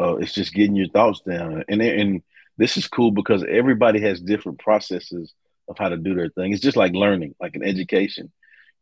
uh, 0.00 0.16
it's 0.16 0.32
just 0.32 0.54
getting 0.54 0.76
your 0.76 0.88
thoughts 0.88 1.20
down, 1.20 1.64
and 1.68 1.82
and 1.82 2.22
this 2.56 2.76
is 2.76 2.88
cool 2.88 3.10
because 3.10 3.44
everybody 3.48 4.00
has 4.02 4.20
different 4.20 4.58
processes 4.58 5.32
of 5.68 5.78
how 5.78 5.88
to 5.88 5.96
do 5.96 6.14
their 6.14 6.28
thing. 6.28 6.52
It's 6.52 6.62
just 6.62 6.76
like 6.76 6.92
learning, 6.92 7.34
like 7.40 7.56
an 7.56 7.62
education. 7.62 8.30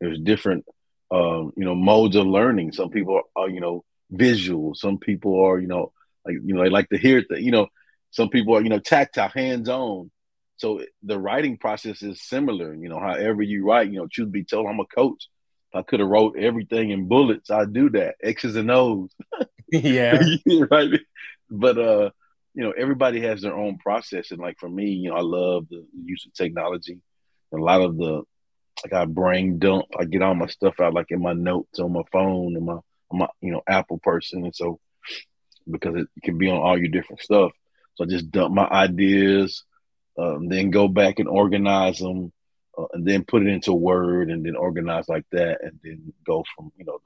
There's 0.01 0.19
different, 0.19 0.65
um, 1.11 1.53
you 1.57 1.65
know, 1.65 1.75
modes 1.75 2.17
of 2.17 2.27
learning. 2.27 2.73
Some 2.73 2.91
people 2.91 3.21
are, 3.37 3.49
you 3.49 3.61
know, 3.61 3.85
visual. 4.11 4.75
Some 4.75 4.99
people 4.99 5.45
are, 5.45 5.59
you 5.59 5.69
know, 5.69 5.93
like 6.25 6.37
you 6.45 6.55
know, 6.55 6.63
they 6.63 6.71
like 6.71 6.89
to 6.91 6.99
hear 6.99 7.19
it. 7.19 7.27
You 7.31 7.53
know, 7.53 7.69
some 8.11 8.29
people 8.31 8.57
are, 8.57 8.63
you 8.63 8.69
know, 8.69 8.79
tactile, 8.79 9.29
hands 9.29 9.69
on. 9.69 10.11
So 10.57 10.83
the 11.03 11.19
writing 11.19 11.57
process 11.57 12.03
is 12.03 12.21
similar. 12.23 12.75
You 12.75 12.89
know, 12.89 12.99
however 12.99 13.43
you 13.43 13.65
write, 13.65 13.91
you 13.91 13.99
know, 13.99 14.09
truth 14.11 14.33
be 14.33 14.45
told, 14.45 14.67
I'm 14.67 14.81
a 14.81 14.87
coach. 14.87 15.29
If 15.73 15.79
I 15.79 15.83
could 15.83 16.01
have 16.01 16.09
wrote 16.09 16.37
everything 16.39 16.91
in 16.91 17.09
bullets, 17.09 17.51
I'd 17.51 17.73
do 17.73 17.91
that. 17.91 18.17
X's 18.23 18.57
and 18.57 18.71
O's. 18.71 19.11
yeah. 19.71 20.19
right. 20.71 21.01
But 21.51 21.79
uh, 21.79 22.11
you 22.55 22.65
know, 22.65 22.71
everybody 22.71 23.21
has 23.21 23.43
their 23.43 23.55
own 23.55 23.79
process. 23.79 24.31
And 24.31 24.41
like 24.41 24.59
for 24.59 24.69
me, 24.69 24.91
you 24.91 25.11
know, 25.11 25.17
I 25.17 25.21
love 25.21 25.69
the 25.69 25.85
use 26.05 26.25
of 26.27 26.33
technology. 26.33 26.99
And 27.53 27.61
A 27.61 27.65
lot 27.65 27.83
of 27.83 27.97
the 27.97 28.23
like 28.85 28.93
I 28.93 29.05
brain 29.05 29.59
dump. 29.59 29.87
I 29.99 30.05
get 30.05 30.23
all 30.23 30.35
my 30.35 30.47
stuff 30.47 30.81
out 30.81 30.95
like 30.95 31.11
in 31.11 31.21
my 31.21 31.33
notes 31.33 31.79
on 31.79 31.93
my 31.93 32.03
phone 32.13 32.57
and 32.57 32.65
my 32.65 32.79
I'm 33.11 33.23
a 33.23 33.29
you 33.41 33.53
know 33.53 33.63
Apple 33.67 33.99
person, 33.99 34.45
and 34.45 34.55
so 34.55 34.79
because 35.71 35.97
it 35.97 36.09
can 36.23 36.39
be 36.39 36.51
on 36.51 36.59
all 36.59 36.79
your 36.79 36.89
different 36.89 37.23
stuff. 37.23 37.53
So 37.95 38.05
I 38.05 38.07
just 38.07 38.31
dump 38.31 38.55
my 38.55 38.67
ideas, 38.67 39.65
um, 40.19 40.49
then 40.49 40.71
go 40.71 40.89
back 40.89 41.19
and 41.19 41.29
organize 41.29 41.99
them, 41.99 42.33
uh, 42.79 42.87
and 42.93 43.07
then 43.07 43.25
put 43.25 43.43
it 43.43 43.49
into 43.49 43.73
Word, 43.73 44.31
and 44.31 44.45
then 44.45 44.57
organize 44.57 45.09
like 45.09 45.27
that, 45.33 45.59
and 45.63 45.79
then 45.83 46.13
go 46.27 46.45
from 46.55 46.73
you 46.77 46.85
know 46.85 46.99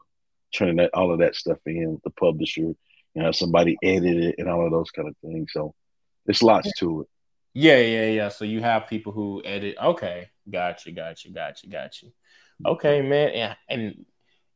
turning 0.52 0.76
that 0.76 0.90
all 0.94 1.12
of 1.12 1.18
that 1.20 1.34
stuff 1.34 1.58
in 1.66 2.00
the 2.04 2.10
publisher, 2.10 2.60
you 2.60 2.76
know, 3.14 3.32
somebody 3.32 3.76
edit 3.82 4.16
it 4.16 4.34
and 4.38 4.48
all 4.48 4.64
of 4.64 4.72
those 4.72 4.90
kind 4.90 5.08
of 5.08 5.16
things. 5.22 5.50
So 5.52 5.74
there's 6.26 6.42
lots 6.42 6.70
to 6.78 7.02
it. 7.02 7.08
Yeah, 7.54 7.78
yeah, 7.78 8.06
yeah. 8.06 8.28
So 8.28 8.44
you 8.44 8.60
have 8.60 8.86
people 8.86 9.12
who 9.12 9.42
edit. 9.44 9.76
Okay, 9.82 10.30
got 10.50 10.86
you, 10.86 10.92
got 10.92 11.24
you, 11.24 11.32
got 11.32 11.62
you, 11.62 11.70
got 11.70 12.00
you. 12.02 12.12
Okay, 12.64 13.02
man. 13.02 13.30
And 13.30 13.56
and 13.68 14.06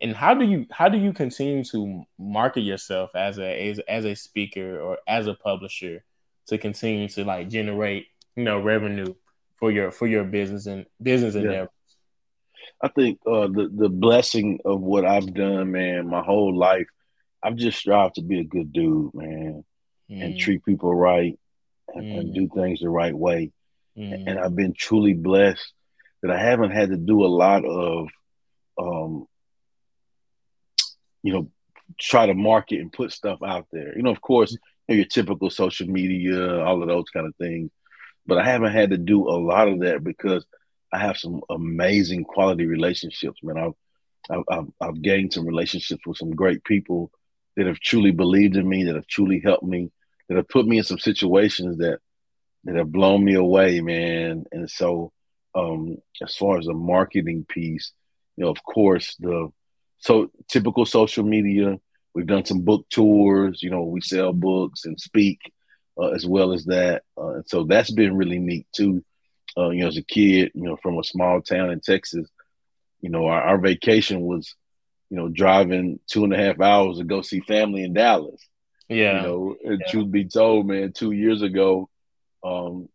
and 0.00 0.16
how 0.16 0.34
do 0.34 0.44
you 0.44 0.66
how 0.70 0.88
do 0.88 0.98
you 0.98 1.12
continue 1.12 1.64
to 1.64 2.04
market 2.18 2.62
yourself 2.62 3.14
as 3.14 3.38
a 3.38 3.70
as, 3.70 3.78
as 3.80 4.04
a 4.04 4.14
speaker 4.14 4.80
or 4.80 4.98
as 5.06 5.26
a 5.26 5.34
publisher 5.34 6.04
to 6.46 6.58
continue 6.58 7.08
to 7.08 7.24
like 7.24 7.48
generate 7.48 8.06
you 8.34 8.44
know 8.44 8.60
revenue 8.60 9.14
for 9.58 9.70
your 9.70 9.90
for 9.90 10.06
your 10.06 10.24
business 10.24 10.66
and 10.66 10.86
business 11.02 11.34
yeah. 11.34 11.40
endeavors? 11.42 11.70
I 12.82 12.88
think 12.88 13.20
uh, 13.26 13.48
the 13.48 13.70
the 13.74 13.88
blessing 13.88 14.60
of 14.64 14.80
what 14.80 15.04
I've 15.04 15.32
done, 15.32 15.72
man, 15.72 16.08
my 16.08 16.22
whole 16.22 16.56
life, 16.56 16.86
I've 17.42 17.56
just 17.56 17.78
strived 17.78 18.16
to 18.16 18.22
be 18.22 18.40
a 18.40 18.44
good 18.44 18.72
dude, 18.72 19.14
man, 19.14 19.64
mm. 20.10 20.24
and 20.24 20.38
treat 20.38 20.64
people 20.64 20.94
right 20.94 21.38
and, 21.94 22.04
mm. 22.04 22.18
and, 22.18 22.34
do 22.34 22.48
things 22.54 22.80
the 22.80 22.88
right 22.88 23.14
way. 23.14 23.52
Mm. 23.96 24.24
And 24.26 24.38
I've 24.38 24.56
been 24.56 24.74
truly 24.76 25.14
blessed 25.14 25.72
that 26.22 26.30
I 26.30 26.38
haven't 26.38 26.72
had 26.72 26.90
to 26.90 26.96
do 26.96 27.24
a 27.24 27.28
lot 27.28 27.64
of, 27.64 28.08
um, 28.78 29.26
you 31.22 31.32
know, 31.32 31.50
try 32.00 32.26
to 32.26 32.34
market 32.34 32.80
and 32.80 32.92
put 32.92 33.12
stuff 33.12 33.38
out 33.44 33.66
there. 33.72 33.96
You 33.96 34.02
know, 34.02 34.10
of 34.10 34.20
course, 34.20 34.52
you 34.52 34.58
know, 34.88 34.96
your 34.96 35.06
typical 35.06 35.50
social 35.50 35.86
media, 35.86 36.62
all 36.62 36.82
of 36.82 36.88
those 36.88 37.08
kind 37.12 37.26
of 37.26 37.34
things. 37.36 37.70
But 38.26 38.38
I 38.38 38.44
haven't 38.44 38.72
had 38.72 38.90
to 38.90 38.98
do 38.98 39.28
a 39.28 39.38
lot 39.38 39.68
of 39.68 39.80
that 39.80 40.02
because 40.02 40.44
I 40.92 40.98
have 40.98 41.16
some 41.16 41.42
amazing 41.50 42.24
quality 42.24 42.66
relationships, 42.66 43.40
man. 43.42 43.58
I've, 44.30 44.42
I've, 44.48 44.66
I've 44.80 45.02
gained 45.02 45.32
some 45.32 45.46
relationships 45.46 46.06
with 46.06 46.16
some 46.16 46.30
great 46.30 46.64
people 46.64 47.10
that 47.56 47.66
have 47.66 47.80
truly 47.80 48.10
believed 48.10 48.56
in 48.56 48.68
me, 48.68 48.84
that 48.84 48.96
have 48.96 49.06
truly 49.06 49.40
helped 49.44 49.64
me, 49.64 49.90
that 50.28 50.36
have 50.36 50.48
put 50.48 50.66
me 50.66 50.78
in 50.78 50.84
some 50.84 50.98
situations 50.98 51.78
that 51.78 52.00
that 52.64 52.74
have 52.74 52.90
blown 52.90 53.24
me 53.24 53.34
away, 53.34 53.80
man. 53.80 54.44
And 54.50 54.68
so, 54.68 55.12
um, 55.54 55.98
as 56.20 56.34
far 56.34 56.58
as 56.58 56.66
the 56.66 56.74
marketing 56.74 57.46
piece, 57.48 57.92
you 58.36 58.44
know, 58.44 58.50
of 58.50 58.62
course, 58.64 59.14
the 59.20 59.50
so 59.98 60.30
typical 60.48 60.84
social 60.84 61.24
media. 61.24 61.78
We've 62.14 62.26
done 62.26 62.44
some 62.44 62.62
book 62.62 62.86
tours. 62.88 63.62
You 63.62 63.70
know, 63.70 63.82
we 63.82 64.00
sell 64.00 64.32
books 64.32 64.84
and 64.84 64.98
speak 64.98 65.38
uh, 65.98 66.08
as 66.08 66.26
well 66.26 66.52
as 66.52 66.64
that. 66.66 67.02
Uh, 67.16 67.36
and 67.36 67.48
so 67.48 67.64
that's 67.64 67.90
been 67.90 68.16
really 68.16 68.38
neat 68.38 68.66
too 68.72 69.02
uh, 69.56 69.70
you 69.70 69.80
know, 69.80 69.88
as 69.88 69.96
a 69.96 70.02
kid, 70.02 70.52
you 70.54 70.62
know, 70.62 70.76
from 70.76 70.98
a 70.98 71.04
small 71.04 71.40
town 71.40 71.70
in 71.70 71.80
Texas, 71.80 72.28
you 73.00 73.08
know, 73.08 73.26
our, 73.26 73.40
our 73.40 73.58
vacation 73.58 74.20
was, 74.20 74.54
you 75.10 75.16
know, 75.16 75.28
driving 75.28 75.98
two 76.06 76.24
and 76.24 76.32
a 76.32 76.36
half 76.36 76.60
hours 76.60 76.98
to 76.98 77.04
go 77.04 77.22
see 77.22 77.40
family 77.40 77.82
in 77.82 77.94
Dallas. 77.94 78.40
Yeah. 78.88 79.16
You 79.16 79.22
know, 79.22 79.56
and 79.64 79.80
yeah. 79.80 79.90
truth 79.90 80.10
be 80.10 80.26
told, 80.26 80.66
man, 80.66 80.92
two 80.92 81.12
years 81.12 81.42
ago, 81.42 81.88
um, 82.44 82.88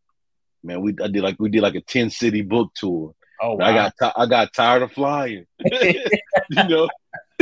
man, 0.63 0.81
we 0.81 0.95
I 1.03 1.07
did 1.07 1.23
like 1.23 1.37
we 1.39 1.49
did 1.49 1.63
like 1.63 1.75
a 1.75 1.81
10 1.81 2.09
city 2.11 2.41
book 2.41 2.71
tour. 2.75 3.13
Oh, 3.41 3.55
wow. 3.55 3.65
I 3.65 3.73
got 3.73 3.93
t- 3.99 4.21
I 4.21 4.25
got 4.27 4.53
tired 4.53 4.83
of 4.83 4.91
flying. 4.91 5.47
you 5.65 6.03
know, 6.49 6.87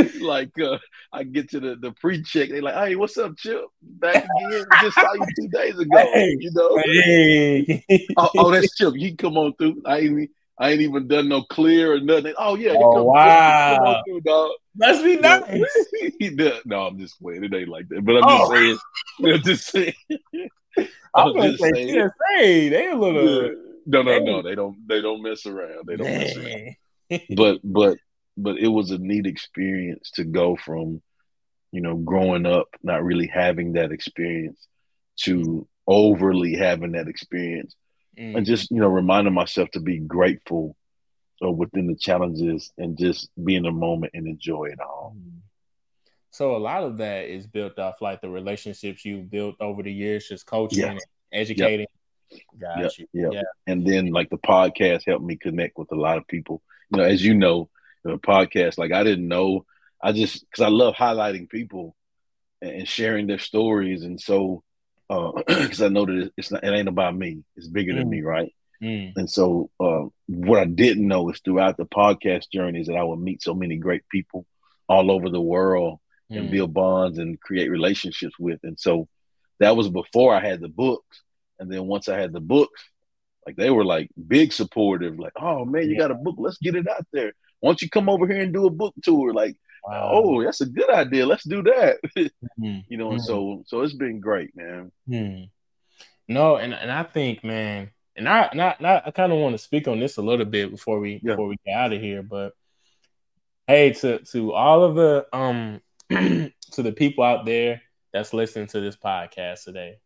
like 0.20 0.58
uh, 0.58 0.78
I 1.12 1.24
get 1.24 1.50
to 1.50 1.60
the, 1.60 1.76
the 1.76 1.92
pre-check, 1.92 2.50
they 2.50 2.60
like, 2.60 2.74
hey, 2.74 2.96
what's 2.96 3.16
up, 3.18 3.36
Chip? 3.36 3.64
Back 3.82 4.24
again. 4.24 4.64
just 4.80 4.94
saw 4.94 5.12
you 5.14 5.26
two 5.38 5.48
days 5.48 5.78
ago. 5.78 5.98
Hey, 6.12 6.36
you 6.38 6.50
know? 6.52 6.76
Hey. 6.84 7.84
oh, 8.16 8.30
oh, 8.36 8.50
that's 8.50 8.74
Chip. 8.76 8.94
You 8.96 9.16
come 9.16 9.36
on 9.36 9.54
through. 9.54 9.82
I 9.84 9.98
ain't 9.98 10.30
I 10.60 10.72
ain't 10.72 10.82
even 10.82 11.08
done 11.08 11.30
no 11.30 11.42
clear 11.44 11.94
or 11.94 12.00
nothing. 12.00 12.34
Oh 12.36 12.54
yeah, 12.54 12.74
oh, 12.76 12.92
come, 12.92 13.04
wow. 13.04 13.76
Come 13.76 13.86
on 13.86 14.02
through, 14.06 14.20
dog. 14.20 14.50
Must 14.76 15.02
be 15.02 15.16
nice. 15.16 16.62
no, 16.66 16.86
I'm 16.86 16.98
just 16.98 17.20
playing. 17.20 17.44
It 17.44 17.54
ain't 17.54 17.70
like 17.70 17.88
that. 17.88 18.04
But 18.04 18.16
I'm 18.18 18.24
oh. 18.26 18.38
just 18.38 18.52
saying. 18.52 19.34
I'm 19.34 19.42
just 19.42 19.66
saying. 19.66 19.94
I'm, 21.14 21.36
I'm 21.38 21.42
just 21.56 21.62
saying. 21.62 21.88
TSA, 21.88 22.10
they 22.36 22.90
a 22.90 22.94
little. 22.94 23.42
Yeah. 23.42 23.52
No, 23.86 24.02
no, 24.02 24.18
no. 24.18 24.42
They 24.42 24.54
don't. 24.54 24.76
They 24.86 25.00
don't 25.00 25.22
mess 25.22 25.46
around. 25.46 25.86
They 25.86 25.96
don't 25.96 26.06
Man. 26.06 26.20
mess 26.20 26.36
around. 26.36 26.76
But, 27.34 27.60
but 27.64 27.98
but 28.42 28.58
it 28.58 28.68
was 28.68 28.90
a 28.90 28.98
neat 28.98 29.26
experience 29.26 30.10
to 30.12 30.24
go 30.24 30.56
from, 30.56 31.02
you 31.72 31.80
know, 31.80 31.96
growing 31.96 32.46
up 32.46 32.68
not 32.82 33.04
really 33.04 33.26
having 33.26 33.74
that 33.74 33.92
experience 33.92 34.66
to 35.22 35.66
overly 35.86 36.54
having 36.54 36.92
that 36.92 37.08
experience, 37.08 37.74
mm. 38.18 38.36
and 38.36 38.46
just 38.46 38.70
you 38.70 38.80
know 38.80 38.88
reminding 38.88 39.34
myself 39.34 39.70
to 39.70 39.80
be 39.80 39.98
grateful 39.98 40.76
uh, 41.44 41.50
within 41.50 41.86
the 41.86 41.96
challenges 41.96 42.72
and 42.78 42.98
just 42.98 43.28
be 43.42 43.56
in 43.56 43.64
the 43.64 43.70
moment 43.70 44.12
and 44.14 44.26
enjoy 44.26 44.66
it 44.66 44.80
all. 44.80 45.14
Mm. 45.16 45.40
So 46.32 46.56
a 46.56 46.58
lot 46.58 46.84
of 46.84 46.98
that 46.98 47.24
is 47.24 47.46
built 47.46 47.78
off 47.78 48.00
like 48.00 48.20
the 48.20 48.28
relationships 48.28 49.04
you 49.04 49.18
built 49.18 49.56
over 49.60 49.82
the 49.82 49.92
years, 49.92 50.28
just 50.28 50.46
coaching, 50.46 50.98
educating. 51.32 51.86
Yep. 52.30 52.40
Got 52.60 52.78
yep. 52.78 52.92
you. 52.98 53.06
Yep. 53.12 53.32
Yeah. 53.32 53.42
And 53.66 53.84
then 53.84 54.12
like 54.12 54.30
the 54.30 54.38
podcast 54.38 55.02
helped 55.06 55.24
me 55.24 55.36
connect 55.36 55.76
with 55.76 55.90
a 55.90 55.96
lot 55.96 56.18
of 56.18 56.28
people. 56.28 56.62
You 56.90 56.98
know, 56.98 57.04
as 57.04 57.24
you 57.24 57.34
know, 57.34 57.68
the 58.04 58.18
podcast. 58.18 58.78
Like 58.78 58.92
I 58.92 59.04
didn't 59.04 59.28
know. 59.28 59.64
I 60.02 60.12
just 60.12 60.44
because 60.48 60.62
I 60.62 60.68
love 60.68 60.94
highlighting 60.94 61.48
people 61.48 61.94
and 62.62 62.88
sharing 62.88 63.26
their 63.26 63.38
stories, 63.38 64.02
and 64.02 64.20
so 64.20 64.62
because 65.08 65.82
uh, 65.82 65.86
I 65.86 65.88
know 65.88 66.06
that 66.06 66.32
it's 66.36 66.50
not 66.50 66.64
it 66.64 66.72
ain't 66.72 66.88
about 66.88 67.16
me. 67.16 67.42
It's 67.56 67.68
bigger 67.68 67.92
mm. 67.92 67.98
than 67.98 68.10
me, 68.10 68.22
right? 68.22 68.52
Mm. 68.82 69.12
And 69.16 69.30
so 69.30 69.70
uh, 69.78 70.04
what 70.26 70.60
I 70.60 70.64
didn't 70.64 71.06
know 71.06 71.28
is 71.30 71.40
throughout 71.40 71.76
the 71.76 71.84
podcast 71.84 72.50
journeys 72.52 72.86
that 72.86 72.96
I 72.96 73.04
would 73.04 73.18
meet 73.18 73.42
so 73.42 73.54
many 73.54 73.76
great 73.76 74.08
people 74.08 74.46
all 74.88 75.10
over 75.10 75.28
the 75.28 75.40
world 75.40 75.98
mm. 76.30 76.38
and 76.38 76.50
build 76.50 76.72
bonds 76.72 77.18
and 77.18 77.40
create 77.40 77.70
relationships 77.70 78.38
with. 78.38 78.60
And 78.62 78.78
so 78.78 79.08
that 79.58 79.76
was 79.76 79.88
before 79.88 80.34
I 80.34 80.40
had 80.40 80.60
the 80.60 80.68
books. 80.68 81.22
And 81.58 81.70
then 81.70 81.86
once 81.86 82.08
I 82.08 82.18
had 82.18 82.32
the 82.32 82.40
books, 82.40 82.82
like 83.46 83.56
they 83.56 83.70
were 83.70 83.84
like 83.84 84.08
big 84.28 84.52
supportive, 84.52 85.18
like, 85.18 85.34
oh 85.36 85.64
man, 85.64 85.84
you 85.84 85.92
yeah. 85.92 85.98
got 85.98 86.10
a 86.12 86.14
book, 86.14 86.36
let's 86.38 86.58
get 86.58 86.74
it 86.74 86.88
out 86.88 87.06
there 87.12 87.32
why 87.60 87.68
don't 87.68 87.82
you 87.82 87.90
come 87.90 88.08
over 88.08 88.26
here 88.26 88.40
and 88.40 88.52
do 88.52 88.66
a 88.66 88.70
book 88.70 88.94
tour? 89.02 89.32
Like, 89.32 89.56
wow. 89.84 90.10
oh, 90.12 90.42
that's 90.42 90.60
a 90.60 90.66
good 90.66 90.90
idea. 90.90 91.26
Let's 91.26 91.44
do 91.44 91.62
that. 91.62 91.98
mm-hmm. 92.16 92.78
You 92.88 92.96
know, 92.96 93.10
mm-hmm. 93.10 93.18
so 93.20 93.62
so 93.66 93.82
it's 93.82 93.94
been 93.94 94.20
great, 94.20 94.56
man. 94.56 94.90
Mm-hmm. 95.08 95.44
No, 96.28 96.56
and, 96.56 96.72
and 96.72 96.90
I 96.90 97.02
think, 97.02 97.42
man, 97.44 97.90
and 98.16 98.28
I 98.28 98.50
not 98.54 98.80
not 98.80 99.06
I 99.06 99.10
kind 99.10 99.32
of 99.32 99.38
want 99.38 99.54
to 99.54 99.58
speak 99.58 99.88
on 99.88 100.00
this 100.00 100.16
a 100.16 100.22
little 100.22 100.46
bit 100.46 100.70
before 100.70 101.00
we 101.00 101.20
yeah. 101.22 101.32
before 101.32 101.48
we 101.48 101.56
get 101.64 101.74
out 101.74 101.92
of 101.92 102.00
here, 102.00 102.22
but 102.22 102.52
hey, 103.66 103.92
to 103.94 104.18
to 104.18 104.52
all 104.52 104.84
of 104.84 104.94
the 104.94 105.26
um 105.32 105.80
to 106.10 106.82
the 106.82 106.92
people 106.92 107.24
out 107.24 107.44
there 107.44 107.82
that's 108.12 108.34
listening 108.34 108.66
to 108.68 108.80
this 108.80 108.96
podcast 108.96 109.64
today, 109.64 109.98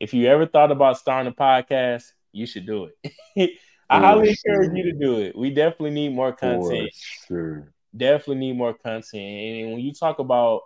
if 0.00 0.14
you 0.14 0.26
ever 0.26 0.46
thought 0.46 0.72
about 0.72 0.98
starting 0.98 1.32
a 1.32 1.34
podcast, 1.34 2.04
you 2.32 2.46
should 2.46 2.66
do 2.66 2.90
it. 3.36 3.50
I 3.90 4.00
highly 4.00 4.34
sure. 4.34 4.62
encourage 4.62 4.76
you 4.76 4.92
to 4.92 4.98
do 4.98 5.20
it. 5.20 5.36
We 5.36 5.50
definitely 5.50 5.90
need 5.90 6.14
more 6.14 6.32
content. 6.32 6.90
sure. 7.26 7.72
Definitely 7.96 8.36
need 8.36 8.56
more 8.56 8.74
content. 8.74 9.14
And 9.14 9.72
when 9.72 9.80
you 9.80 9.92
talk 9.92 10.18
about, 10.18 10.62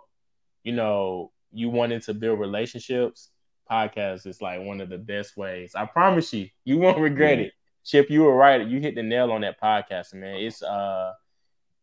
you 0.63 0.73
know, 0.73 1.31
you 1.51 1.69
wanting 1.69 2.01
to 2.01 2.13
build 2.13 2.39
relationships, 2.39 3.29
podcast 3.69 4.27
is 4.27 4.41
like 4.41 4.61
one 4.61 4.81
of 4.81 4.89
the 4.89 4.97
best 4.97 5.37
ways. 5.37 5.73
I 5.75 5.85
promise 5.85 6.33
you, 6.33 6.49
you 6.65 6.77
won't 6.77 6.99
regret 6.99 7.39
yeah. 7.39 7.45
it. 7.45 7.53
Chip, 7.85 8.09
you 8.09 8.23
were 8.23 8.35
right. 8.35 8.65
You 8.65 8.79
hit 8.79 8.95
the 8.95 9.03
nail 9.03 9.31
on 9.31 9.41
that 9.41 9.59
podcast, 9.61 10.13
man. 10.13 10.35
It's 10.35 10.61
uh 10.61 11.13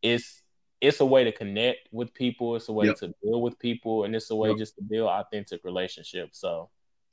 it's 0.03 0.43
it's 0.80 1.01
a 1.01 1.05
way 1.05 1.24
to 1.24 1.32
connect 1.32 1.88
with 1.93 2.14
people, 2.14 2.57
it's 2.57 2.68
a 2.68 2.72
way 2.72 2.86
yep. 2.86 2.97
to 2.97 3.12
build 3.22 3.43
with 3.43 3.59
people, 3.59 4.05
and 4.05 4.16
it's 4.16 4.30
a 4.30 4.34
way 4.34 4.49
yep. 4.51 4.59
just 4.59 4.76
to 4.76 4.82
build 4.82 5.11
authentic 5.11 5.62
relationships. 5.62 6.41
So 6.41 6.70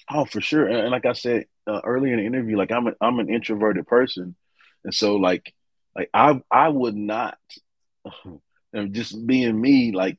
Oh, 0.10 0.26
for 0.26 0.42
sure. 0.42 0.68
And, 0.68 0.78
and 0.78 0.92
like 0.92 1.06
I 1.06 1.14
said 1.14 1.46
uh, 1.66 1.82
earlier 1.84 2.14
in 2.14 2.20
the 2.20 2.26
interview, 2.26 2.58
like 2.58 2.72
I'm 2.72 2.88
a, 2.88 2.94
I'm 3.02 3.20
an 3.20 3.30
introverted 3.30 3.88
person, 3.88 4.36
and 4.84 4.94
so 4.94 5.16
like 5.16 5.54
like 5.96 6.10
I 6.14 6.42
I 6.50 6.70
would 6.70 6.96
not, 6.96 7.38
just 8.92 9.26
being 9.26 9.60
me, 9.60 9.92
like 9.92 10.18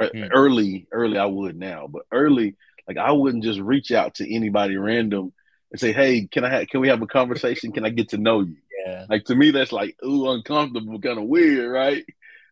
mm. 0.00 0.28
early 0.32 0.86
early 0.92 1.18
I 1.18 1.26
would 1.26 1.56
now, 1.56 1.86
but 1.86 2.02
early 2.12 2.56
like 2.86 2.98
I 2.98 3.12
wouldn't 3.12 3.44
just 3.44 3.60
reach 3.60 3.92
out 3.92 4.16
to 4.16 4.34
anybody 4.34 4.76
random 4.76 5.32
and 5.70 5.80
say, 5.80 5.92
hey, 5.92 6.26
can 6.26 6.44
I 6.44 6.50
ha- 6.50 6.66
can 6.70 6.80
we 6.80 6.88
have 6.88 7.02
a 7.02 7.06
conversation? 7.06 7.72
Can 7.72 7.84
I 7.84 7.90
get 7.90 8.10
to 8.10 8.18
know 8.18 8.40
you? 8.40 8.56
Yeah. 8.86 9.06
Like 9.08 9.24
to 9.26 9.34
me, 9.34 9.52
that's 9.52 9.72
like 9.72 9.96
ooh 10.04 10.28
uncomfortable, 10.30 11.00
kind 11.00 11.18
of 11.18 11.24
weird, 11.24 11.70
right? 11.70 12.04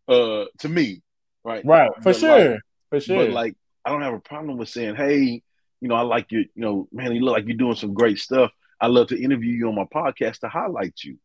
Uh, 0.07 0.45
to 0.61 0.69
me, 0.69 1.03
right? 1.45 1.65
Right, 1.67 1.91
for 1.97 2.03
but 2.03 2.17
sure, 2.17 2.51
like, 2.51 2.61
for 2.91 3.01
sure. 3.01 3.27
But 3.27 3.33
like 3.33 3.57
I 3.85 3.91
don't 3.91 4.03
have 4.03 4.15
a 4.15 4.21
problem 4.21 4.57
with 4.57 4.71
saying, 4.71 4.97
hey 4.97 5.43
you 5.81 5.89
know, 5.89 5.95
I 5.95 6.03
like 6.03 6.31
you, 6.31 6.41
you 6.41 6.63
know, 6.63 6.89
man, 6.93 7.15
you 7.15 7.21
look 7.21 7.35
like 7.35 7.47
you're 7.47 7.57
doing 7.57 7.77
some 7.77 7.95
great 7.95 8.19
stuff. 8.19 8.51
I 8.81 8.87
love 8.87 9.09
to 9.09 9.23
interview 9.23 9.55
you 9.55 9.69
on 9.69 9.75
my 9.75 9.85
podcast 9.85 10.41
to 10.41 10.49
highlight 10.49 10.95
you. 11.03 11.19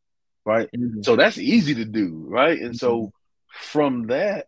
right? 0.46 0.70
Mm-hmm. 0.76 1.02
So 1.02 1.16
that's 1.16 1.38
easy 1.38 1.76
to 1.76 1.86
do, 1.86 2.26
right? 2.28 2.60
And 2.60 2.72
mm-hmm. 2.72 2.76
so 2.76 3.12
from 3.52 4.08
that, 4.08 4.48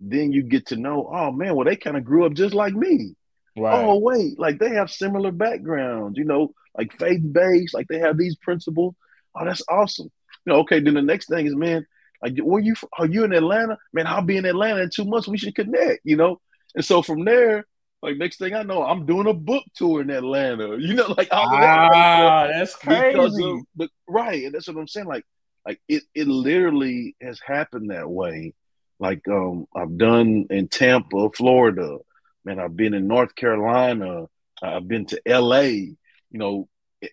then 0.00 0.32
you 0.32 0.42
get 0.42 0.66
to 0.66 0.76
know, 0.76 1.08
oh 1.12 1.30
man, 1.30 1.54
well 1.54 1.64
they 1.64 1.76
kind 1.76 1.96
of 1.96 2.04
grew 2.04 2.26
up 2.26 2.32
just 2.32 2.54
like 2.54 2.74
me. 2.74 3.14
Right. 3.56 3.84
Oh 3.84 3.98
wait, 3.98 4.38
like 4.38 4.58
they 4.58 4.70
have 4.70 4.90
similar 4.90 5.30
backgrounds, 5.30 6.18
you 6.18 6.24
know, 6.24 6.54
like 6.76 6.98
faith 6.98 7.20
based, 7.32 7.74
like 7.74 7.86
they 7.88 7.98
have 7.98 8.16
these 8.16 8.36
principles. 8.36 8.94
Oh, 9.34 9.44
that's 9.44 9.62
awesome. 9.68 10.10
You 10.44 10.52
know, 10.52 10.58
okay. 10.60 10.80
Then 10.80 10.94
the 10.94 11.02
next 11.02 11.28
thing 11.28 11.46
is, 11.46 11.54
man, 11.54 11.86
like 12.22 12.38
where 12.38 12.62
you 12.62 12.74
are 12.98 13.06
you 13.06 13.24
in 13.24 13.32
Atlanta? 13.32 13.78
Man, 13.92 14.06
I'll 14.06 14.22
be 14.22 14.36
in 14.36 14.44
Atlanta 14.44 14.82
in 14.82 14.90
two 14.90 15.04
months. 15.04 15.28
We 15.28 15.38
should 15.38 15.54
connect, 15.54 16.00
you 16.04 16.16
know. 16.16 16.40
And 16.74 16.84
so 16.84 17.02
from 17.02 17.24
there, 17.24 17.66
like 18.02 18.16
next 18.16 18.38
thing 18.38 18.52
I 18.52 18.64
know, 18.64 18.82
I'm 18.82 19.06
doing 19.06 19.28
a 19.28 19.32
book 19.32 19.64
tour 19.74 20.00
in 20.00 20.10
Atlanta. 20.10 20.76
You 20.78 20.94
know, 20.94 21.14
like 21.16 21.28
all 21.30 21.48
ah, 21.48 22.46
that 22.46 22.52
that's 22.52 22.74
crazy. 22.74 23.44
Of, 23.44 23.60
but 23.76 23.90
right, 24.08 24.44
and 24.44 24.54
that's 24.54 24.66
what 24.66 24.76
I'm 24.76 24.88
saying. 24.88 25.06
Like, 25.06 25.24
like 25.64 25.80
it 25.88 26.02
it 26.14 26.26
literally 26.26 27.16
has 27.22 27.40
happened 27.40 27.90
that 27.90 28.10
way. 28.10 28.54
Like 28.98 29.26
um, 29.28 29.66
I've 29.74 29.96
done 29.96 30.46
in 30.50 30.68
Tampa, 30.68 31.30
Florida. 31.30 31.98
Man, 32.44 32.58
I've 32.58 32.76
been 32.76 32.94
in 32.94 33.06
North 33.06 33.34
Carolina. 33.36 34.26
I've 34.60 34.88
been 34.88 35.06
to 35.06 35.22
L.A. 35.24 35.70
You 35.70 35.96
know, 36.38 36.68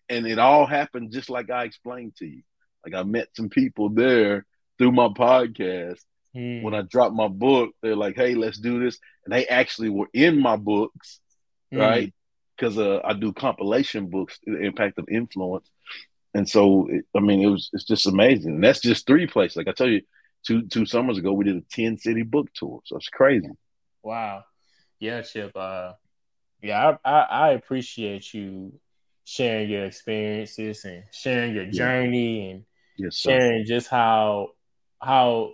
and 0.08 0.26
it 0.26 0.40
all 0.40 0.66
happened 0.66 1.12
just 1.12 1.30
like 1.30 1.52
I 1.52 1.66
explained 1.66 2.16
to 2.18 2.26
you. 2.26 2.42
Like 2.84 2.96
I 2.96 3.04
met 3.04 3.28
some 3.36 3.50
people 3.50 3.90
there 3.90 4.46
through 4.78 4.94
my 4.94 5.10
podcast. 5.10 6.00
Mm. 6.40 6.64
When 6.64 6.74
I 6.74 6.84
dropped 6.84 7.16
my 7.16 7.28
book, 7.28 7.72
they're 7.82 7.96
like, 7.96 8.16
"Hey, 8.16 8.36
let's 8.36 8.58
do 8.58 8.80
this," 8.80 8.98
and 9.26 9.34
they 9.34 9.46
actually 9.48 9.90
were 9.90 10.08
in 10.14 10.40
my 10.40 10.56
books, 10.56 11.20
mm. 11.74 11.80
right? 11.80 12.14
Because 12.56 12.78
uh, 12.78 13.02
I 13.04 13.14
do 13.14 13.34
compilation 13.34 14.10
books, 14.10 14.40
the 14.46 14.60
impact 14.60 15.00
of 15.00 15.08
influence, 15.10 15.70
and 16.34 16.48
so 16.48 16.88
it, 16.90 17.06
I 17.16 17.20
mean, 17.20 17.42
it 17.42 17.48
was 17.48 17.70
it's 17.74 17.84
just 17.84 18.08
amazing. 18.08 18.56
And 18.56 18.64
that's 18.64 18.80
just 18.80 19.06
three 19.06 19.28
places. 19.28 19.58
Like 19.58 19.68
I 19.68 19.74
tell 19.74 19.90
you, 19.90 20.02
two 20.46 20.68
two 20.68 20.86
summers 20.86 21.18
ago, 21.18 21.34
we 21.34 21.46
did 21.46 21.58
a 21.58 21.64
ten 21.72 21.98
city 21.98 22.24
book 22.24 22.48
tour, 22.54 22.80
so 22.86 22.96
it's 22.96 23.10
crazy. 23.10 23.50
Wow, 24.02 24.44
yeah, 25.00 25.22
Chip. 25.22 25.52
Uh, 25.56 25.94
yeah, 26.62 26.96
I, 27.04 27.10
I, 27.10 27.20
I 27.22 27.50
appreciate 27.52 28.34
you 28.34 28.80
sharing 29.26 29.70
your 29.70 29.86
experiences 29.86 30.86
and 30.86 31.04
sharing 31.12 31.54
your 31.54 31.68
journey 31.68 32.52
and 32.52 32.64
yes, 32.98 33.16
sharing 33.16 33.66
just 33.66 33.90
how 33.90 34.50
how 35.02 35.54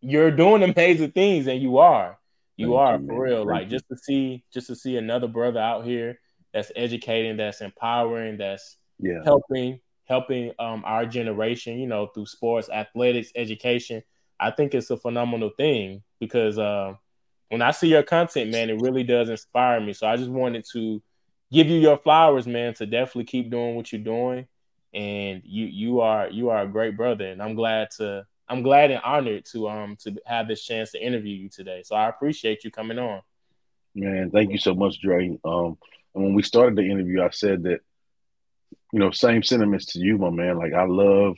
you're 0.00 0.30
doing 0.30 0.62
amazing 0.62 1.12
things 1.12 1.46
and 1.46 1.60
you 1.60 1.78
are. 1.78 2.18
You 2.56 2.68
Thank 2.68 2.78
are 2.78 2.98
you, 2.98 3.06
for 3.06 3.22
real. 3.22 3.46
Like 3.46 3.68
just 3.68 3.88
to 3.88 3.96
see 3.96 4.44
just 4.52 4.66
to 4.68 4.76
see 4.76 4.96
another 4.96 5.28
brother 5.28 5.60
out 5.60 5.84
here 5.84 6.18
that's 6.54 6.72
educating 6.74 7.36
that's 7.36 7.60
empowering 7.60 8.38
that's 8.38 8.78
yeah. 8.98 9.20
helping 9.24 9.80
helping 10.06 10.52
um 10.58 10.82
our 10.86 11.04
generation 11.04 11.78
you 11.78 11.86
know 11.86 12.06
through 12.06 12.26
sports 12.26 12.70
athletics 12.70 13.30
education. 13.34 14.02
I 14.40 14.50
think 14.50 14.74
it's 14.74 14.90
a 14.90 14.96
phenomenal 14.96 15.50
thing 15.56 16.02
because 16.20 16.58
uh, 16.58 16.92
when 17.48 17.62
i 17.62 17.70
see 17.70 17.88
your 17.88 18.02
content 18.02 18.50
man 18.50 18.68
it 18.68 18.80
really 18.80 19.02
does 19.02 19.28
inspire 19.28 19.80
me. 19.80 19.92
So 19.92 20.06
i 20.06 20.16
just 20.16 20.30
wanted 20.30 20.64
to 20.72 21.02
give 21.52 21.68
you 21.68 21.78
your 21.78 21.98
flowers 21.98 22.46
man 22.46 22.74
to 22.74 22.86
definitely 22.86 23.24
keep 23.24 23.50
doing 23.50 23.74
what 23.76 23.92
you're 23.92 24.02
doing. 24.02 24.46
And 24.94 25.42
you 25.44 25.66
you 25.66 26.00
are 26.00 26.30
you 26.30 26.48
are 26.48 26.62
a 26.62 26.68
great 26.68 26.96
brother 26.96 27.26
and 27.26 27.42
i'm 27.42 27.54
glad 27.54 27.90
to 27.98 28.24
I'm 28.48 28.62
glad 28.62 28.90
and 28.90 29.02
honored 29.02 29.44
to 29.46 29.68
um 29.68 29.96
to 30.00 30.16
have 30.24 30.48
this 30.48 30.64
chance 30.64 30.92
to 30.92 31.04
interview 31.04 31.34
you 31.34 31.48
today. 31.48 31.82
So 31.84 31.96
I 31.96 32.08
appreciate 32.08 32.64
you 32.64 32.70
coming 32.70 32.98
on. 32.98 33.22
Man, 33.94 34.30
thank 34.30 34.52
you 34.52 34.58
so 34.58 34.74
much, 34.74 35.00
Dre. 35.00 35.38
Um, 35.44 35.78
and 36.14 36.24
when 36.24 36.34
we 36.34 36.42
started 36.42 36.76
the 36.76 36.88
interview, 36.88 37.22
I 37.22 37.30
said 37.30 37.64
that, 37.64 37.80
you 38.92 38.98
know, 38.98 39.10
same 39.10 39.42
sentiments 39.42 39.86
to 39.92 40.00
you, 40.00 40.18
my 40.18 40.30
man. 40.30 40.58
Like 40.58 40.74
I 40.74 40.84
love, 40.84 41.36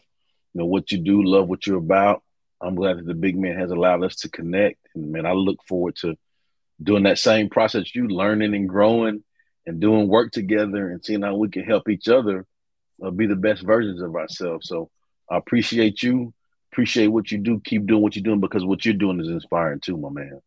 you 0.53 0.61
know, 0.61 0.67
what 0.67 0.91
you 0.91 0.99
do, 0.99 1.23
love 1.23 1.49
what 1.49 1.67
you're 1.67 1.79
about. 1.79 2.23
I'm 2.61 2.75
glad 2.75 2.99
that 2.99 3.07
the 3.07 3.15
big 3.15 3.39
man 3.39 3.57
has 3.59 3.71
allowed 3.71 4.03
us 4.03 4.17
to 4.17 4.29
connect, 4.29 4.79
and 4.95 5.13
man, 5.13 5.27
I 5.27 5.33
look 5.33 5.63
forward 5.69 5.95
to 6.01 6.17
doing 6.83 7.05
that 7.05 7.19
same 7.19 7.49
process. 7.49 7.95
You 7.95 8.09
learning 8.09 8.55
and 8.55 8.69
growing, 8.69 9.23
and 9.65 9.81
doing 9.81 10.09
work 10.09 10.33
together, 10.33 10.91
and 10.91 11.05
seeing 11.05 11.23
how 11.23 11.37
we 11.37 11.49
can 11.49 11.65
help 11.65 11.89
each 11.89 12.09
other 12.09 12.45
uh, 13.03 13.11
be 13.11 13.27
the 13.27 13.37
best 13.37 13.63
versions 13.63 14.03
of 14.03 14.17
ourselves. 14.17 14.69
So 14.69 14.91
I 15.31 15.37
appreciate 15.37 16.03
you 16.03 16.35
appreciate 16.79 17.09
what 17.09 17.33
you 17.33 17.39
do. 17.39 17.61
Keep 17.65 17.87
doing 17.87 18.03
what 18.03 18.15
you're 18.15 18.23
doing 18.23 18.39
because 18.39 18.65
what 18.65 18.85
you're 18.85 18.95
doing 18.95 19.19
is 19.19 19.27
inspiring 19.27 19.81
too, 19.81 19.97
my 19.97 20.11
man. 20.11 20.41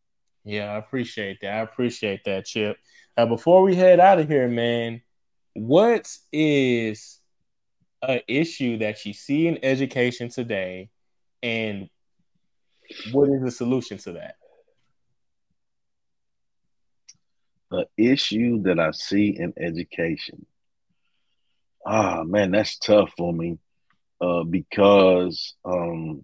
Yeah, 0.46 0.72
I 0.72 0.78
appreciate 0.78 1.40
that. 1.42 1.54
I 1.54 1.60
appreciate 1.60 2.24
that, 2.24 2.46
Chip. 2.46 2.78
Uh, 3.18 3.26
before 3.26 3.64
we 3.64 3.76
head 3.76 4.00
out 4.00 4.18
of 4.18 4.30
here, 4.30 4.48
man, 4.48 5.02
what 5.56 6.10
is 6.32 7.20
an 8.02 8.22
issue 8.30 8.78
that 8.78 9.06
you 9.06 9.12
see 9.12 9.48
in 9.48 9.60
education 9.62 10.30
today, 10.30 10.90
and 11.44 11.90
what 13.12 13.28
is 13.28 13.42
the 13.42 13.52
solution 13.52 13.98
to 13.98 14.14
that? 14.14 14.36
The 17.72 17.88
issue 17.98 18.62
that 18.62 18.80
I 18.80 18.92
see 18.92 19.36
in 19.38 19.54
education. 19.60 20.46
Ah, 21.86 22.24
man, 22.24 22.52
that's 22.52 22.78
tough 22.78 23.12
for 23.18 23.34
me 23.34 23.58
uh, 24.22 24.44
because 24.44 25.56
um, 25.66 26.24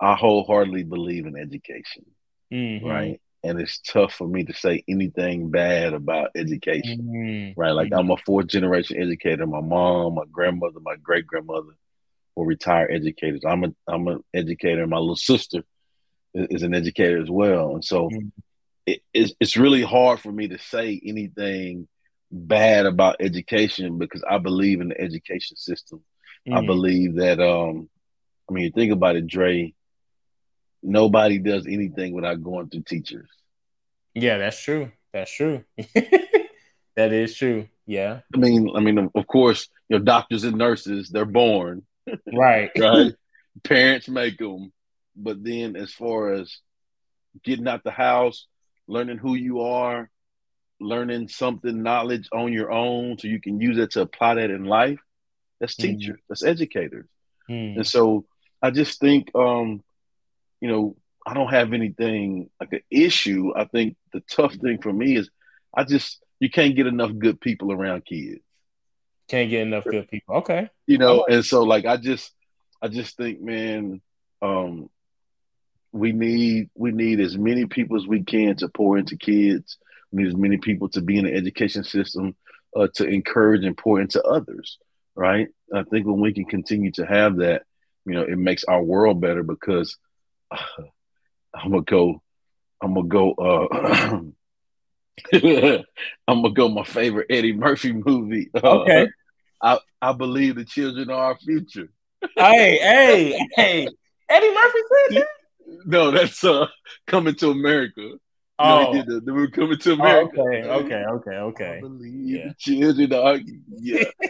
I 0.00 0.14
wholeheartedly 0.14 0.84
believe 0.84 1.26
in 1.26 1.36
education, 1.36 2.04
mm-hmm. 2.52 2.86
right? 2.86 3.20
And 3.42 3.60
it's 3.60 3.80
tough 3.80 4.14
for 4.14 4.26
me 4.26 4.44
to 4.44 4.54
say 4.54 4.84
anything 4.88 5.50
bad 5.50 5.94
about 5.94 6.30
education, 6.34 7.00
mm-hmm. 7.02 7.60
right? 7.60 7.72
Like 7.72 7.90
mm-hmm. 7.90 8.00
I'm 8.00 8.10
a 8.10 8.16
fourth 8.18 8.48
generation 8.48 9.00
educator. 9.00 9.46
My 9.46 9.60
mom, 9.60 10.16
my 10.16 10.24
grandmother, 10.30 10.80
my 10.80 10.96
great 10.96 11.26
grandmother 11.26 11.72
were 12.36 12.46
retired 12.46 12.90
educators. 12.92 13.42
I'm 13.46 13.64
a 13.64 13.74
I'm 13.88 14.06
an 14.08 14.22
educator. 14.34 14.86
My 14.86 14.98
little 14.98 15.16
sister 15.16 15.62
is, 16.34 16.46
is 16.50 16.62
an 16.62 16.74
educator 16.74 17.22
as 17.22 17.30
well, 17.30 17.74
and 17.74 17.84
so 17.84 18.08
mm-hmm. 18.08 18.28
it, 18.86 19.00
it's 19.12 19.32
it's 19.40 19.56
really 19.56 19.82
hard 19.82 20.20
for 20.20 20.32
me 20.32 20.48
to 20.48 20.58
say 20.58 21.00
anything 21.04 21.88
bad 22.30 22.86
about 22.86 23.16
education 23.20 23.98
because 23.98 24.24
I 24.28 24.38
believe 24.38 24.80
in 24.80 24.88
the 24.88 25.00
education 25.00 25.56
system 25.56 26.02
Mm. 26.48 26.58
I 26.58 26.66
believe 26.66 27.16
that 27.16 27.40
um 27.40 27.88
I 28.48 28.52
mean 28.52 28.72
think 28.72 28.92
about 28.92 29.16
it, 29.16 29.26
Dre, 29.26 29.74
nobody 30.82 31.38
does 31.38 31.66
anything 31.66 32.12
without 32.12 32.42
going 32.42 32.68
through 32.68 32.82
teachers. 32.82 33.28
Yeah, 34.14 34.38
that's 34.38 34.62
true. 34.62 34.92
That's 35.12 35.32
true. 35.32 35.64
that 36.96 37.12
is 37.12 37.34
true. 37.36 37.68
Yeah. 37.86 38.20
I 38.34 38.38
mean, 38.38 38.70
I 38.74 38.80
mean, 38.80 39.10
of 39.14 39.26
course, 39.26 39.68
you 39.88 39.98
know, 39.98 40.04
doctors 40.04 40.44
and 40.44 40.56
nurses, 40.56 41.10
they're 41.10 41.24
born. 41.24 41.82
Right. 42.32 42.70
right. 42.78 43.12
Parents 43.62 44.08
make 44.08 44.38
them. 44.38 44.72
But 45.16 45.42
then 45.42 45.76
as 45.76 45.92
far 45.92 46.32
as 46.32 46.58
getting 47.44 47.68
out 47.68 47.84
the 47.84 47.90
house, 47.90 48.46
learning 48.86 49.18
who 49.18 49.34
you 49.34 49.60
are, 49.60 50.10
learning 50.80 51.28
something, 51.28 51.82
knowledge 51.82 52.28
on 52.32 52.52
your 52.52 52.70
own 52.70 53.18
so 53.18 53.28
you 53.28 53.40
can 53.40 53.60
use 53.60 53.78
it 53.78 53.92
to 53.92 54.02
apply 54.02 54.34
that 54.34 54.50
in 54.50 54.64
life, 54.64 54.98
that's 55.60 55.74
mm-hmm. 55.74 55.98
teachers. 55.98 56.16
Mm. 56.16 56.22
That's 56.28 56.44
educators. 56.44 57.06
Mm. 57.48 57.76
And 57.76 57.86
so 57.86 58.24
I 58.62 58.70
just 58.70 59.00
think, 59.00 59.30
um, 59.34 59.82
you 60.60 60.68
know, 60.68 60.96
I 61.26 61.34
don't 61.34 61.50
have 61.50 61.72
anything 61.72 62.50
like 62.60 62.72
an 62.72 62.80
issue. 62.90 63.52
I 63.56 63.64
think 63.64 63.96
the 64.12 64.20
tough 64.20 64.54
thing 64.54 64.80
for 64.80 64.92
me 64.92 65.16
is 65.16 65.30
I 65.74 65.84
just 65.84 66.20
you 66.40 66.50
can't 66.50 66.76
get 66.76 66.86
enough 66.86 67.12
good 67.16 67.40
people 67.40 67.72
around 67.72 68.04
kids. 68.04 68.40
Can't 69.28 69.48
get 69.48 69.62
enough 69.62 69.84
good 69.84 70.08
people. 70.08 70.36
Okay. 70.36 70.68
You 70.86 70.98
know, 70.98 71.24
and 71.28 71.44
so 71.44 71.62
like 71.62 71.86
I 71.86 71.96
just 71.96 72.30
I 72.82 72.88
just 72.88 73.16
think, 73.16 73.40
man, 73.40 74.02
um, 74.42 74.90
we 75.92 76.12
need 76.12 76.68
we 76.74 76.92
need 76.92 77.20
as 77.20 77.38
many 77.38 77.64
people 77.66 77.96
as 77.96 78.06
we 78.06 78.22
can 78.22 78.56
to 78.56 78.68
pour 78.68 78.98
into 78.98 79.16
kids. 79.16 79.78
We 80.12 80.22
need 80.22 80.28
as 80.28 80.36
many 80.36 80.58
people 80.58 80.90
to 80.90 81.00
be 81.00 81.16
in 81.16 81.24
the 81.24 81.32
education 81.32 81.84
system 81.84 82.36
uh, 82.76 82.88
to 82.96 83.06
encourage 83.06 83.64
and 83.64 83.76
pour 83.76 84.00
into 84.00 84.22
others 84.22 84.78
right? 85.14 85.48
I 85.74 85.82
think 85.84 86.06
when 86.06 86.20
we 86.20 86.32
can 86.32 86.44
continue 86.44 86.92
to 86.92 87.06
have 87.06 87.36
that, 87.36 87.62
you 88.06 88.14
know, 88.14 88.22
it 88.22 88.36
makes 88.36 88.64
our 88.64 88.82
world 88.82 89.20
better 89.20 89.42
because 89.42 89.96
uh, 90.50 90.56
I'm 91.54 91.70
gonna 91.70 91.82
go, 91.82 92.22
I'm 92.82 92.94
gonna 92.94 93.08
go, 93.08 93.32
uh, 93.32 94.20
I'm 96.28 96.42
gonna 96.42 96.54
go. 96.54 96.68
My 96.68 96.84
favorite 96.84 97.26
Eddie 97.30 97.52
Murphy 97.52 97.92
movie. 97.92 98.50
Okay. 98.62 99.08
Uh, 99.60 99.78
I 100.02 100.10
I 100.10 100.12
believe 100.12 100.56
the 100.56 100.64
children 100.64 101.10
are 101.10 101.24
our 101.26 101.38
future. 101.38 101.88
hey, 102.36 102.78
hey, 102.78 103.48
hey! 103.56 103.88
Eddie 104.28 104.54
Murphy 104.54 104.78
said 105.08 105.20
that. 105.20 105.26
No, 105.86 106.10
that's 106.10 106.44
uh 106.44 106.66
coming 107.06 107.34
to 107.36 107.50
America. 107.50 108.18
Oh, 108.58 108.92
know, 108.92 109.20
the, 109.20 109.34
we're 109.34 109.48
coming 109.48 109.78
to 109.78 109.92
America. 109.94 110.34
Oh, 110.38 110.48
okay, 110.48 110.62
okay, 110.62 111.04
okay, 111.04 111.36
okay. 111.36 111.76
I 111.78 111.80
believe 111.80 112.36
yeah. 112.36 112.48
the 112.48 112.54
children 112.58 113.12
are. 113.12 113.38
Yeah. 113.80 114.04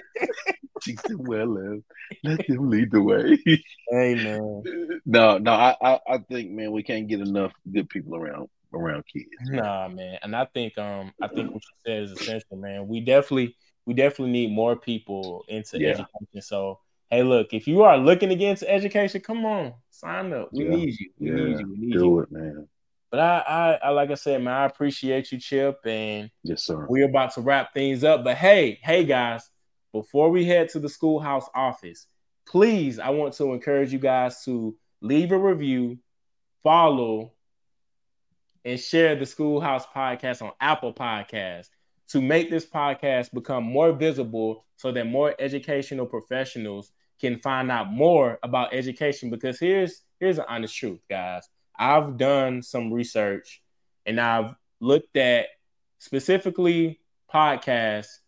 teach 0.84 1.02
them 1.02 1.24
well 1.24 1.56
and 1.56 1.82
let 2.22 2.46
them 2.46 2.70
lead 2.70 2.90
the 2.90 3.02
way. 3.02 3.38
Amen. 3.94 4.62
No, 5.06 5.38
no, 5.38 5.52
I, 5.52 5.76
I, 5.80 6.00
I 6.08 6.18
think 6.18 6.50
man, 6.50 6.72
we 6.72 6.82
can't 6.82 7.08
get 7.08 7.20
enough 7.20 7.52
good 7.72 7.88
people 7.88 8.16
around 8.16 8.48
around 8.72 9.04
kids. 9.12 9.26
Nah, 9.46 9.88
man. 9.88 10.18
And 10.22 10.34
I 10.36 10.46
think 10.46 10.76
um 10.78 11.12
I 11.22 11.28
think 11.28 11.52
what 11.52 11.62
you 11.62 11.76
said 11.86 12.02
is 12.02 12.12
essential, 12.12 12.56
man. 12.56 12.88
We 12.88 13.00
definitely 13.00 13.56
we 13.86 13.94
definitely 13.94 14.32
need 14.32 14.52
more 14.52 14.76
people 14.76 15.44
into 15.48 15.78
yeah. 15.78 15.90
education. 15.90 16.40
So 16.42 16.80
hey, 17.10 17.22
look, 17.22 17.52
if 17.52 17.66
you 17.66 17.82
are 17.82 17.96
looking 17.98 18.30
against 18.30 18.62
education, 18.62 19.20
come 19.20 19.44
on, 19.44 19.74
sign 19.90 20.32
up. 20.32 20.50
We 20.52 20.64
Yeah. 20.64 20.70
need 20.70 20.94
you. 20.98 21.10
We 21.18 21.28
Yeah, 21.28 21.34
need 21.34 21.58
you. 21.60 21.70
We 21.70 21.76
need 21.78 21.92
do 21.92 22.04
you. 22.04 22.20
it, 22.20 22.32
man. 22.32 22.68
But 23.14 23.20
I, 23.20 23.38
I, 23.46 23.72
I, 23.74 23.90
like 23.90 24.10
I 24.10 24.14
said, 24.14 24.42
man, 24.42 24.54
I 24.54 24.64
appreciate 24.64 25.30
you, 25.30 25.38
Chip, 25.38 25.78
and 25.86 26.28
Yes, 26.42 26.64
sir. 26.64 26.84
we're 26.88 27.08
about 27.08 27.32
to 27.34 27.42
wrap 27.42 27.72
things 27.72 28.02
up. 28.02 28.24
But 28.24 28.36
hey, 28.36 28.80
hey, 28.82 29.04
guys, 29.04 29.48
before 29.92 30.30
we 30.30 30.44
head 30.44 30.68
to 30.70 30.80
the 30.80 30.88
schoolhouse 30.88 31.48
office, 31.54 32.08
please, 32.44 32.98
I 32.98 33.10
want 33.10 33.34
to 33.34 33.52
encourage 33.52 33.92
you 33.92 34.00
guys 34.00 34.42
to 34.46 34.76
leave 35.00 35.30
a 35.30 35.38
review, 35.38 36.00
follow, 36.64 37.34
and 38.64 38.80
share 38.80 39.14
the 39.14 39.26
Schoolhouse 39.26 39.86
podcast 39.86 40.42
on 40.42 40.50
Apple 40.60 40.92
Podcasts 40.92 41.68
to 42.08 42.20
make 42.20 42.50
this 42.50 42.66
podcast 42.66 43.32
become 43.32 43.62
more 43.62 43.92
visible 43.92 44.64
so 44.74 44.90
that 44.90 45.06
more 45.06 45.36
educational 45.38 46.06
professionals 46.06 46.90
can 47.20 47.38
find 47.38 47.70
out 47.70 47.92
more 47.92 48.40
about 48.42 48.74
education 48.74 49.30
because 49.30 49.60
here's 49.60 50.02
here's 50.18 50.38
an 50.38 50.46
honest 50.48 50.74
truth 50.74 50.98
guys 51.08 51.48
i've 51.78 52.16
done 52.16 52.62
some 52.62 52.92
research 52.92 53.62
and 54.06 54.20
i've 54.20 54.54
looked 54.80 55.16
at 55.16 55.46
specifically 55.98 57.00
podcasts 57.32 58.18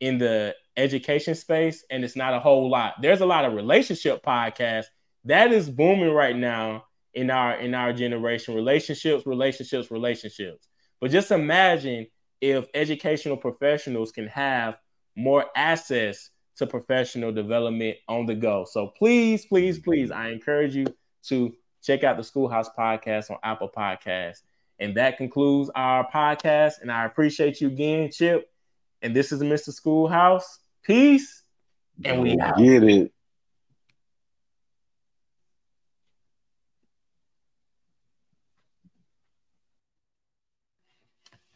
in 0.00 0.18
the 0.18 0.54
education 0.76 1.34
space 1.34 1.84
and 1.90 2.04
it's 2.04 2.16
not 2.16 2.34
a 2.34 2.40
whole 2.40 2.70
lot. 2.70 2.94
There's 3.00 3.20
a 3.20 3.26
lot 3.26 3.44
of 3.44 3.52
relationship 3.52 4.24
podcasts. 4.24 4.86
That 5.24 5.52
is 5.52 5.68
booming 5.68 6.12
right 6.12 6.36
now 6.36 6.84
in 7.14 7.30
our 7.30 7.56
in 7.56 7.74
our 7.74 7.92
generation. 7.92 8.54
Relationships 8.54 9.26
relationships 9.26 9.90
relationships. 9.90 10.68
But 11.00 11.10
just 11.10 11.30
imagine 11.30 12.06
if 12.40 12.66
educational 12.74 13.36
professionals 13.36 14.12
can 14.12 14.26
have 14.28 14.78
more 15.16 15.46
access 15.54 16.30
to 16.56 16.66
professional 16.66 17.32
development 17.32 17.96
on 18.08 18.26
the 18.26 18.34
go. 18.34 18.64
So 18.68 18.88
please, 18.88 19.46
please, 19.46 19.78
please, 19.78 20.10
I 20.10 20.28
encourage 20.30 20.74
you 20.74 20.86
to 21.24 21.54
check 21.82 22.04
out 22.04 22.16
the 22.16 22.24
Schoolhouse 22.24 22.68
Podcast 22.76 23.30
on 23.30 23.38
Apple 23.42 23.70
Podcasts. 23.74 24.42
And 24.78 24.96
that 24.96 25.18
concludes 25.18 25.70
our 25.74 26.10
podcast. 26.10 26.80
And 26.80 26.90
I 26.90 27.04
appreciate 27.04 27.60
you 27.60 27.68
again, 27.68 28.10
Chip. 28.10 28.50
And 29.02 29.14
this 29.14 29.32
is 29.32 29.42
Mr. 29.42 29.72
Schoolhouse. 29.72 30.58
Peace. 30.82 31.42
And 32.04 32.22
we 32.22 32.38
out. 32.38 32.56
get 32.56 32.82
it. 32.82 33.12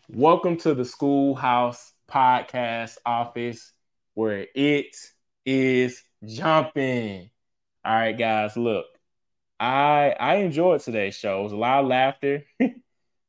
Welcome 0.08 0.58
to 0.58 0.74
the 0.74 0.84
Schoolhouse 0.84 1.92
Podcast 2.08 2.98
office 3.04 3.72
where 4.12 4.46
it 4.54 4.94
is 5.44 6.04
jumping. 6.24 7.30
All 7.84 7.94
right, 7.94 8.16
guys, 8.16 8.56
look, 8.56 8.86
I 9.64 10.14
I 10.20 10.34
enjoyed 10.36 10.80
today's 10.80 11.16
show. 11.16 11.40
It 11.40 11.44
was 11.44 11.52
a 11.52 11.56
lot 11.56 11.82
of 11.84 11.88
laughter, 11.88 12.44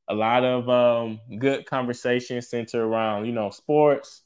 a 0.09 0.13
lot 0.15 0.43
of 0.43 0.69
um, 0.69 1.19
good 1.39 1.65
conversation 1.65 2.41
centered 2.41 2.83
around 2.83 3.25
you 3.25 3.31
know 3.33 3.49
sports, 3.51 4.23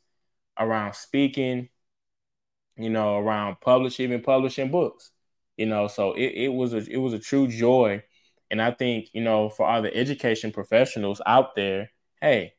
around 0.60 0.96
speaking, 0.96 1.70
you 2.78 2.90
know, 2.90 3.18
around 3.18 3.60
publishing, 3.62 4.06
even 4.06 4.22
publishing 4.22 4.72
books. 4.72 5.12
You 5.58 5.66
know, 5.66 5.88
so 5.88 6.14
it, 6.14 6.34
it 6.36 6.54
was 6.54 6.74
a 6.74 6.78
it 6.78 6.98
was 6.98 7.14
a 7.14 7.20
true 7.20 7.48
joy. 7.48 8.04
And 8.52 8.62
I 8.62 8.72
think, 8.72 9.10
you 9.14 9.22
know, 9.22 9.50
for 9.50 9.68
all 9.68 9.82
the 9.82 9.96
education 9.96 10.52
professionals 10.52 11.22
out 11.28 11.56
there, 11.56 11.92
hey, 12.22 12.54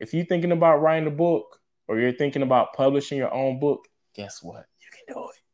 if 0.00 0.14
you're 0.14 0.24
thinking 0.24 0.52
about 0.52 0.82
writing 0.82 1.08
a 1.08 1.12
book 1.12 1.60
or 1.88 1.98
you're 1.98 2.12
thinking 2.12 2.42
about 2.42 2.74
publishing 2.74 3.18
your 3.18 3.34
own 3.34 3.60
book, 3.60 3.88
guess 4.14 4.42
what? 4.42 4.66
You 4.80 4.88
can 4.92 5.14
do 5.14 5.28
it. 5.28 5.47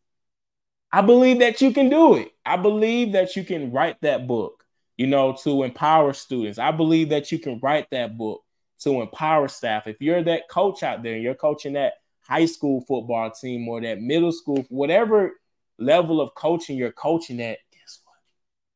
I 0.95 1.01
believe 1.01 1.41
that 1.41 1.61
you 1.61 1.73
can 1.73 1.89
do 1.89 2.15
it. 2.15 2.31
I 2.47 2.57
believe 2.57 3.15
that 3.15 3.35
you 3.35 3.43
can 3.43 3.73
write 3.73 4.01
that 4.03 4.29
book, 4.29 4.65
you 4.97 5.09
know, 5.09 5.37
to 5.43 5.65
empower 5.65 6.13
students. 6.13 6.57
I 6.57 6.71
believe 6.71 7.09
that 7.09 7.33
you 7.33 7.41
can 7.41 7.59
write 7.61 7.91
that 7.91 8.17
book 8.17 8.45
to 8.83 9.03
empower 9.03 9.49
staff. 9.49 9.89
If 9.89 10.01
you're 10.01 10.23
that 10.23 10.49
coach 10.49 10.85
out 10.85 11.03
there 11.03 11.15
and 11.15 11.23
you're 11.25 11.35
coaching 11.35 11.73
that 11.73 11.95
high 12.21 12.47
school 12.47 12.81
football 12.83 13.33
team 13.33 13.69
or 13.69 13.81
that 13.81 14.03
middle 14.03 14.31
school, 14.31 14.65
whatever 14.69 15.33
level 15.81 16.21
of 16.21 16.33
coaching 16.37 16.77
you're 16.79 16.93
coaching 16.93 17.43
at, 17.43 17.59
guess 17.73 17.99
what? 18.05 18.15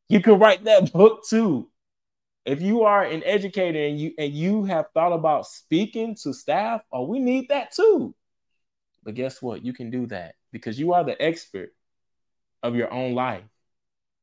You 0.09 0.21
can 0.21 0.41
write 0.41 0.65
that 0.65 0.93
book 0.93 1.25
too. 1.25 1.71
If 2.45 2.61
you 2.61 2.83
are 2.83 3.05
an 3.05 3.23
educator 3.25 3.79
and 3.79 3.97
you 3.97 4.15
and 4.19 4.33
you 4.33 4.65
have 4.65 4.87
thought 4.93 5.13
about 5.13 5.47
speaking 5.47 6.17
to 6.25 6.35
staff, 6.35 6.81
oh, 6.91 7.05
we 7.05 7.21
need 7.21 7.51
that 7.51 7.71
too. 7.71 8.13
But 9.05 9.15
guess 9.15 9.41
what? 9.41 9.65
You 9.65 9.73
can 9.73 9.91
do 9.91 10.07
that 10.07 10.35
because 10.51 10.81
you 10.81 10.95
are 10.95 11.05
the 11.05 11.23
expert 11.23 11.75
of 12.63 12.75
your 12.75 12.93
own 12.93 13.15
life. 13.15 13.45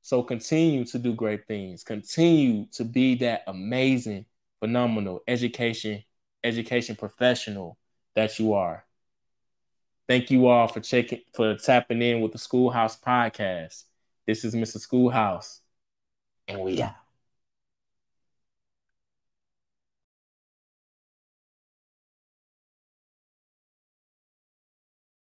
So 0.02 0.22
continue 0.22 0.86
to 0.86 1.00
do 1.00 1.14
great 1.14 1.48
things. 1.48 1.84
Continue 1.84 2.68
to 2.74 2.84
be 2.84 3.16
that 3.16 3.44
amazing, 3.48 4.26
phenomenal 4.60 5.24
education, 5.28 6.04
education 6.44 6.96
professional 6.96 7.78
that 8.16 8.38
you 8.38 8.54
are. 8.54 8.86
Thank 10.08 10.30
you 10.30 10.48
all 10.48 10.68
for 10.68 10.82
checking 10.82 11.22
for 11.34 11.56
tapping 11.56 12.02
in 12.02 12.22
with 12.22 12.32
the 12.32 12.38
Schoolhouse 12.38 13.00
Podcast. 13.00 13.86
This 14.28 14.46
is 14.46 14.54
Mr. 14.54 14.78
Schoolhouse, 14.78 15.62
and 16.48 16.62
we 16.62 16.82
out. 16.82 17.05